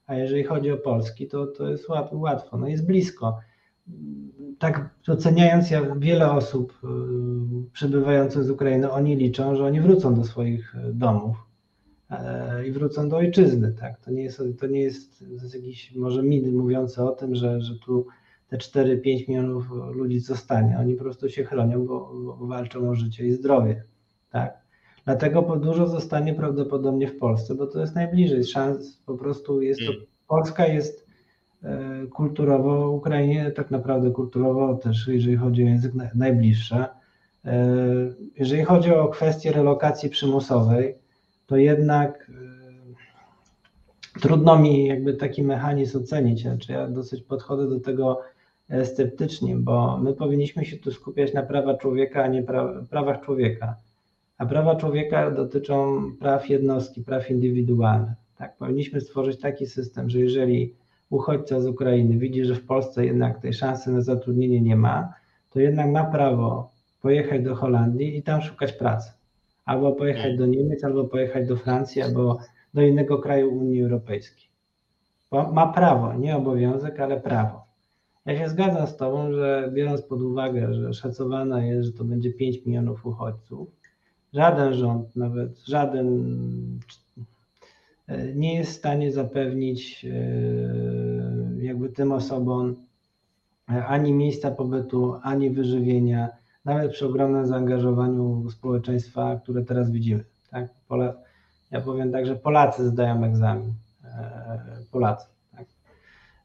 [0.06, 2.58] A jeżeli chodzi o polski, to, to jest łatwo.
[2.58, 3.38] No jest blisko
[4.58, 10.24] tak oceniając ja wiele osób y, przybywających z Ukrainy, oni liczą, że oni wrócą do
[10.24, 11.36] swoich y, domów
[12.10, 13.72] e, i wrócą do ojczyzny.
[13.72, 14.00] Tak?
[14.00, 17.60] To nie jest, to nie jest, to jest jakiś może mit mówiący o tym, że,
[17.60, 18.06] że tu
[18.48, 20.78] te 4-5 milionów ludzi zostanie.
[20.78, 23.84] Oni po prostu się chronią, bo, bo walczą o życie i zdrowie.
[24.30, 24.60] Tak?
[25.04, 28.44] Dlatego dużo zostanie prawdopodobnie w Polsce, bo to jest najbliżej.
[28.44, 30.06] Szans po prostu jest to, mm.
[30.28, 31.09] Polska jest
[32.12, 36.88] kulturowo Ukrainie, tak naprawdę kulturowo też, jeżeli chodzi o język, najbliższa.
[37.44, 37.66] E,
[38.36, 40.94] jeżeli chodzi o kwestię relokacji przymusowej,
[41.46, 42.30] to jednak
[44.20, 48.20] trudno mi jakby taki mechanizm ocenić, znaczy ja dosyć podchodzę do tego
[48.84, 53.76] sceptycznie, bo my powinniśmy się tu skupiać na prawa człowieka, a nie pra prawach człowieka.
[54.38, 58.16] A prawa człowieka dotyczą praw jednostki, praw indywidualnych.
[58.38, 58.56] Tak?
[58.56, 60.74] Powinniśmy stworzyć taki system, że jeżeli
[61.10, 65.14] uchodźca z Ukrainy widzi, że w Polsce jednak tej szansy na zatrudnienie nie ma,
[65.50, 66.70] to jednak ma prawo
[67.02, 69.12] pojechać do Holandii i tam szukać pracy.
[69.64, 72.38] Albo pojechać do Niemiec, albo pojechać do Francji, albo
[72.74, 74.48] do innego kraju Unii Europejskiej.
[75.30, 77.64] Bo ma prawo, nie obowiązek, ale prawo.
[78.26, 82.32] Ja się zgadzam z Tobą, że biorąc pod uwagę, że szacowane jest, że to będzie
[82.32, 83.68] 5 milionów uchodźców,
[84.32, 86.24] żaden rząd, nawet żaden
[88.34, 92.76] nie jest w stanie zapewnić e, jakby tym osobom
[93.66, 96.28] ani miejsca pobytu, ani wyżywienia,
[96.64, 100.24] nawet przy ogromnym zaangażowaniu społeczeństwa, które teraz widzimy.
[100.50, 100.68] Tak?
[101.70, 103.72] Ja powiem tak, że Polacy zdają egzamin.
[104.04, 105.26] E, Polacy.
[105.56, 105.66] Tak?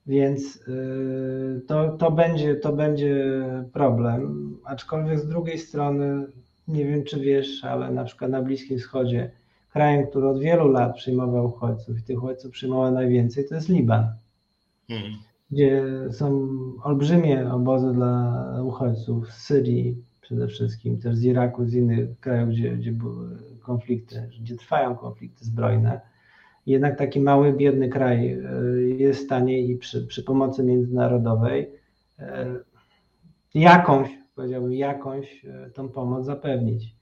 [0.07, 3.43] Więc e, to, to, będzie, to będzie
[3.73, 6.25] problem, aczkolwiek z drugiej strony,
[6.67, 9.31] nie wiem czy wiesz, ale na przykład na Bliskim Wschodzie
[9.75, 14.07] krajem, który od wielu lat przyjmował uchodźców i tych uchodźców przyjmował najwięcej, to jest Liban,
[14.87, 15.11] hmm.
[15.51, 16.49] gdzie są
[16.83, 22.71] olbrzymie obozy dla uchodźców z Syrii przede wszystkim, też z Iraku, z innych krajów, gdzie,
[22.71, 26.01] gdzie były konflikty, gdzie trwają konflikty zbrojne.
[26.65, 28.39] Jednak taki mały, biedny kraj e,
[28.81, 31.71] jest w stanie i przy, przy pomocy międzynarodowej
[32.19, 32.55] e,
[33.53, 36.94] jakąś, powiedziałbym, jakąś e, tą pomoc zapewnić.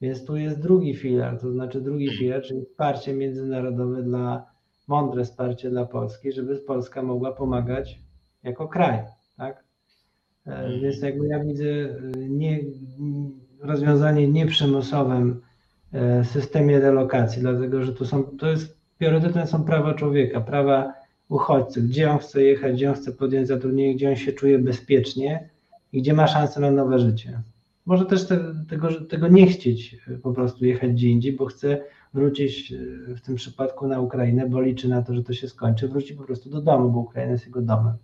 [0.00, 4.46] Więc tu jest drugi filar, to znaczy drugi filar, czyli wsparcie międzynarodowe dla,
[4.88, 7.98] mądre wsparcie dla Polski, żeby Polska mogła pomagać
[8.42, 8.98] jako kraj,
[9.36, 9.64] tak?
[10.46, 10.80] E, mhm.
[10.80, 11.98] Więc jakby ja widzę e,
[12.28, 12.60] nie,
[13.60, 15.40] rozwiązanie nieprzymusowym
[15.92, 20.94] e, systemie relokacji, dlatego że to są, to jest, priorytetem są prawa człowieka, prawa
[21.28, 25.48] uchodźcy, gdzie on chce jechać, gdzie on chce podjąć zatrudnienie, gdzie on się czuje bezpiecznie
[25.92, 27.42] i gdzie ma szansę na nowe życie.
[27.88, 31.84] Może też te, tego, tego nie chcieć e, po prostu jechać gdzie indziej, bo chce
[32.14, 35.88] wrócić e, w tym przypadku na Ukrainę, bo liczy na to, że to się skończy,
[35.88, 37.94] wróci po prostu do domu, bo Ukraina jest jego domem.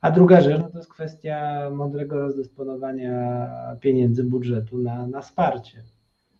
[0.00, 3.48] A druga rzecz no to jest kwestia mądrego rozdysponowania
[3.80, 5.82] pieniędzy budżetu na, na wsparcie,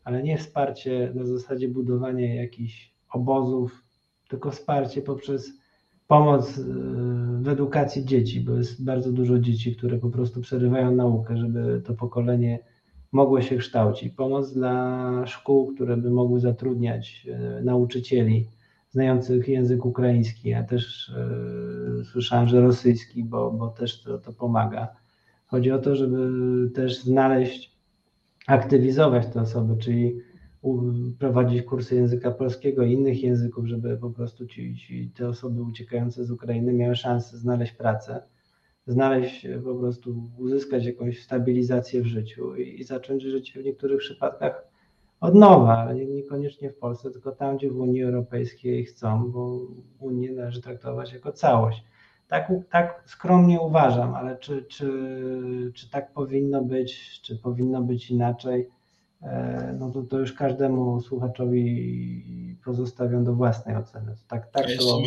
[0.05, 3.85] ale nie wsparcie na zasadzie budowania jakichś obozów,
[4.29, 5.53] tylko wsparcie poprzez
[6.09, 6.63] pomoc y,
[7.43, 11.95] w edukacji dzieci, bo jest bardzo dużo dzieci, które po prostu przerywają naukę, żeby to
[11.95, 12.59] pokolenie
[13.13, 14.13] mogło się kształcić.
[14.13, 17.27] Pomoc dla szkół, które by mogły zatrudniać
[17.61, 18.49] y, nauczycieli
[18.91, 20.49] znających język ukraiński.
[20.49, 21.09] Ja też
[22.01, 24.89] y, słyszałem, że rosyjski, bo, bo też to, to pomaga.
[25.47, 26.31] Chodzi o to, żeby
[26.71, 27.79] też znaleźć,
[28.47, 30.21] aktywizować te osoby, czyli
[31.19, 36.25] prowadzić kursy języka polskiego i innych języków, żeby po prostu ci, ci, te osoby uciekające
[36.25, 38.23] z Ukrainy miały szansę znaleźć pracę,
[38.87, 44.69] znaleźć po prostu, uzyskać jakąś stabilizację w życiu i, i zacząć życie w niektórych przypadkach
[45.21, 49.61] od nowa, ale niekoniecznie w Polsce, tylko tam, gdzie w Unii Europejskiej chcą, bo
[49.99, 51.85] Unię należy traktować jako całość.
[52.29, 58.69] Tak, tak skromnie uważam, ale czy, czy, czy tak powinno być, czy powinno być inaczej?
[59.23, 64.15] E, no to, to już każdemu słuchaczowi pozostawiam do własnej oceny.
[64.29, 65.03] Tak, tak to.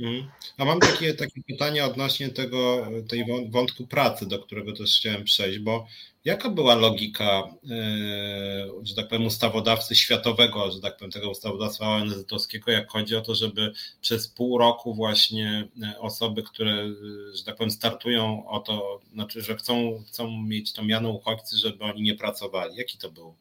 [0.00, 0.30] Mhm.
[0.58, 5.58] A mam takie, takie pytanie odnośnie tego tej wątku pracy, do którego też chciałem przejść,
[5.58, 5.86] bo
[6.24, 12.70] jaka była logika, e, że tak powiem, ustawodawcy światowego, że tak powiem, tego ustawodawstwa ONZ-owskiego,
[12.70, 16.88] jak chodzi o to, żeby przez pół roku właśnie e, osoby, które,
[17.34, 21.84] że tak powiem, startują o to, znaczy, że chcą, chcą mieć to miano uchodźcy, żeby
[21.84, 22.76] oni nie pracowali.
[22.76, 23.34] Jaki to był?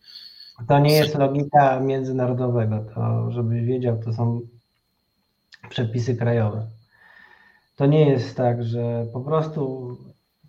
[0.67, 4.41] To nie jest logika międzynarodowego, to żebyś wiedział, to są
[5.69, 6.67] przepisy krajowe.
[7.75, 9.91] To nie jest tak, że po prostu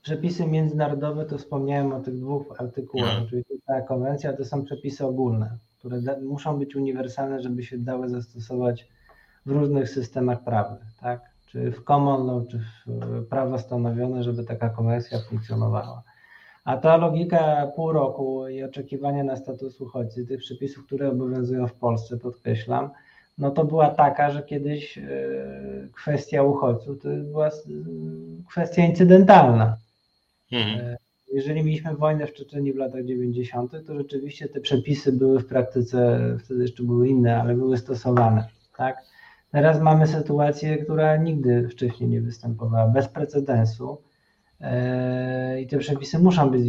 [0.03, 3.27] przepisy międzynarodowe, to wspomniałem o tych dwóch artykułach, no.
[3.29, 8.89] czyli ta konwencja to są przepisy ogólne, które muszą być uniwersalne, żeby się dały zastosować
[9.47, 11.21] w różnych systemach prawnych, tak?
[11.47, 16.03] Czy w common law, czy w prawo stanowione, żeby taka konwencja funkcjonowała.
[16.65, 21.75] A ta logika pół roku i oczekiwania na status uchodźcy, tych przepisów, które obowiązują w
[21.75, 22.91] Polsce, podkreślam,
[23.39, 25.03] no to była taka, że kiedyś e,
[25.93, 27.51] kwestia uchodźców to była
[28.49, 29.77] kwestia incydentalna.
[30.53, 30.81] Mhm.
[30.81, 30.97] E,
[31.33, 36.21] jeżeli mieliśmy wojnę w Czeczeniu w latach 90., to rzeczywiście te przepisy były w praktyce,
[36.45, 38.49] wtedy jeszcze były inne, ale były stosowane.
[38.77, 38.97] Tak?
[39.51, 44.03] Teraz mamy sytuację, która nigdy wcześniej nie występowała, bez precedensu.
[44.61, 46.63] E, I te przepisy muszą być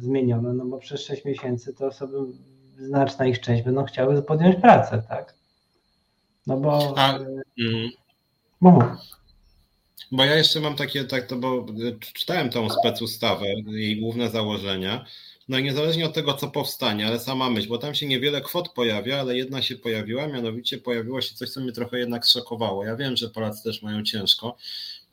[0.00, 2.16] zmienione, no bo przez 6 miesięcy to osoby,
[2.78, 5.35] znaczna ich część będą chciały podjąć pracę, tak?
[6.46, 6.98] No bo.
[6.98, 7.90] A, mm.
[8.60, 8.84] Mów.
[10.12, 11.66] Bo ja jeszcze mam takie, tak, to bo
[12.14, 15.04] czytałem tą specustawę, jej główne założenia.
[15.48, 18.68] No i niezależnie od tego, co powstanie, ale sama myśl, bo tam się niewiele kwot
[18.68, 22.84] pojawia, ale jedna się pojawiła, mianowicie pojawiło się coś, co mnie trochę jednak szokowało.
[22.84, 24.56] Ja wiem, że Polacy też mają ciężko,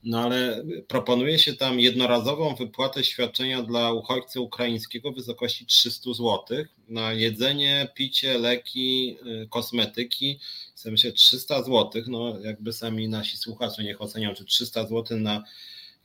[0.04, 6.40] no ale proponuje się tam jednorazową wypłatę świadczenia dla uchodźcy ukraińskiego w wysokości 300 zł
[6.88, 10.40] na jedzenie, picie, leki, y, kosmetyki.
[10.86, 15.44] Myślę, 300 zł, no jakby sami nasi słuchacze niech ocenią, czy 300 zł na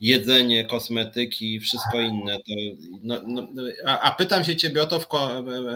[0.00, 2.36] jedzenie, kosmetyki i wszystko inne.
[2.36, 2.52] To,
[3.02, 3.48] no, no,
[3.86, 5.06] a, a, pytam się Ciebie o to w,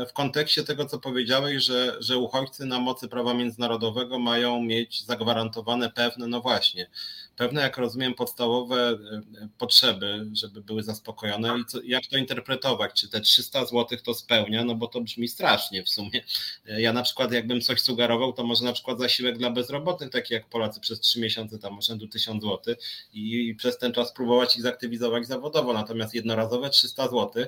[0.09, 5.91] w kontekście tego, co powiedziałeś, że, że uchodźcy na mocy prawa międzynarodowego mają mieć zagwarantowane
[5.91, 6.91] pewne, no właśnie,
[7.37, 13.09] pewne, jak rozumiem, podstawowe e, potrzeby, żeby były zaspokojone i co, jak to interpretować, czy
[13.09, 16.25] te 300 zł to spełnia, no bo to brzmi strasznie w sumie.
[16.67, 20.35] E, ja na przykład jakbym coś sugerował, to może na przykład zasiłek dla bezrobotnych, taki
[20.35, 22.75] jak Polacy przez 3 miesiące tam rzędu 1000 zł
[23.15, 27.45] i, i przez ten czas spróbować ich zaktywizować zawodowo, natomiast jednorazowe 300 zł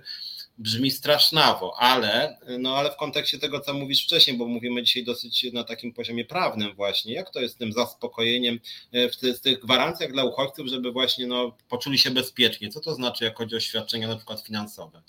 [0.59, 5.53] brzmi strasznawo, ale, no ale w kontekście tego, co mówisz wcześniej, bo mówimy dzisiaj dosyć
[5.53, 8.59] na takim poziomie prawnym właśnie, jak to jest z tym zaspokojeniem
[8.93, 12.69] e, w, ty, w tych gwarancjach dla uchodźców, żeby właśnie no, poczuli się bezpiecznie.
[12.69, 15.03] Co to znaczy, jak chodzi o świadczenia na przykład finansowe?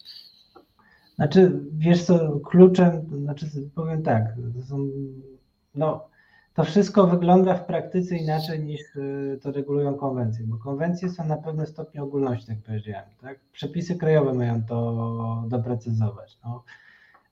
[1.15, 3.45] Znaczy, wiesz co, kluczem, znaczy
[3.75, 4.23] powiem tak,
[4.69, 4.89] są,
[5.75, 6.14] no
[6.55, 11.37] to wszystko wygląda w praktyce inaczej niż y, to regulują konwencje, bo konwencje są na
[11.37, 13.05] pewnym stopniu ogólności, tak powiedziałem.
[13.21, 13.39] Tak?
[13.51, 16.37] Przepisy krajowe mają to doprecyzować.
[16.45, 16.63] No.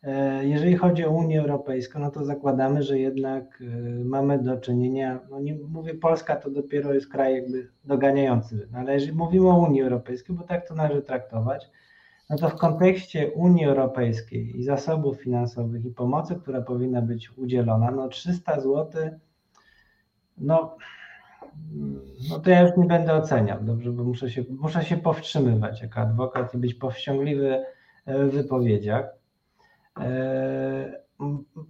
[0.03, 5.19] E, jeżeli chodzi o Unię Europejską, no to zakładamy, że jednak y, mamy do czynienia,
[5.29, 9.57] no nie mówię Polska to dopiero jest kraj jakby doganiający, no ale jeżeli mówimy o
[9.57, 11.69] Unii Europejskiej, bo tak to należy traktować,
[12.29, 17.91] no to w kontekście Unii Europejskiej i zasobów finansowych i pomocy, która powinna być udzielona,
[17.91, 19.09] no 300 zł,
[20.37, 20.77] no,
[22.29, 25.99] no to ja już nie będę oceniał, dobrze, bo muszę się, muszę się powstrzymywać jako
[25.99, 27.63] adwokat i być powściągliwy
[28.07, 29.05] w wypowiedziach.
[29.99, 31.03] E,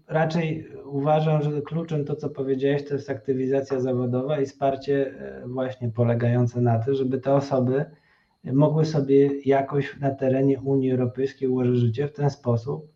[0.07, 5.89] raczej uważam, że kluczem to, co powiedziałeś, to jest aktywizacja zawodowa i wsparcie e, właśnie
[5.89, 7.85] polegające na tym, żeby te osoby
[8.51, 12.87] mogły sobie jakoś na terenie Unii Europejskiej ułożyć życie w ten sposób,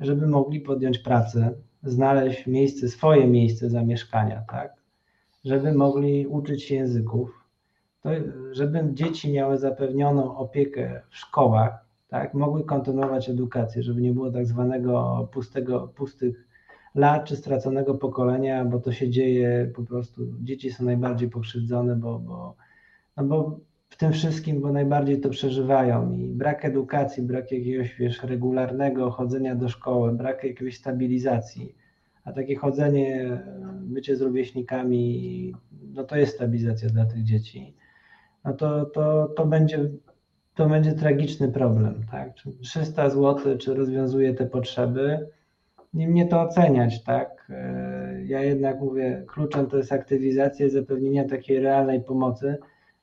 [0.00, 4.74] żeby mogli podjąć pracę, znaleźć miejsce, swoje miejsce zamieszkania, tak?
[5.44, 7.44] Żeby mogli uczyć się języków,
[8.02, 8.10] to,
[8.52, 12.34] żeby dzieci miały zapewnioną opiekę w szkołach, tak?
[12.34, 16.46] Mogły kontynuować edukację, żeby nie było tak zwanego pustego, pustych
[16.94, 20.22] lat czy straconego pokolenia, bo to się dzieje po prostu.
[20.40, 22.54] Dzieci są najbardziej pokrzywdzone, bo, bo,
[23.16, 23.58] no bo
[24.00, 29.68] tym wszystkim, bo najbardziej to przeżywają i brak edukacji, brak jakiegoś wiesz, regularnego chodzenia do
[29.68, 31.74] szkoły, brak jakiejś stabilizacji,
[32.24, 33.42] a takie chodzenie,
[33.80, 35.54] bycie z rówieśnikami,
[35.94, 37.74] no to jest stabilizacja dla tych dzieci,
[38.44, 39.90] no to, to, to będzie
[40.54, 42.34] to będzie tragiczny problem, tak?
[42.34, 45.28] Czy 300 zł, czy rozwiązuje te potrzeby?
[45.94, 47.46] Nie mnie to oceniać, tak?
[47.50, 52.58] E, ja jednak mówię, kluczem to jest aktywizacja i zapewnienie takiej realnej pomocy,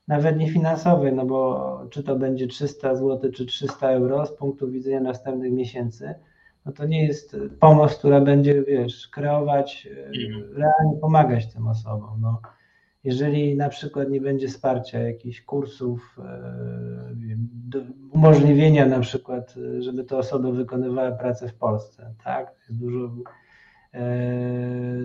[0.08, 4.70] nawet nie finansowej, no bo czy to będzie 300 zł, czy 300 euro z punktu
[4.70, 6.14] widzenia następnych miesięcy,
[6.66, 10.10] no to nie jest pomoc, która będzie, wiesz, kreować, e,
[10.52, 12.20] realnie pomagać tym osobom.
[12.20, 12.40] No,
[13.04, 17.38] jeżeli na przykład nie będzie wsparcia jakichś kursów, e,
[18.10, 22.54] umożliwienia na przykład, e, żeby te osoby wykonywały pracę w Polsce, tak?
[22.68, 23.10] Jest dużo,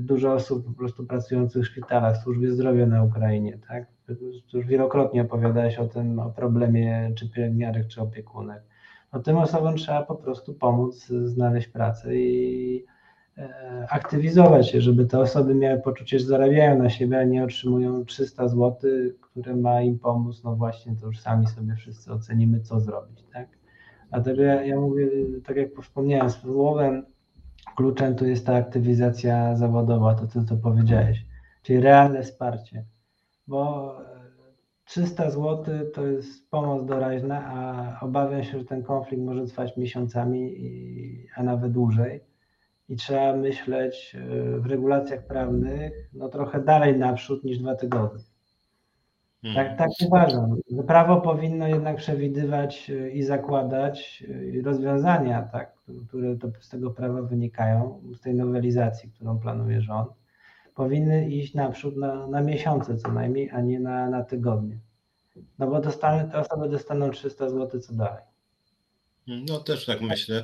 [0.02, 3.86] dużo osób po prostu pracujących w szpitalach, w służbie zdrowia na Ukrainie, tak?
[4.54, 8.64] już wielokrotnie opowiadałeś o tym, o problemie czy pielęgniarek, czy opiekunek.
[9.14, 12.86] No tym osobom trzeba po prostu pomóc znaleźć pracę i
[13.38, 18.06] e, aktywizować się, żeby te osoby miały poczucie, że zarabiają na siebie, a nie otrzymują
[18.06, 18.78] 300 zł,
[19.22, 20.44] które ma im pomóc.
[20.44, 23.48] No właśnie, to już sami sobie wszyscy ocenimy, co zrobić, tak?
[24.10, 25.08] Dlatego ja, ja mówię,
[25.46, 27.06] tak jak wspomniałem, słowem
[27.76, 31.26] kluczem tu jest ta aktywizacja zawodowa, to co, co powiedziałeś,
[31.64, 32.85] czyli realne wsparcie
[33.48, 33.95] bo
[34.85, 40.56] 300 zł to jest pomoc doraźna, a obawiam się, że ten konflikt może trwać miesiącami,
[41.35, 42.22] a nawet dłużej.
[42.90, 48.23] I trzeba myśleć e, w regulacjach prawnych no trochę dalej naprzód niż dwa tygodnie.
[49.44, 49.56] Hmm.
[49.56, 50.57] Tak, tak uważam.
[50.88, 54.24] Prawo powinno jednak przewidywać e, i zakładać
[54.60, 55.74] e, rozwiązania, tak,
[56.07, 60.10] które z tego prawa wynikają, z tej nowelizacji, którą planuje rząd
[60.76, 64.80] powinny iść naprzód na, na miesiące co najmniej, a nie na, na tygodnie.
[65.60, 68.24] No bo dostaną, te osoby dostaną 300 zł co dalej.
[69.28, 70.44] No też tak myślę.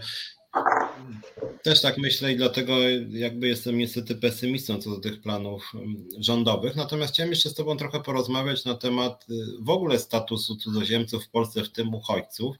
[1.63, 6.75] Też tak myślę i dlatego jakby jestem niestety pesymistą co do tych planów mm, rządowych.
[6.75, 11.29] Natomiast chciałem jeszcze z Tobą trochę porozmawiać na temat y, w ogóle statusu cudzoziemców w
[11.29, 12.55] Polsce, w tym uchodźców.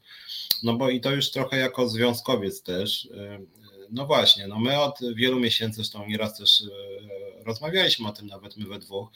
[0.62, 3.08] No bo i to już trochę jako związkowiec też.
[3.92, 8.56] No właśnie, no my od wielu miesięcy, zresztą nieraz też e, rozmawialiśmy o tym nawet
[8.56, 9.08] my we dwóch,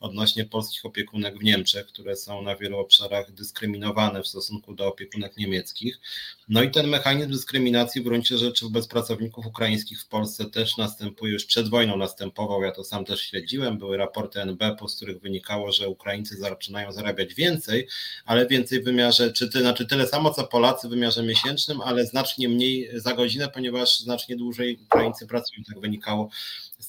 [0.00, 5.36] odnośnie polskich opiekunek w Niemczech, które są na wielu obszarach dyskryminowane w stosunku do opiekunek
[5.36, 6.00] niemieckich.
[6.48, 11.32] No i ten mechanizm dyskryminacji w gruncie rzeczy wobec pracowników ukraińskich w Polsce też następuje,
[11.32, 15.72] już przed wojną następował, ja to sam też śledziłem, były raporty NBP, z których wynikało,
[15.72, 17.88] że Ukraińcy zaczynają zarabiać więcej,
[18.24, 22.06] ale więcej w wymiarze, czy ty, znaczy tyle samo co Polacy w wymiarze miesięcznym, ale
[22.06, 26.30] znacznie mniej za godzinę, ponieważ znacznie dłużej Ukraińcy pracują, tak wynikało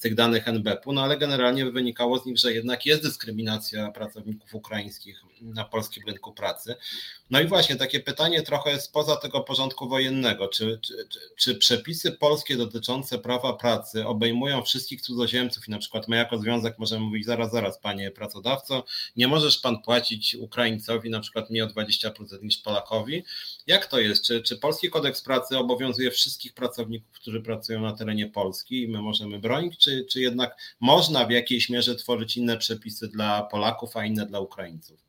[0.03, 5.23] tych danych NBP-u, no ale generalnie wynikało z nich, że jednak jest dyskryminacja pracowników ukraińskich
[5.41, 6.75] na polskim rynku pracy.
[7.29, 10.47] No i właśnie takie pytanie trochę spoza tego porządku wojennego.
[10.47, 11.07] Czy, czy,
[11.37, 16.79] czy, przepisy polskie dotyczące prawa pracy obejmują wszystkich cudzoziemców i na przykład my jako związek
[16.79, 18.83] możemy mówić zaraz, zaraz panie pracodawco,
[19.15, 23.23] nie możesz pan płacić Ukraińcowi na przykład mniej o 20% niż Polakowi.
[23.67, 24.25] Jak to jest?
[24.25, 29.01] Czy, czy polski kodeks pracy obowiązuje wszystkich pracowników, którzy pracują na terenie Polski i my
[29.01, 34.05] możemy bronić, czy, czy jednak można w jakiejś mierze tworzyć inne przepisy dla Polaków, a
[34.05, 35.03] inne dla Ukraińców?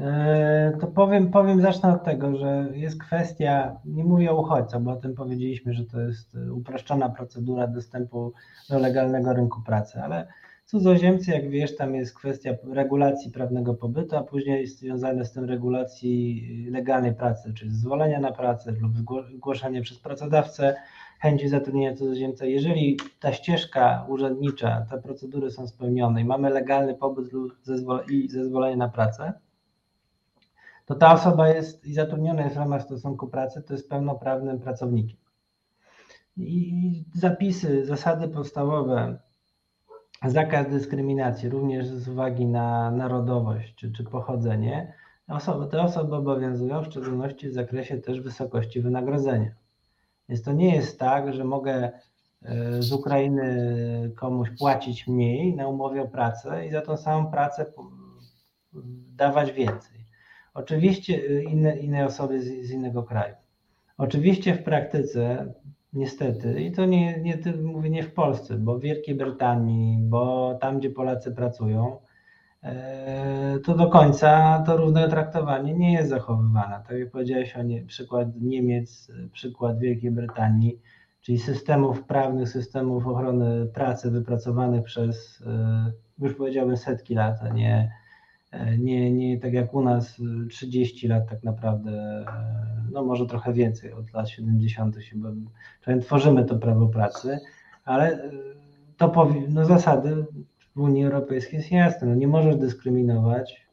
[0.00, 4.90] E, to powiem, powiem, zacznę od tego, że jest kwestia, nie mówię o uchodźcach, bo
[4.90, 8.32] o tym powiedzieliśmy, że to jest uproszczona procedura dostępu
[8.70, 10.26] do legalnego rynku pracy, ale
[10.66, 15.44] cudzoziemcy, jak wiesz, tam jest kwestia regulacji prawnego pobytu, a później jest związane z tym
[15.44, 18.92] regulacji legalnej pracy, czyli zezwolenia na pracę lub
[19.36, 20.76] zgłoszenie przez pracodawcę
[21.18, 22.46] chęci zatrudnienia cudzoziemca.
[22.46, 27.26] Jeżeli ta ścieżka urzędnicza, te procedury są spełnione i mamy legalny pobyt
[28.10, 29.32] i zezwolenie na pracę,
[30.86, 35.18] to ta osoba jest i zatrudniona jest w ramach stosunku pracy, to jest pełnoprawnym pracownikiem.
[36.36, 39.18] I zapisy, zasady podstawowe,
[40.24, 44.94] zakaz dyskryminacji, również z uwagi na narodowość czy, czy pochodzenie,
[45.28, 49.50] osoby, te osoby obowiązują, w szczególności w zakresie też wysokości wynagrodzenia.
[50.28, 51.92] Więc to nie jest tak, że mogę
[52.42, 57.66] e, z Ukrainy komuś płacić mniej na umowie o pracę i za tą samą pracę
[59.16, 59.96] dawać więcej.
[60.54, 63.34] Oczywiście y, inne, inne osoby z, z innego kraju.
[63.98, 65.54] Oczywiście w praktyce,
[65.92, 70.78] niestety, i to nie, nie mówię nie w Polsce, bo w Wielkiej Brytanii, bo tam,
[70.78, 72.05] gdzie Polacy pracują, e,
[73.64, 76.82] to do końca to równe traktowanie nie jest zachowywane.
[76.88, 80.80] Tak jak powiedziałeś o nie, przykład Niemiec, przykład Wielkiej Brytanii,
[81.20, 87.90] czyli systemów prawnych, systemów ochrony pracy wypracowanych przez, e, już powiedziałbym, setki lat, a nie
[88.50, 90.20] E, nie, nie tak jak u nas
[90.50, 92.24] 30 lat tak naprawdę, e,
[92.92, 95.02] no może trochę więcej, od lat 70.
[95.02, 95.16] się,
[96.00, 97.38] tworzymy to prawo pracy,
[97.84, 98.30] ale e,
[98.96, 100.26] to no zasady
[100.76, 103.66] w Unii Europejskiej jest jasne, no nie możesz dyskryminować,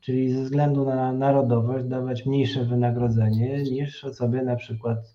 [0.00, 5.14] czyli ze względu na narodowość dawać mniejsze wynagrodzenie niż osobie na przykład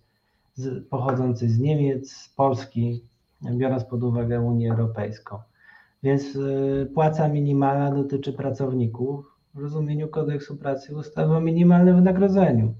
[0.53, 3.03] z, pochodzącej z Niemiec, z Polski,
[3.52, 5.40] biorąc pod uwagę Unię Europejską.
[6.03, 12.74] Więc y, płaca minimalna dotyczy pracowników w rozumieniu kodeksu pracy ustawy o minimalnym wynagrodzeniu.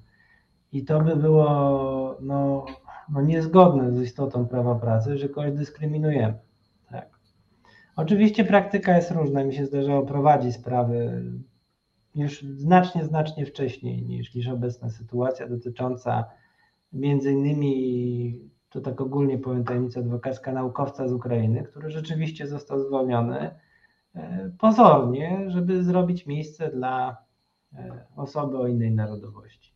[0.72, 2.65] I to by było no,
[3.10, 6.48] no niezgodne z istotą prawa pracy, że kogoś dyskryminujemy.
[7.99, 9.43] Oczywiście praktyka jest różna.
[9.43, 11.23] Mi się zdarzało prowadzić sprawy
[12.15, 16.26] już znacznie, znacznie wcześniej niż, niż obecna sytuacja dotycząca
[16.93, 18.39] między innymi
[18.69, 23.55] to tak ogólnie powiem tajemnica adwokacka naukowca z Ukrainy, który rzeczywiście został zwolniony
[24.15, 27.17] e, pozornie, żeby zrobić miejsce dla
[27.73, 29.69] e, osoby o innej narodowości.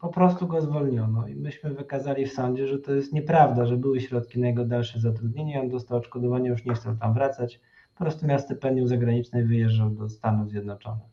[0.00, 4.00] Po prostu go zwolniono i myśmy wykazali w sądzie, że to jest nieprawda, że były
[4.00, 7.60] środki na jego dalsze zatrudnienie, on dostał odszkodowanie, już nie chciał tam wracać,
[7.94, 11.08] po prostu miał stypendium zagraniczne i wyjeżdżał do Stanów Zjednoczonych.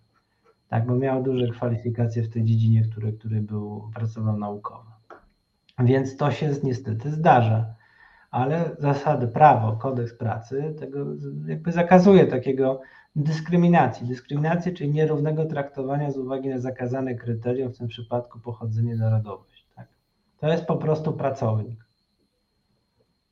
[0.68, 4.96] Tak, bo miał duże kwalifikacje w tej dziedzinie, w której, który był, pracował naukowo.
[5.80, 7.66] Więc to się niestety zdarza.
[8.32, 11.06] Ale zasady, prawo, kodeks pracy tego
[11.48, 12.82] jakby zakazuje takiego
[13.16, 14.08] dyskryminacji.
[14.08, 19.66] Dyskryminacji, czyli nierównego traktowania z uwagi na zakazane kryterium, w tym przypadku pochodzenie, narodowość.
[19.76, 19.88] Tak?
[20.40, 21.86] To jest po prostu pracownik.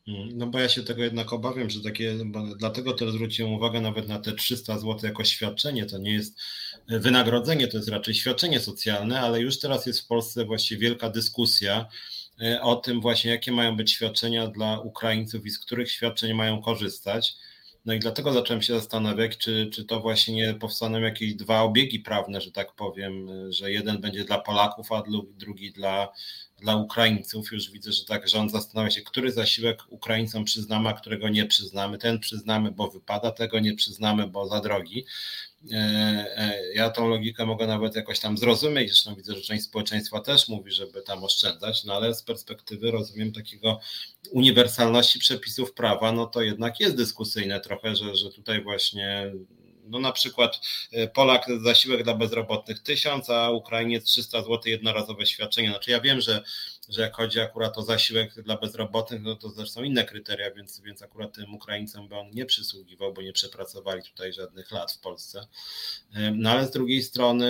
[0.08, 2.16] Mm, no bo ja się tego jednak obawiam, że takie,
[2.58, 6.40] dlatego też zwróciłem uwagę nawet na te 300 zł jako świadczenie, to nie jest
[6.88, 11.86] wynagrodzenie, to jest raczej świadczenie socjalne, ale już teraz jest w Polsce właściwie wielka dyskusja,
[12.62, 17.36] o tym właśnie, jakie mają być świadczenia dla Ukraińców i z których świadczeń mają korzystać.
[17.86, 22.00] No i dlatego zacząłem się zastanawiać, czy, czy to właśnie nie powstaną jakieś dwa obiegi
[22.00, 25.04] prawne, że tak powiem, że jeden będzie dla Polaków, a
[25.38, 26.08] drugi dla,
[26.64, 27.52] dla Ukraińców.
[27.52, 31.98] Już widzę, że tak rząd zastanawia się, który zasiłek Ukraińcom przyznamy, a którego nie przyznamy.
[31.98, 35.06] Ten przyznamy, bo wypada, tego nie przyznamy, bo za drogi.
[35.72, 35.76] E,
[36.38, 40.48] e, ja tą logikę mogę nawet jakoś tam zrozumieć, zresztą widzę, że część społeczeństwa też
[40.50, 43.80] mówi, żeby tam oszczędzać, no ale z perspektywy rozumiem takiego
[44.32, 49.32] uniwersalności przepisów prawa, no to jednak jest dyskusyjne trochę, że, że tutaj właśnie
[49.84, 50.60] no na przykład
[50.92, 55.70] e, Polak zasiłek dla bezrobotnych 1000, a Ukrainiec 300 zł jednorazowe świadczenie.
[55.70, 56.44] Znaczy ja wiem, że
[56.90, 61.02] że jak chodzi akurat o zasiłek dla bezrobotnych, no to zresztą inne kryteria, więc, więc
[61.02, 65.48] akurat tym Ukraińcom by on nie przysługiwał, bo nie przepracowali tutaj żadnych lat w Polsce.
[66.34, 67.46] No ale z drugiej strony,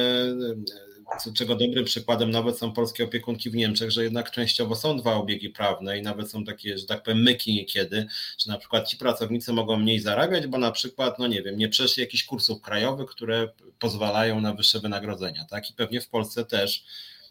[1.33, 5.49] czego dobrym przykładem nawet są polskie opiekunki w Niemczech, że jednak częściowo są dwa obiegi
[5.49, 8.05] prawne i nawet są takie, że tak powiem, myki niekiedy,
[8.37, 11.69] że na przykład ci pracownicy mogą mniej zarabiać, bo na przykład, no nie wiem, nie
[11.69, 13.49] przeszli jakichś kursów krajowych, które
[13.79, 15.69] pozwalają na wyższe wynagrodzenia, tak?
[15.69, 16.85] I pewnie w Polsce też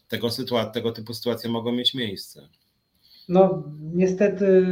[0.07, 0.29] tego,
[0.73, 2.47] tego typu sytuacje mogą mieć miejsce.
[3.29, 3.63] No,
[3.93, 4.67] niestety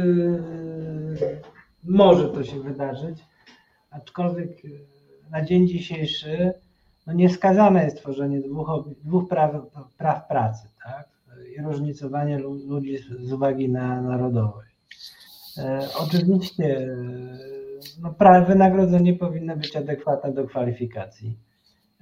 [1.84, 3.18] może to się wydarzyć,
[3.90, 4.62] aczkolwiek
[5.30, 6.52] na dzień dzisiejszy
[7.06, 8.68] no nieskazane jest tworzenie dwóch,
[9.04, 9.52] dwóch praw,
[9.98, 11.08] praw pracy, tak?
[11.58, 14.76] I różnicowanie ludzi z uwagi na narodowość.
[15.58, 16.96] E, oczywiście
[18.02, 18.14] no,
[18.46, 21.36] wynagrodzenie powinno być adekwatne do kwalifikacji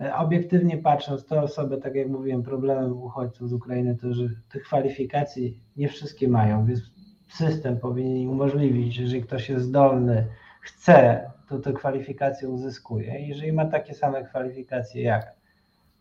[0.01, 4.63] E, obiektywnie patrząc, te osoby, tak jak mówiłem, problemem uchodźców z Ukrainy to, że tych
[4.63, 6.81] kwalifikacji nie wszystkie mają, więc
[7.29, 10.27] system powinien umożliwić, że jeżeli ktoś jest zdolny,
[10.61, 13.29] chce, to te kwalifikacje uzyskuje.
[13.29, 15.35] Jeżeli ma takie same kwalifikacje jak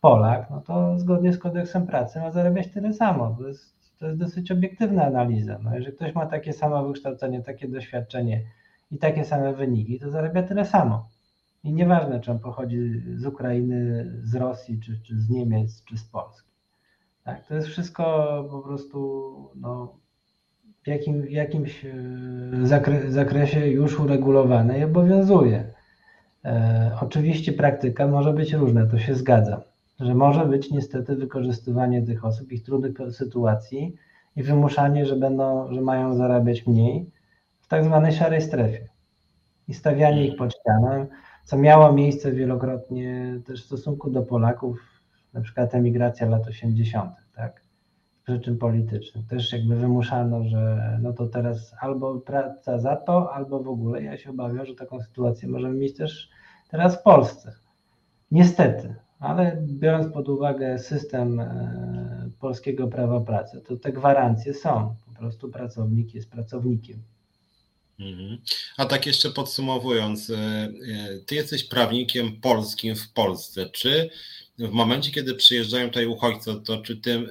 [0.02, 3.36] Polak, no to zgodnie z kodeksem pracy ma zarabiać tyle samo.
[3.40, 5.60] To jest, to jest dosyć obiektywna analiza.
[5.64, 8.44] No, jeżeli ktoś ma takie samo wykształcenie, takie doświadczenie
[8.92, 11.10] i takie same wyniki, to zarabia tyle samo.
[11.64, 16.04] I nieważne, czy on pochodzi z Ukrainy, z Rosji, czy, czy z Niemiec, czy z
[16.04, 16.50] Polski.
[17.24, 18.04] Tak, to jest wszystko
[18.52, 19.99] po prostu no,
[20.84, 21.94] w, jakim, jakimś e,
[22.64, 25.74] zakre, zakresie już uregulowane i obowiązuje.
[26.46, 29.62] E, oczywiście praktyka może być różna, to się zgadza,
[30.00, 33.96] że może być niestety wykorzystywanie tych osób, ich trudnych sytuacji
[34.36, 37.10] i wymuszanie, że, będą, że mają zarabiać mniej
[37.60, 38.88] w tak zwanej szarej strefie
[39.68, 41.08] i stawianie ich pod ścianą
[41.50, 44.80] co miało miejsce wielokrotnie też w stosunku do Polaków,
[45.34, 47.26] na przykład emigracja lat 80., tak?
[47.26, 47.29] Z
[48.30, 49.28] przyczyn politycznych.
[49.28, 54.04] Też jakby wymuszano, że no to teraz albo praca za to, albo w ogóle.
[54.04, 56.30] Ja się obawiam, że taką sytuację możemy mieć też
[56.72, 57.56] teraz w Polsce.
[58.32, 64.96] Niestety, ale biorąc pod uwagę system e, polskiego prawa pracy, to te gwarancje są.
[65.06, 67.04] Po prostu pracownik jest pracownikiem.
[68.00, 68.38] Mhm.
[68.78, 70.70] A tak jeszcze podsumowując, e, e,
[71.26, 73.70] ty jesteś prawnikiem polskim w Polsce.
[73.70, 74.10] Czy
[74.60, 77.28] w momencie, kiedy przyjeżdżają tutaj uchodźcy, to czy ty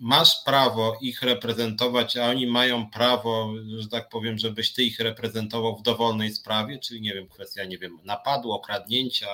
[0.00, 5.76] masz prawo ich reprezentować, a oni mają prawo, że tak powiem, żebyś ty ich reprezentował
[5.76, 9.26] w dowolnej sprawie, czyli nie wiem, kwestia, nie wiem, napadu, okradnięcia,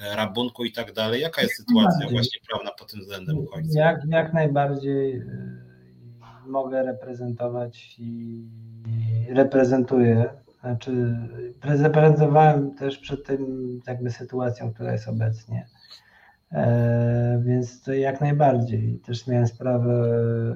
[0.00, 1.20] e, rabunku i tak dalej.
[1.20, 3.74] Jaka jest sytuacja właśnie prawna pod tym względem uchodźców?
[3.74, 5.22] Jak, jak najbardziej
[6.46, 8.42] mogę reprezentować i
[9.28, 10.24] reprezentuję,
[10.60, 11.16] znaczy
[11.62, 15.66] reprezentowałem też przed tym jakby sytuacją, która jest obecnie.
[16.54, 19.00] E, więc to jak najbardziej.
[19.06, 19.92] Też miałem sprawę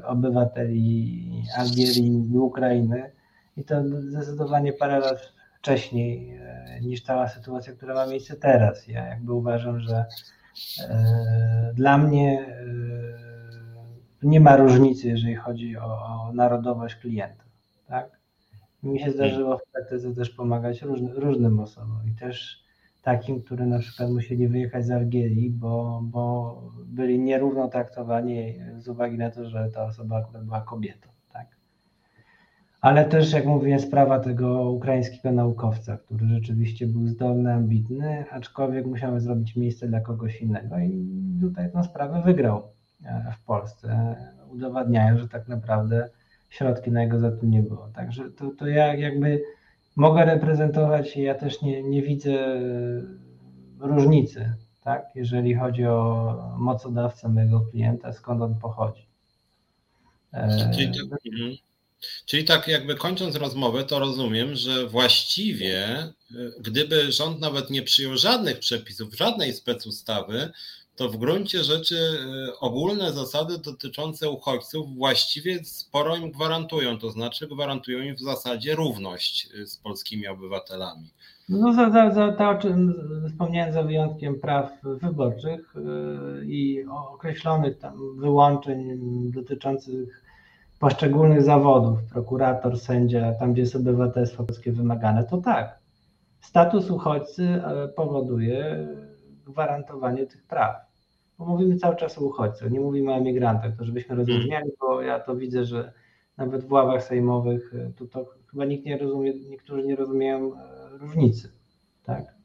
[0.04, 3.10] obywateli Algierii i Ukrainy
[3.56, 8.88] i to zdecydowanie parę lat wcześniej e, niż ta sytuacja, która ma miejsce teraz.
[8.88, 10.04] Ja jakby uważam, że
[10.88, 12.46] e, dla mnie
[14.22, 17.44] nie ma różnicy, jeżeli chodzi o, narodowość klienta.
[17.86, 18.18] Tak?
[18.82, 22.67] Mi się zdarzyło w praktyce też pomagać różny, różnym osobom i też
[23.08, 29.18] takim, które na przykład musieli wyjechać z Algierii, bo, bo byli nierówno traktowani z uwagi
[29.18, 31.08] na to, że ta osoba akurat była kobietą.
[31.32, 31.46] Tak?
[32.80, 39.20] Ale też, jak mówiłem, sprawa tego ukraińskiego naukowca, który rzeczywiście był zdolny, ambitny, aczkolwiek musiał
[39.20, 41.06] zrobić miejsce dla kogoś innego i
[41.40, 42.62] tutaj tę sprawę wygrał
[43.04, 44.16] e, w Polsce,
[44.50, 46.08] udowadniając, że tak naprawdę
[46.48, 47.88] środki na jego zatrudnienie nie było.
[47.88, 49.42] Także to, to ja jakby
[49.98, 52.60] mogę reprezentować i ja też nie, nie widzę e,
[53.78, 54.52] różnicy,
[54.84, 59.06] tak, jeżeli chodzi o mocodawcę mojego klienta, skąd on pochodzi.
[60.32, 61.56] E, czyli tak, mhm.
[62.26, 66.12] czyli tak jakby kończąc rozmowę, to rozumiem, że właściwie e,
[66.60, 70.50] gdyby rząd nawet nie przyjął żadnych przepisów, żadnej specustawy,
[70.98, 71.96] to w gruncie rzeczy
[72.60, 79.48] ogólne zasady dotyczące uchodźców właściwie sporo im gwarantują, to znaczy gwarantują im w zasadzie równość
[79.66, 81.10] z polskimi obywatelami.
[81.48, 82.94] No za, za, za to, o czym
[83.28, 85.74] wspomniałem, za wyjątkiem praw wyborczych
[86.46, 88.98] i określonych tam wyłączeń
[89.34, 90.22] dotyczących
[90.78, 95.78] poszczególnych zawodów, prokurator, sędzia, tam gdzie jest obywatelstwo polskie wymagane, to tak.
[96.40, 98.88] Status uchodźcy e, powoduje
[99.46, 100.87] gwarantowanie tych praw.
[101.38, 104.26] Bo mówimy cały czas o uchodźcach, nie mówimy o emigrantach, to żebyśmy hmm.
[104.26, 105.92] rozróżniali, bo ja to widzę, że
[106.36, 110.98] nawet w ławach sejmowych e, to, to chyba nikt nie rozumie, niektórzy nie rozumieją e,
[110.98, 111.52] różnicy,
[112.04, 112.38] tak?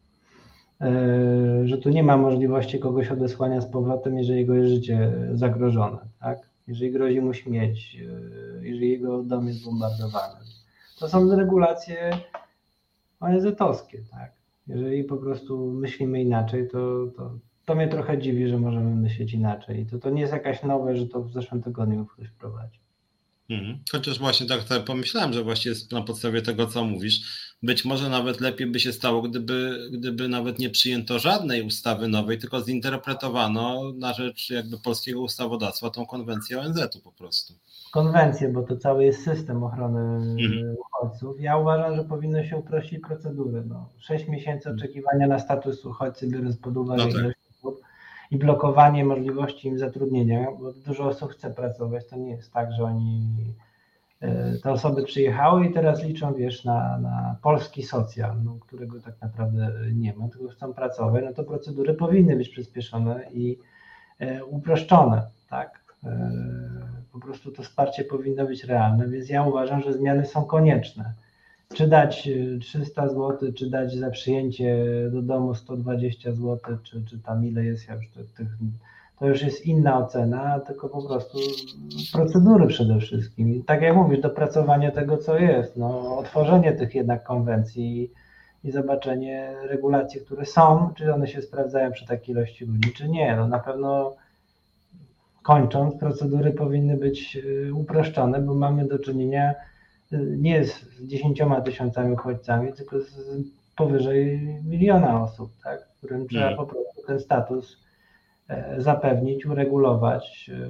[1.63, 6.39] Że tu nie ma możliwości kogoś odesłania z powrotem, jeżeli jego jest życie zagrożone, tak?
[6.67, 10.35] jeżeli grozi mu śmierć, e, jeżeli jego dom jest bombardowany.
[10.99, 12.11] To są regulacje
[13.19, 14.31] ONZ-owskie, tak?
[14.67, 17.31] Jeżeli po prostu myślimy inaczej, to, to,
[17.65, 19.85] to mnie trochę dziwi, że możemy myśleć inaczej.
[19.85, 22.83] To, to nie jest jakaś nowe, że to w zeszłym tygodniu ktoś wprowadził.
[23.49, 23.79] Mhm.
[23.91, 27.21] Chociaż właśnie tak sobie pomyślałem, że właśnie na podstawie tego, co mówisz,
[27.63, 32.37] być może nawet lepiej by się stało, gdyby, gdyby nawet nie przyjęto żadnej ustawy nowej,
[32.37, 37.53] tylko zinterpretowano na rzecz jakby polskiego ustawodawstwa tą konwencję ONZ-u po prostu.
[37.91, 39.99] Konwencję, bo to cały jest system ochrony
[40.43, 40.75] mhm.
[40.79, 41.41] uchodźców.
[41.41, 43.63] Ja uważam, że powinno się uprościć procedury.
[43.65, 47.21] No, 6 miesięcy oczekiwania na status uchodźcy, biorąc pod uwagę no tak.
[47.21, 47.42] ilość
[48.33, 52.07] i blokowanie możliwości im zatrudnienia, bo dużo osób chce pracować.
[52.07, 53.53] To nie jest tak, że oni
[54.23, 59.21] E, te osoby przyjechały i teraz liczą, wiesz, na, na polski socjal, no, którego tak
[59.21, 63.59] naprawdę nie ma, tylko chcą pracować, no to procedury powinny być przyspieszone i
[64.19, 65.83] e, uproszczone, tak?
[66.03, 66.31] E,
[67.11, 71.13] po prostu to wsparcie powinno być realne, więc ja uważam, że zmiany są konieczne.
[71.73, 72.29] Czy dać
[72.59, 77.87] 300 zł, czy dać za przyjęcie do domu 120 zł, czy, czy tam ile jest,
[77.87, 78.47] ja już tych
[79.19, 81.37] to już jest inna ocena, tylko po prostu
[82.13, 83.63] procedury przede wszystkim.
[83.63, 88.11] Tak jak mówisz, dopracowanie tego, co jest, no, otworzenie tych jednak konwencji
[88.63, 93.35] i zobaczenie regulacji, które są, czy one się sprawdzają przy takiej ilości ludzi, czy nie.
[93.35, 94.15] No, na pewno
[95.43, 99.55] kończąc, procedury powinny być y, uproszczone, bo mamy do czynienia y,
[100.37, 103.15] nie z dziesięcioma tysiącami uchodźcami, tylko z
[103.75, 106.57] powyżej miliona osób, tak, którym trzeba mm.
[106.57, 107.83] po prostu ten status
[108.47, 110.67] E, zapewnić, uregulować, e,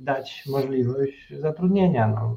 [0.00, 2.08] dać możliwość zatrudnienia.
[2.08, 2.36] No.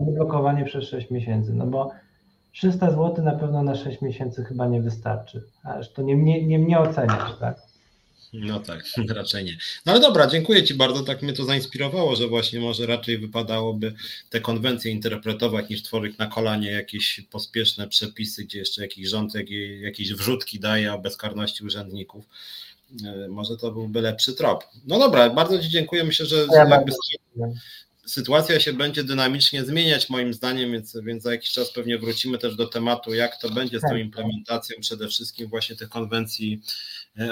[0.00, 1.90] A nie blokowanie przez 6 miesięcy, no bo
[2.52, 5.42] 300 zł na pewno na 6 miesięcy chyba nie wystarczy.
[5.64, 7.56] Aż to nie mnie, nie mnie oceniać, tak?
[8.32, 9.56] No tak, raczej nie.
[9.86, 11.02] No ale dobra, dziękuję Ci bardzo.
[11.02, 13.94] Tak mnie to zainspirowało, że właśnie może raczej wypadałoby
[14.30, 19.32] te konwencje interpretować niż tworzyć na kolanie jakieś pospieszne przepisy, gdzie jeszcze jakiś rząd
[19.80, 22.24] jakieś wrzutki daje o bezkarności urzędników.
[23.04, 24.64] E, może to byłby lepszy trop.
[24.86, 26.04] No dobra, bardzo Ci dziękuję.
[26.04, 26.66] Myślę, że ja
[28.08, 32.56] sytuacja się będzie dynamicznie zmieniać moim zdaniem, więc, więc za jakiś czas pewnie wrócimy też
[32.56, 33.98] do tematu, jak to będzie z tą tak.
[33.98, 36.60] implementacją przede wszystkim właśnie tych konwencji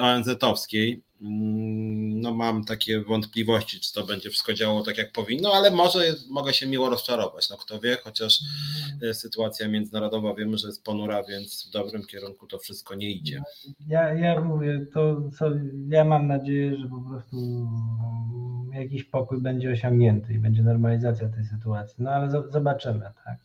[0.01, 1.03] ONZ-owskiej.
[1.21, 6.01] Mm, no mam takie wątpliwości, czy to będzie wszystko działało tak jak powinno, ale może
[6.31, 8.41] mogę się miło rozczarować, no kto wie, chociaż
[9.03, 13.43] e, sytuacja międzynarodowa wiemy, że jest ponura, więc w dobrym kierunku to wszystko nie idzie.
[13.87, 15.51] Ja, ja mówię, to co,
[15.89, 17.37] ja mam nadzieję, że po prostu
[18.73, 23.39] jakiś pokój będzie osiągnięty i będzie normalizacja tej sytuacji, no ale zobaczymy, tak.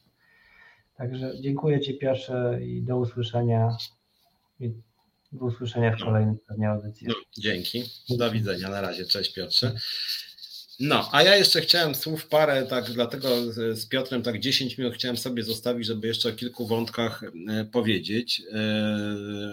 [0.95, 3.77] Także dziękuję Ci Piotrze i do usłyszenia.
[5.31, 7.07] Do usłyszenia w kolejnym pewnie audycji.
[7.07, 7.83] No, dzięki.
[8.09, 8.69] Do widzenia.
[8.69, 9.05] Na razie.
[9.05, 9.75] Cześć Piotrze.
[10.81, 15.17] No, a ja jeszcze chciałem słów parę, tak dlatego z Piotrem tak 10 minut chciałem
[15.17, 18.41] sobie zostawić, żeby jeszcze o kilku wątkach e, powiedzieć,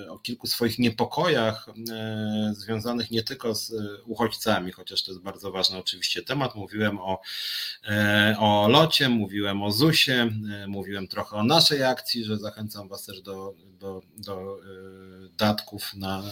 [0.07, 3.73] e, o kilku swoich niepokojach e, związanych nie tylko z
[4.07, 6.55] uchodźcami, chociaż to jest bardzo ważny oczywiście temat.
[6.55, 7.21] Mówiłem o,
[8.39, 10.31] o locie, mówiłem o ZUS-ie,
[10.67, 14.59] mówiłem trochę o naszej akcji, że zachęcam Was też do, do, do
[15.39, 16.23] datków na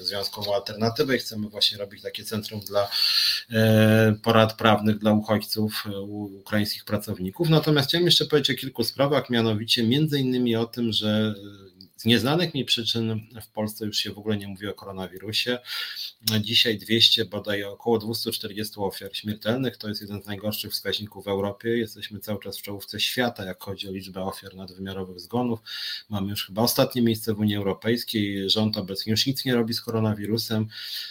[0.00, 2.88] związkową alternatywę i chcemy właśnie robić takie centrum dla
[4.22, 6.00] porad rad prawnych dla uchodźców, e,
[6.40, 7.48] ukraińskich pracowników.
[7.48, 11.34] Natomiast chciałem jeszcze powiedzieć o kilku sprawach, mianowicie między innymi o tym, że
[11.96, 15.58] z nieznanych mi przyczyn w Polsce już się w ogóle nie mówi o koronawirusie.
[16.40, 19.76] Dzisiaj 200, bodaj około 240 ofiar śmiertelnych.
[19.76, 21.68] To jest jeden z najgorszych wskaźników w Europie.
[21.78, 25.60] Jesteśmy cały czas w czołówce świata, jak chodzi o liczbę ofiar nadwymiarowych zgonów.
[26.08, 28.50] Mamy już chyba ostatnie miejsce w Unii Europejskiej.
[28.50, 30.68] Rząd obecnie już nic nie robi z koronawirusem.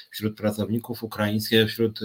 [0.10, 2.00] Wśród pracowników ukraińskich, wśród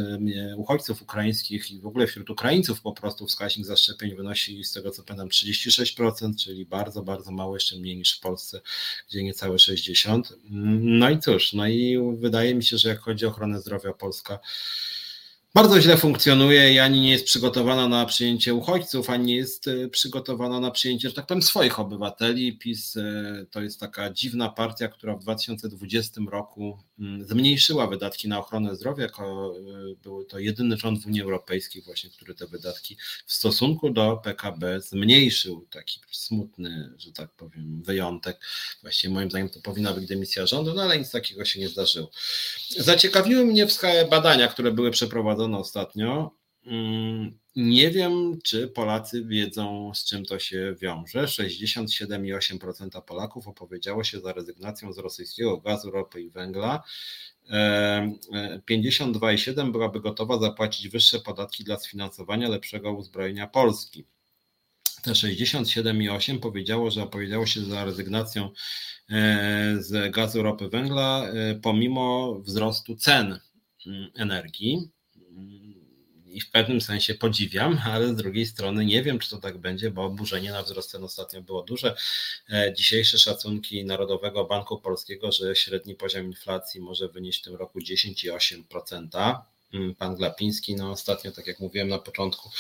[0.57, 5.03] uchodźców ukraińskich i w ogóle wśród Ukraińców po prostu wskaźnik zaszczepień wynosi z tego co
[5.03, 8.61] pamiętam 36%, czyli bardzo, bardzo mało, jeszcze mniej niż w Polsce
[9.09, 10.33] gdzie niecałe 60.
[10.81, 14.39] No i cóż, no i wydaje mi się, że jak chodzi o ochronę zdrowia Polska,
[15.55, 19.89] bardzo źle funkcjonuje i ani nie jest przygotowana na przyjęcie uchodźców, ani nie jest e,
[19.89, 22.59] przygotowana na przyjęcie, że tak powiem, swoich obywateli.
[22.59, 28.39] PiS e, to jest taka dziwna partia, która w 2020 roku mm, zmniejszyła wydatki na
[28.39, 29.07] ochronę zdrowia.
[29.07, 29.11] E,
[30.03, 32.97] był to jedyny rząd w Unii Europejskiej, właśnie, który te wydatki
[33.27, 35.67] w stosunku do PKB zmniejszył.
[35.71, 38.41] Taki smutny, że tak powiem, wyjątek.
[38.83, 42.11] Właściwie moim zdaniem to powinna być dymisja rządu, no ale nic takiego się nie zdarzyło.
[42.79, 43.67] Zaciekawiły mnie
[44.11, 46.31] badania, które były przeprowadzone prowadzono ostatnio.
[46.67, 51.25] Mm, nie wiem, czy Polacy wiedzą, z czym to się wiąże.
[51.25, 56.83] 67,8% Polaków opowiedziało się za rezygnacją z rosyjskiego gazu, ropy i węgla.
[57.51, 64.05] 52,7% e, byłaby gotowa zapłacić wyższe podatki dla sfinansowania lepszego uzbrojenia Polski.
[65.03, 68.51] Te 67,8 powiedziało, że opowiedziało się za rezygnacją
[69.11, 73.39] e, z gazu, ropy, węgla, e, pomimo wzrostu cen
[73.87, 74.91] mm, energii
[76.33, 79.91] i w pewnym sensie podziwiam, ale z drugiej strony nie wiem, czy to tak będzie,
[79.91, 81.97] bo oburzenie na wzrost cen ostatnio było duże.
[82.51, 87.81] E, dzisiejsze szacunki Narodowego Banku Polskiego, że średni poziom inflacji może wynieść w tym roku
[87.81, 89.41] 10,8%.
[89.75, 92.51] Mm, pan Glapiński, no ostatnio, tak jak mówiłem na początku,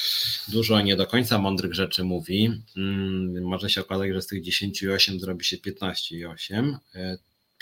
[0.49, 2.63] dużo nie do końca mądrych rzeczy mówi.
[2.77, 6.77] Mm, może się okazać, że z tych 10,8 zrobi się 15,8.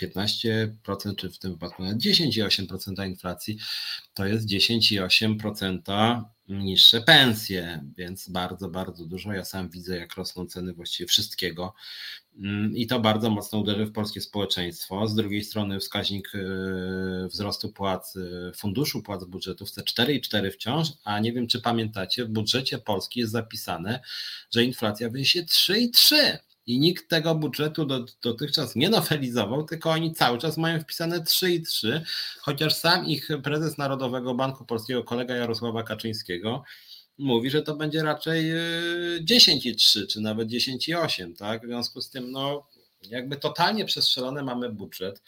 [0.01, 3.57] 15%, czy w tym wypadku nawet 10,8% inflacji,
[4.13, 9.33] to jest 10,8% niższe pensje, więc bardzo, bardzo dużo.
[9.33, 11.73] Ja sam widzę, jak rosną ceny właściwie wszystkiego
[12.37, 15.07] mm, i to bardzo mocno uderzy w polskie społeczeństwo.
[15.07, 16.39] Z drugiej strony wskaźnik e,
[17.27, 22.77] wzrostu płac, e, funduszu płac budżetów C4,4 wciąż, a nie wiem, czy pamiętacie, w budżecie
[22.77, 23.99] Polski jest zapisane,
[24.51, 26.37] że inflacja wyniesie 3,3
[26.69, 31.53] i nikt tego budżetu do, dotychczas nie nowelizował, tylko oni cały czas mają wpisane 3
[31.53, 32.01] i 3,
[32.39, 36.63] chociaż sam ich prezes Narodowego Banku Polskiego, kolega Jarosława Kaczyńskiego,
[37.17, 38.51] mówi, że to będzie raczej
[39.21, 41.63] 10 y, i 3, czy nawet 10 i 8, tak?
[41.63, 42.67] W związku z tym, no,
[43.01, 45.23] jakby totalnie przestrzelony mamy budżet.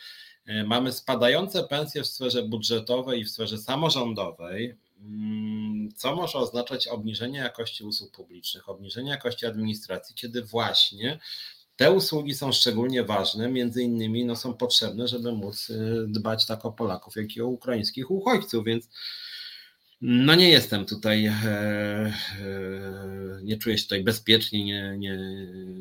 [0.49, 4.75] Y, mamy spadające pensje w sferze budżetowej i w sferze samorządowej.
[5.01, 11.19] Mm, co może oznaczać obniżenie jakości usług publicznych, obniżenie jakości administracji, kiedy właśnie
[11.75, 16.65] te usługi są szczególnie ważne, między innymi no, są potrzebne, żeby móc y, dbać tak
[16.65, 18.89] o Polaków, jak i o ukraińskich uchodźców, więc
[20.01, 22.13] no nie jestem tutaj, e, e,
[23.43, 25.17] nie czuję się tutaj bezpiecznie, nie, nie,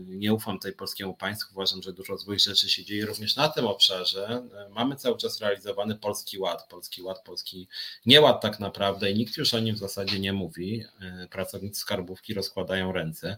[0.07, 1.53] nie ufam tej polskiemu państwu.
[1.53, 4.43] Uważam, że dużo złych rzeczy się dzieje również na tym obszarze.
[4.71, 7.69] Mamy cały czas realizowany Polski Ład, Polski Ład, Polski
[8.07, 10.85] nieład tak naprawdę i nikt już o nim w zasadzie nie mówi.
[11.01, 13.37] E, pracownicy skarbówki rozkładają ręce.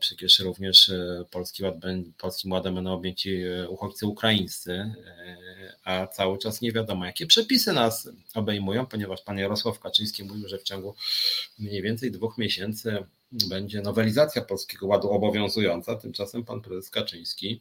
[0.00, 0.90] Przecież również
[1.30, 1.74] Polski Ład,
[2.18, 4.94] Polskim Ładem będą objęci uchodźcy ukraińscy,
[5.84, 10.48] a cały czas nie wiadomo, jakie przepisy nas obejmują, ponieważ pan Jarosław Kaczyński Kaczyński mówił,
[10.48, 10.94] że w ciągu
[11.58, 15.96] mniej więcej dwóch miesięcy będzie nowelizacja Polskiego Ładu obowiązująca.
[15.96, 17.60] Tymczasem pan prezes Kaczyński,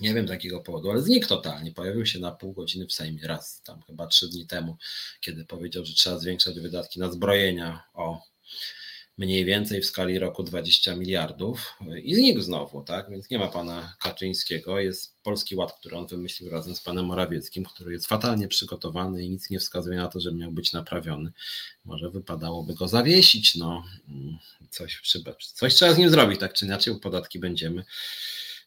[0.00, 1.72] nie wiem z jakiego powodu, ale znikł totalnie.
[1.72, 4.76] Pojawił się na pół godziny w Sejmie raz, tam chyba trzy dni temu,
[5.20, 8.22] kiedy powiedział, że trzeba zwiększać wydatki na zbrojenia o
[9.18, 13.10] mniej więcej w skali roku 20 miliardów i znikł znowu, tak?
[13.10, 17.64] Więc nie ma pana Kaczyńskiego, jest Polski Ład, który on wymyślił razem z panem Morawieckim,
[17.64, 21.32] który jest fatalnie przygotowany i nic nie wskazuje na to, że miał być naprawiony.
[21.84, 23.84] Może wypadałoby go zawiesić, no
[24.70, 25.00] coś,
[25.54, 27.84] coś trzeba z nim zrobić, tak czy inaczej, podatki będziemy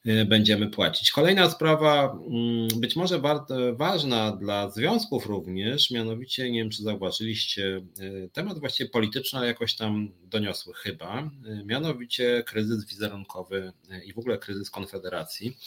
[0.05, 1.11] będziemy płacić.
[1.11, 3.21] Kolejna sprawa, mm, być może
[3.73, 9.75] ważna dla związków również, mianowicie, nie wiem czy zauważyliście, y, temat właściwie polityczny, ale jakoś
[9.75, 11.31] tam doniosły chyba,
[11.61, 13.73] y, mianowicie kryzys wizerunkowy
[14.05, 15.57] i w ogóle kryzys Konfederacji.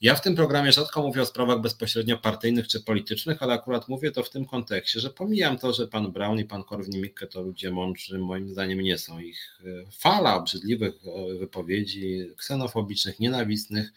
[0.00, 4.10] Ja w tym programie rzadko mówię o sprawach bezpośrednio partyjnych czy politycznych, ale akurat mówię
[4.10, 7.70] to w tym kontekście, że pomijam to, że pan Brown i pan Korwin-Mikke to ludzie
[7.70, 9.18] mądrzy, moim zdaniem nie są.
[9.18, 13.92] Ich e, fala obrzydliwych e, wypowiedzi, ksenofobicznych, nienawistnych,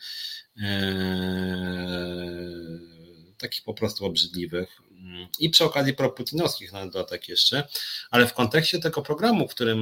[0.58, 0.72] ee,
[3.38, 4.82] takich po prostu obrzydliwych,
[5.40, 7.68] i przy okazji proputinowskich na dodatek jeszcze,
[8.12, 9.80] ale w kontekście tego programu, w którym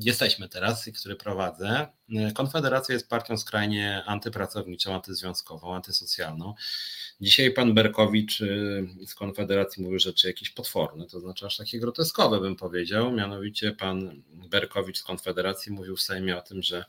[0.00, 1.86] jesteśmy teraz i który prowadzę,
[2.34, 6.54] Konfederacja jest partią skrajnie antypracowniczą, antyzwiązkową, antysocjalną.
[7.20, 12.40] Dzisiaj pan Berkowicz y, z Konfederacji mówił rzeczy jakieś potworne, to znaczy aż takie groteskowe
[12.40, 13.12] bym powiedział.
[13.12, 16.84] Mianowicie pan Berkowicz z Konfederacji mówił w Sejmie o tym, że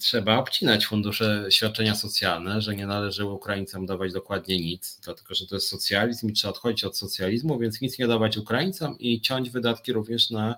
[0.00, 5.54] trzeba obcinać fundusze świadczenia socjalne, że nie należy Ukraińcom dawać dokładnie nic, dlatego że to
[5.54, 9.92] jest socjalizm i trzeba odchodzić od socjalizmu, więc nic nie dawać Ukraińcom i ciąć wydatki
[9.92, 10.56] również na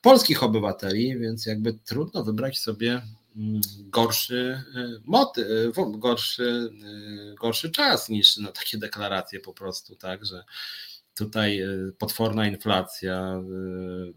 [0.00, 3.02] polskich obywateli, więc jakby trudno wybrać sobie
[3.36, 4.62] mm, gorszy
[5.04, 6.70] motyw, gorszy,
[7.40, 10.44] gorszy czas niż na takie deklaracje po prostu, tak, że
[11.16, 11.62] tutaj
[11.98, 13.42] potworna inflacja,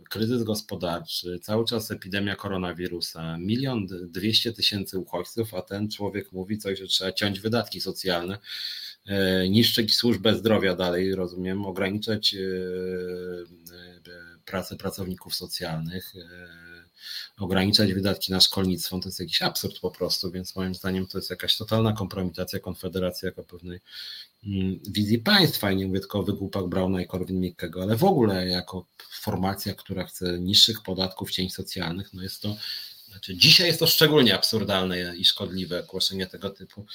[0.09, 6.79] kryzys gospodarczy, cały czas epidemia koronawirusa, milion dwieście tysięcy uchodźców, a ten człowiek mówi coś,
[6.79, 8.37] że trzeba ciąć wydatki socjalne.
[9.05, 12.41] E, niszczyć służbę zdrowia dalej, rozumiem, ograniczać e, e,
[14.45, 16.13] pracę pracowników socjalnych,
[17.37, 21.29] ograniczać wydatki na szkolnictwo, to jest jakiś absurd po prostu, więc moim zdaniem to jest
[21.29, 23.79] jakaś totalna kompromitacja Konfederacji jako pewnej
[24.43, 25.71] mm, wizji państwa.
[25.71, 30.05] I nie mówię tylko o wygłupach Brauna i Korwin-Mikkego, ale w ogóle jako formacja, która
[30.05, 32.55] chce niższych podatków, cień socjalnych, no jest to,
[33.09, 36.85] znaczy dzisiaj jest to szczególnie absurdalne i szkodliwe głoszenie tego typu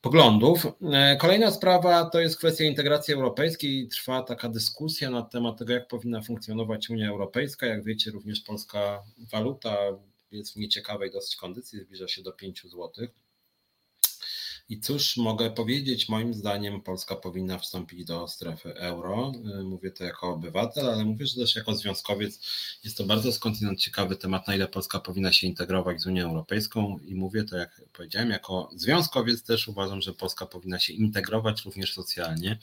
[0.00, 0.66] poglądów.
[0.92, 3.88] E, kolejna sprawa to jest kwestia integracji europejskiej.
[3.88, 7.66] Trwa taka dyskusja na temat tego, jak powinna funkcjonować Unia Europejska.
[7.66, 9.02] Jak wiecie, również polska
[9.32, 9.76] waluta
[10.30, 13.10] jest w nieciekawej dosyć kondycji, zbliża się do 5 złotych.
[14.70, 16.08] I cóż mogę powiedzieć?
[16.08, 19.32] Moim zdaniem Polska powinna wstąpić do strefy euro.
[19.60, 22.40] Y, mówię to jako obywatel, ale mówię, że też jako związkowiec
[22.84, 26.98] jest to bardzo skądinąd ciekawy temat, na ile Polska powinna się integrować z Unią Europejską.
[27.06, 31.94] I mówię to, jak powiedziałem, jako związkowiec też uważam, że Polska powinna się integrować również
[31.94, 32.58] socjalnie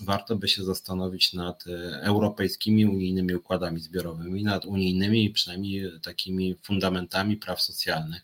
[0.00, 7.36] warto by się zastanowić nad e, europejskimi, unijnymi układami zbiorowymi, nad unijnymi, przynajmniej takimi fundamentami
[7.36, 8.22] praw socjalnych,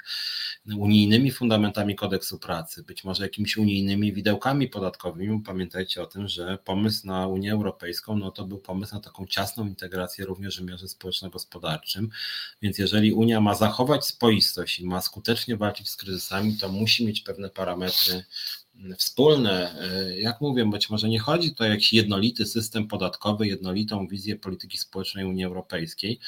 [0.76, 5.42] unijnymi fundamentami kodeksu pracy, być może jakimiś unijnymi widełkami podatkowymi.
[5.42, 9.66] Pamiętajcie o tym, że pomysł na Unię Europejską no to był pomysł na taką ciasną
[9.66, 12.10] integrację również w wymiarze społeczno-gospodarczym,
[12.62, 17.20] więc jeżeli Unia ma zachować spoistość i ma skutecznie walczyć z kryzysami, to musi mieć
[17.20, 18.24] pewne parametry
[18.98, 19.74] wspólne,
[20.18, 24.78] jak mówię, być może nie chodzi to o jakiś jednolity system podatkowy, jednolitą wizję polityki
[24.78, 26.20] społecznej Unii Europejskiej.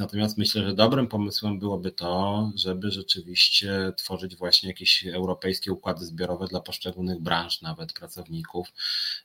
[0.00, 6.46] Natomiast myślę, że dobrym pomysłem byłoby to, żeby rzeczywiście tworzyć właśnie jakieś europejskie układy zbiorowe
[6.46, 8.72] dla poszczególnych branż, nawet pracowników,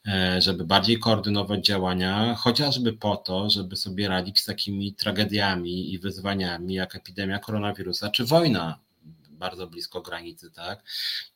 [0.08, 6.00] e, żeby bardziej koordynować działania, chociażby po to, żeby sobie radzić z takimi tragediami i
[6.00, 8.85] wyzwaniami jak epidemia koronawirusa czy wojna
[9.36, 10.84] bardzo blisko granicy, tak.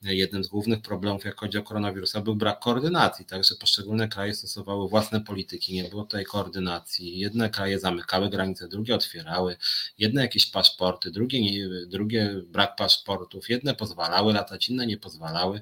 [0.01, 4.33] Jednym z głównych problemów, jak chodzi o koronawirusa, był brak koordynacji, tak, że poszczególne kraje
[4.33, 7.19] stosowały własne polityki, nie było tej koordynacji.
[7.19, 9.57] Jedne kraje zamykały granice, drugie otwierały,
[9.97, 15.61] jedne jakieś paszporty, drugie, nie, drugie brak paszportów, jedne pozwalały latać, inne nie pozwalały.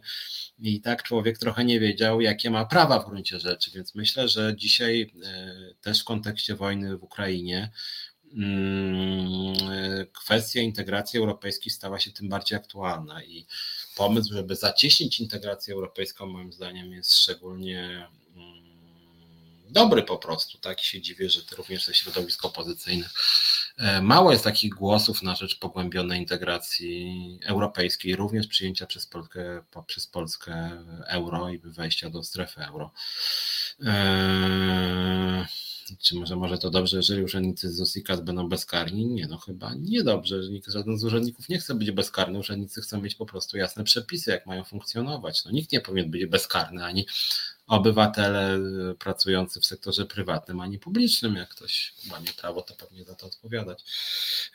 [0.59, 4.55] I tak człowiek trochę nie wiedział, jakie ma prawa w gruncie rzeczy, więc myślę, że
[4.55, 7.71] dzisiaj e, też w kontekście wojny w Ukrainie
[10.13, 13.45] kwestia integracji europejskiej stała się tym bardziej aktualna i
[13.95, 18.67] pomysł, żeby zacieśnić integrację europejską, moim zdaniem, jest szczególnie mm,
[19.69, 20.81] dobry po prostu, tak?
[20.81, 23.13] I się dziwię, że również ze środowisk opozycyjnych
[23.77, 30.07] e, mało jest takich głosów na rzecz pogłębionej integracji europejskiej, również przyjęcia przez Polskę, przez
[30.07, 32.91] Polskę euro i wejścia do strefy euro.
[33.85, 35.07] Eee
[35.99, 39.05] czy może, może to dobrze, jeżeli urzędnicy z USIKAS będą bezkarni?
[39.05, 40.39] Nie, no chyba nie dobrze.
[40.49, 42.39] Nikt, żaden z urzędników nie chce być bezkarny.
[42.39, 45.45] Urzędnicy chcą mieć po prostu jasne przepisy, jak mają funkcjonować.
[45.45, 47.05] No, nikt nie powinien być bezkarny, ani
[47.67, 48.59] obywatele
[48.99, 51.35] pracujący w sektorze prywatnym, ani publicznym.
[51.35, 53.83] Jak ktoś łamie prawo, to pewnie za to odpowiadać.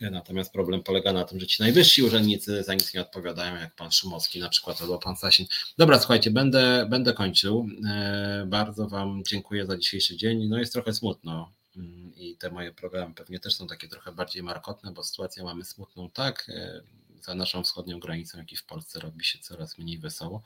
[0.00, 3.90] Natomiast problem polega na tym, że ci najwyżsi urzędnicy za nic nie odpowiadają, jak pan
[3.90, 5.46] Szumowski na przykład albo pan Sasin.
[5.78, 7.68] Dobra, słuchajcie, będę, będę kończył.
[7.88, 10.48] E, bardzo wam dziękuję za dzisiejszy dzień.
[10.48, 14.42] No jest trochę smutno mm, i te moje programy pewnie też są takie trochę bardziej
[14.42, 16.82] markotne, bo sytuację mamy smutną tak, e,
[17.22, 20.42] za naszą wschodnią granicą, jak i w Polsce robi się coraz mniej wesoło.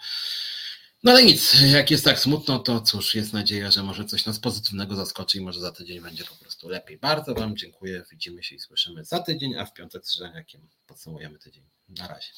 [1.05, 4.39] No ale nic, jak jest tak smutno, to cóż, jest nadzieja, że może coś nas
[4.39, 6.98] pozytywnego zaskoczy i może za tydzień będzie po prostu lepiej.
[6.98, 11.39] Bardzo Wam dziękuję, widzimy się i słyszymy za tydzień, a w piątek z Żeniakiem podsumujemy
[11.39, 11.64] tydzień.
[11.89, 12.32] Na razie.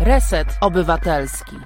[0.00, 1.56] Reset Obywatelski.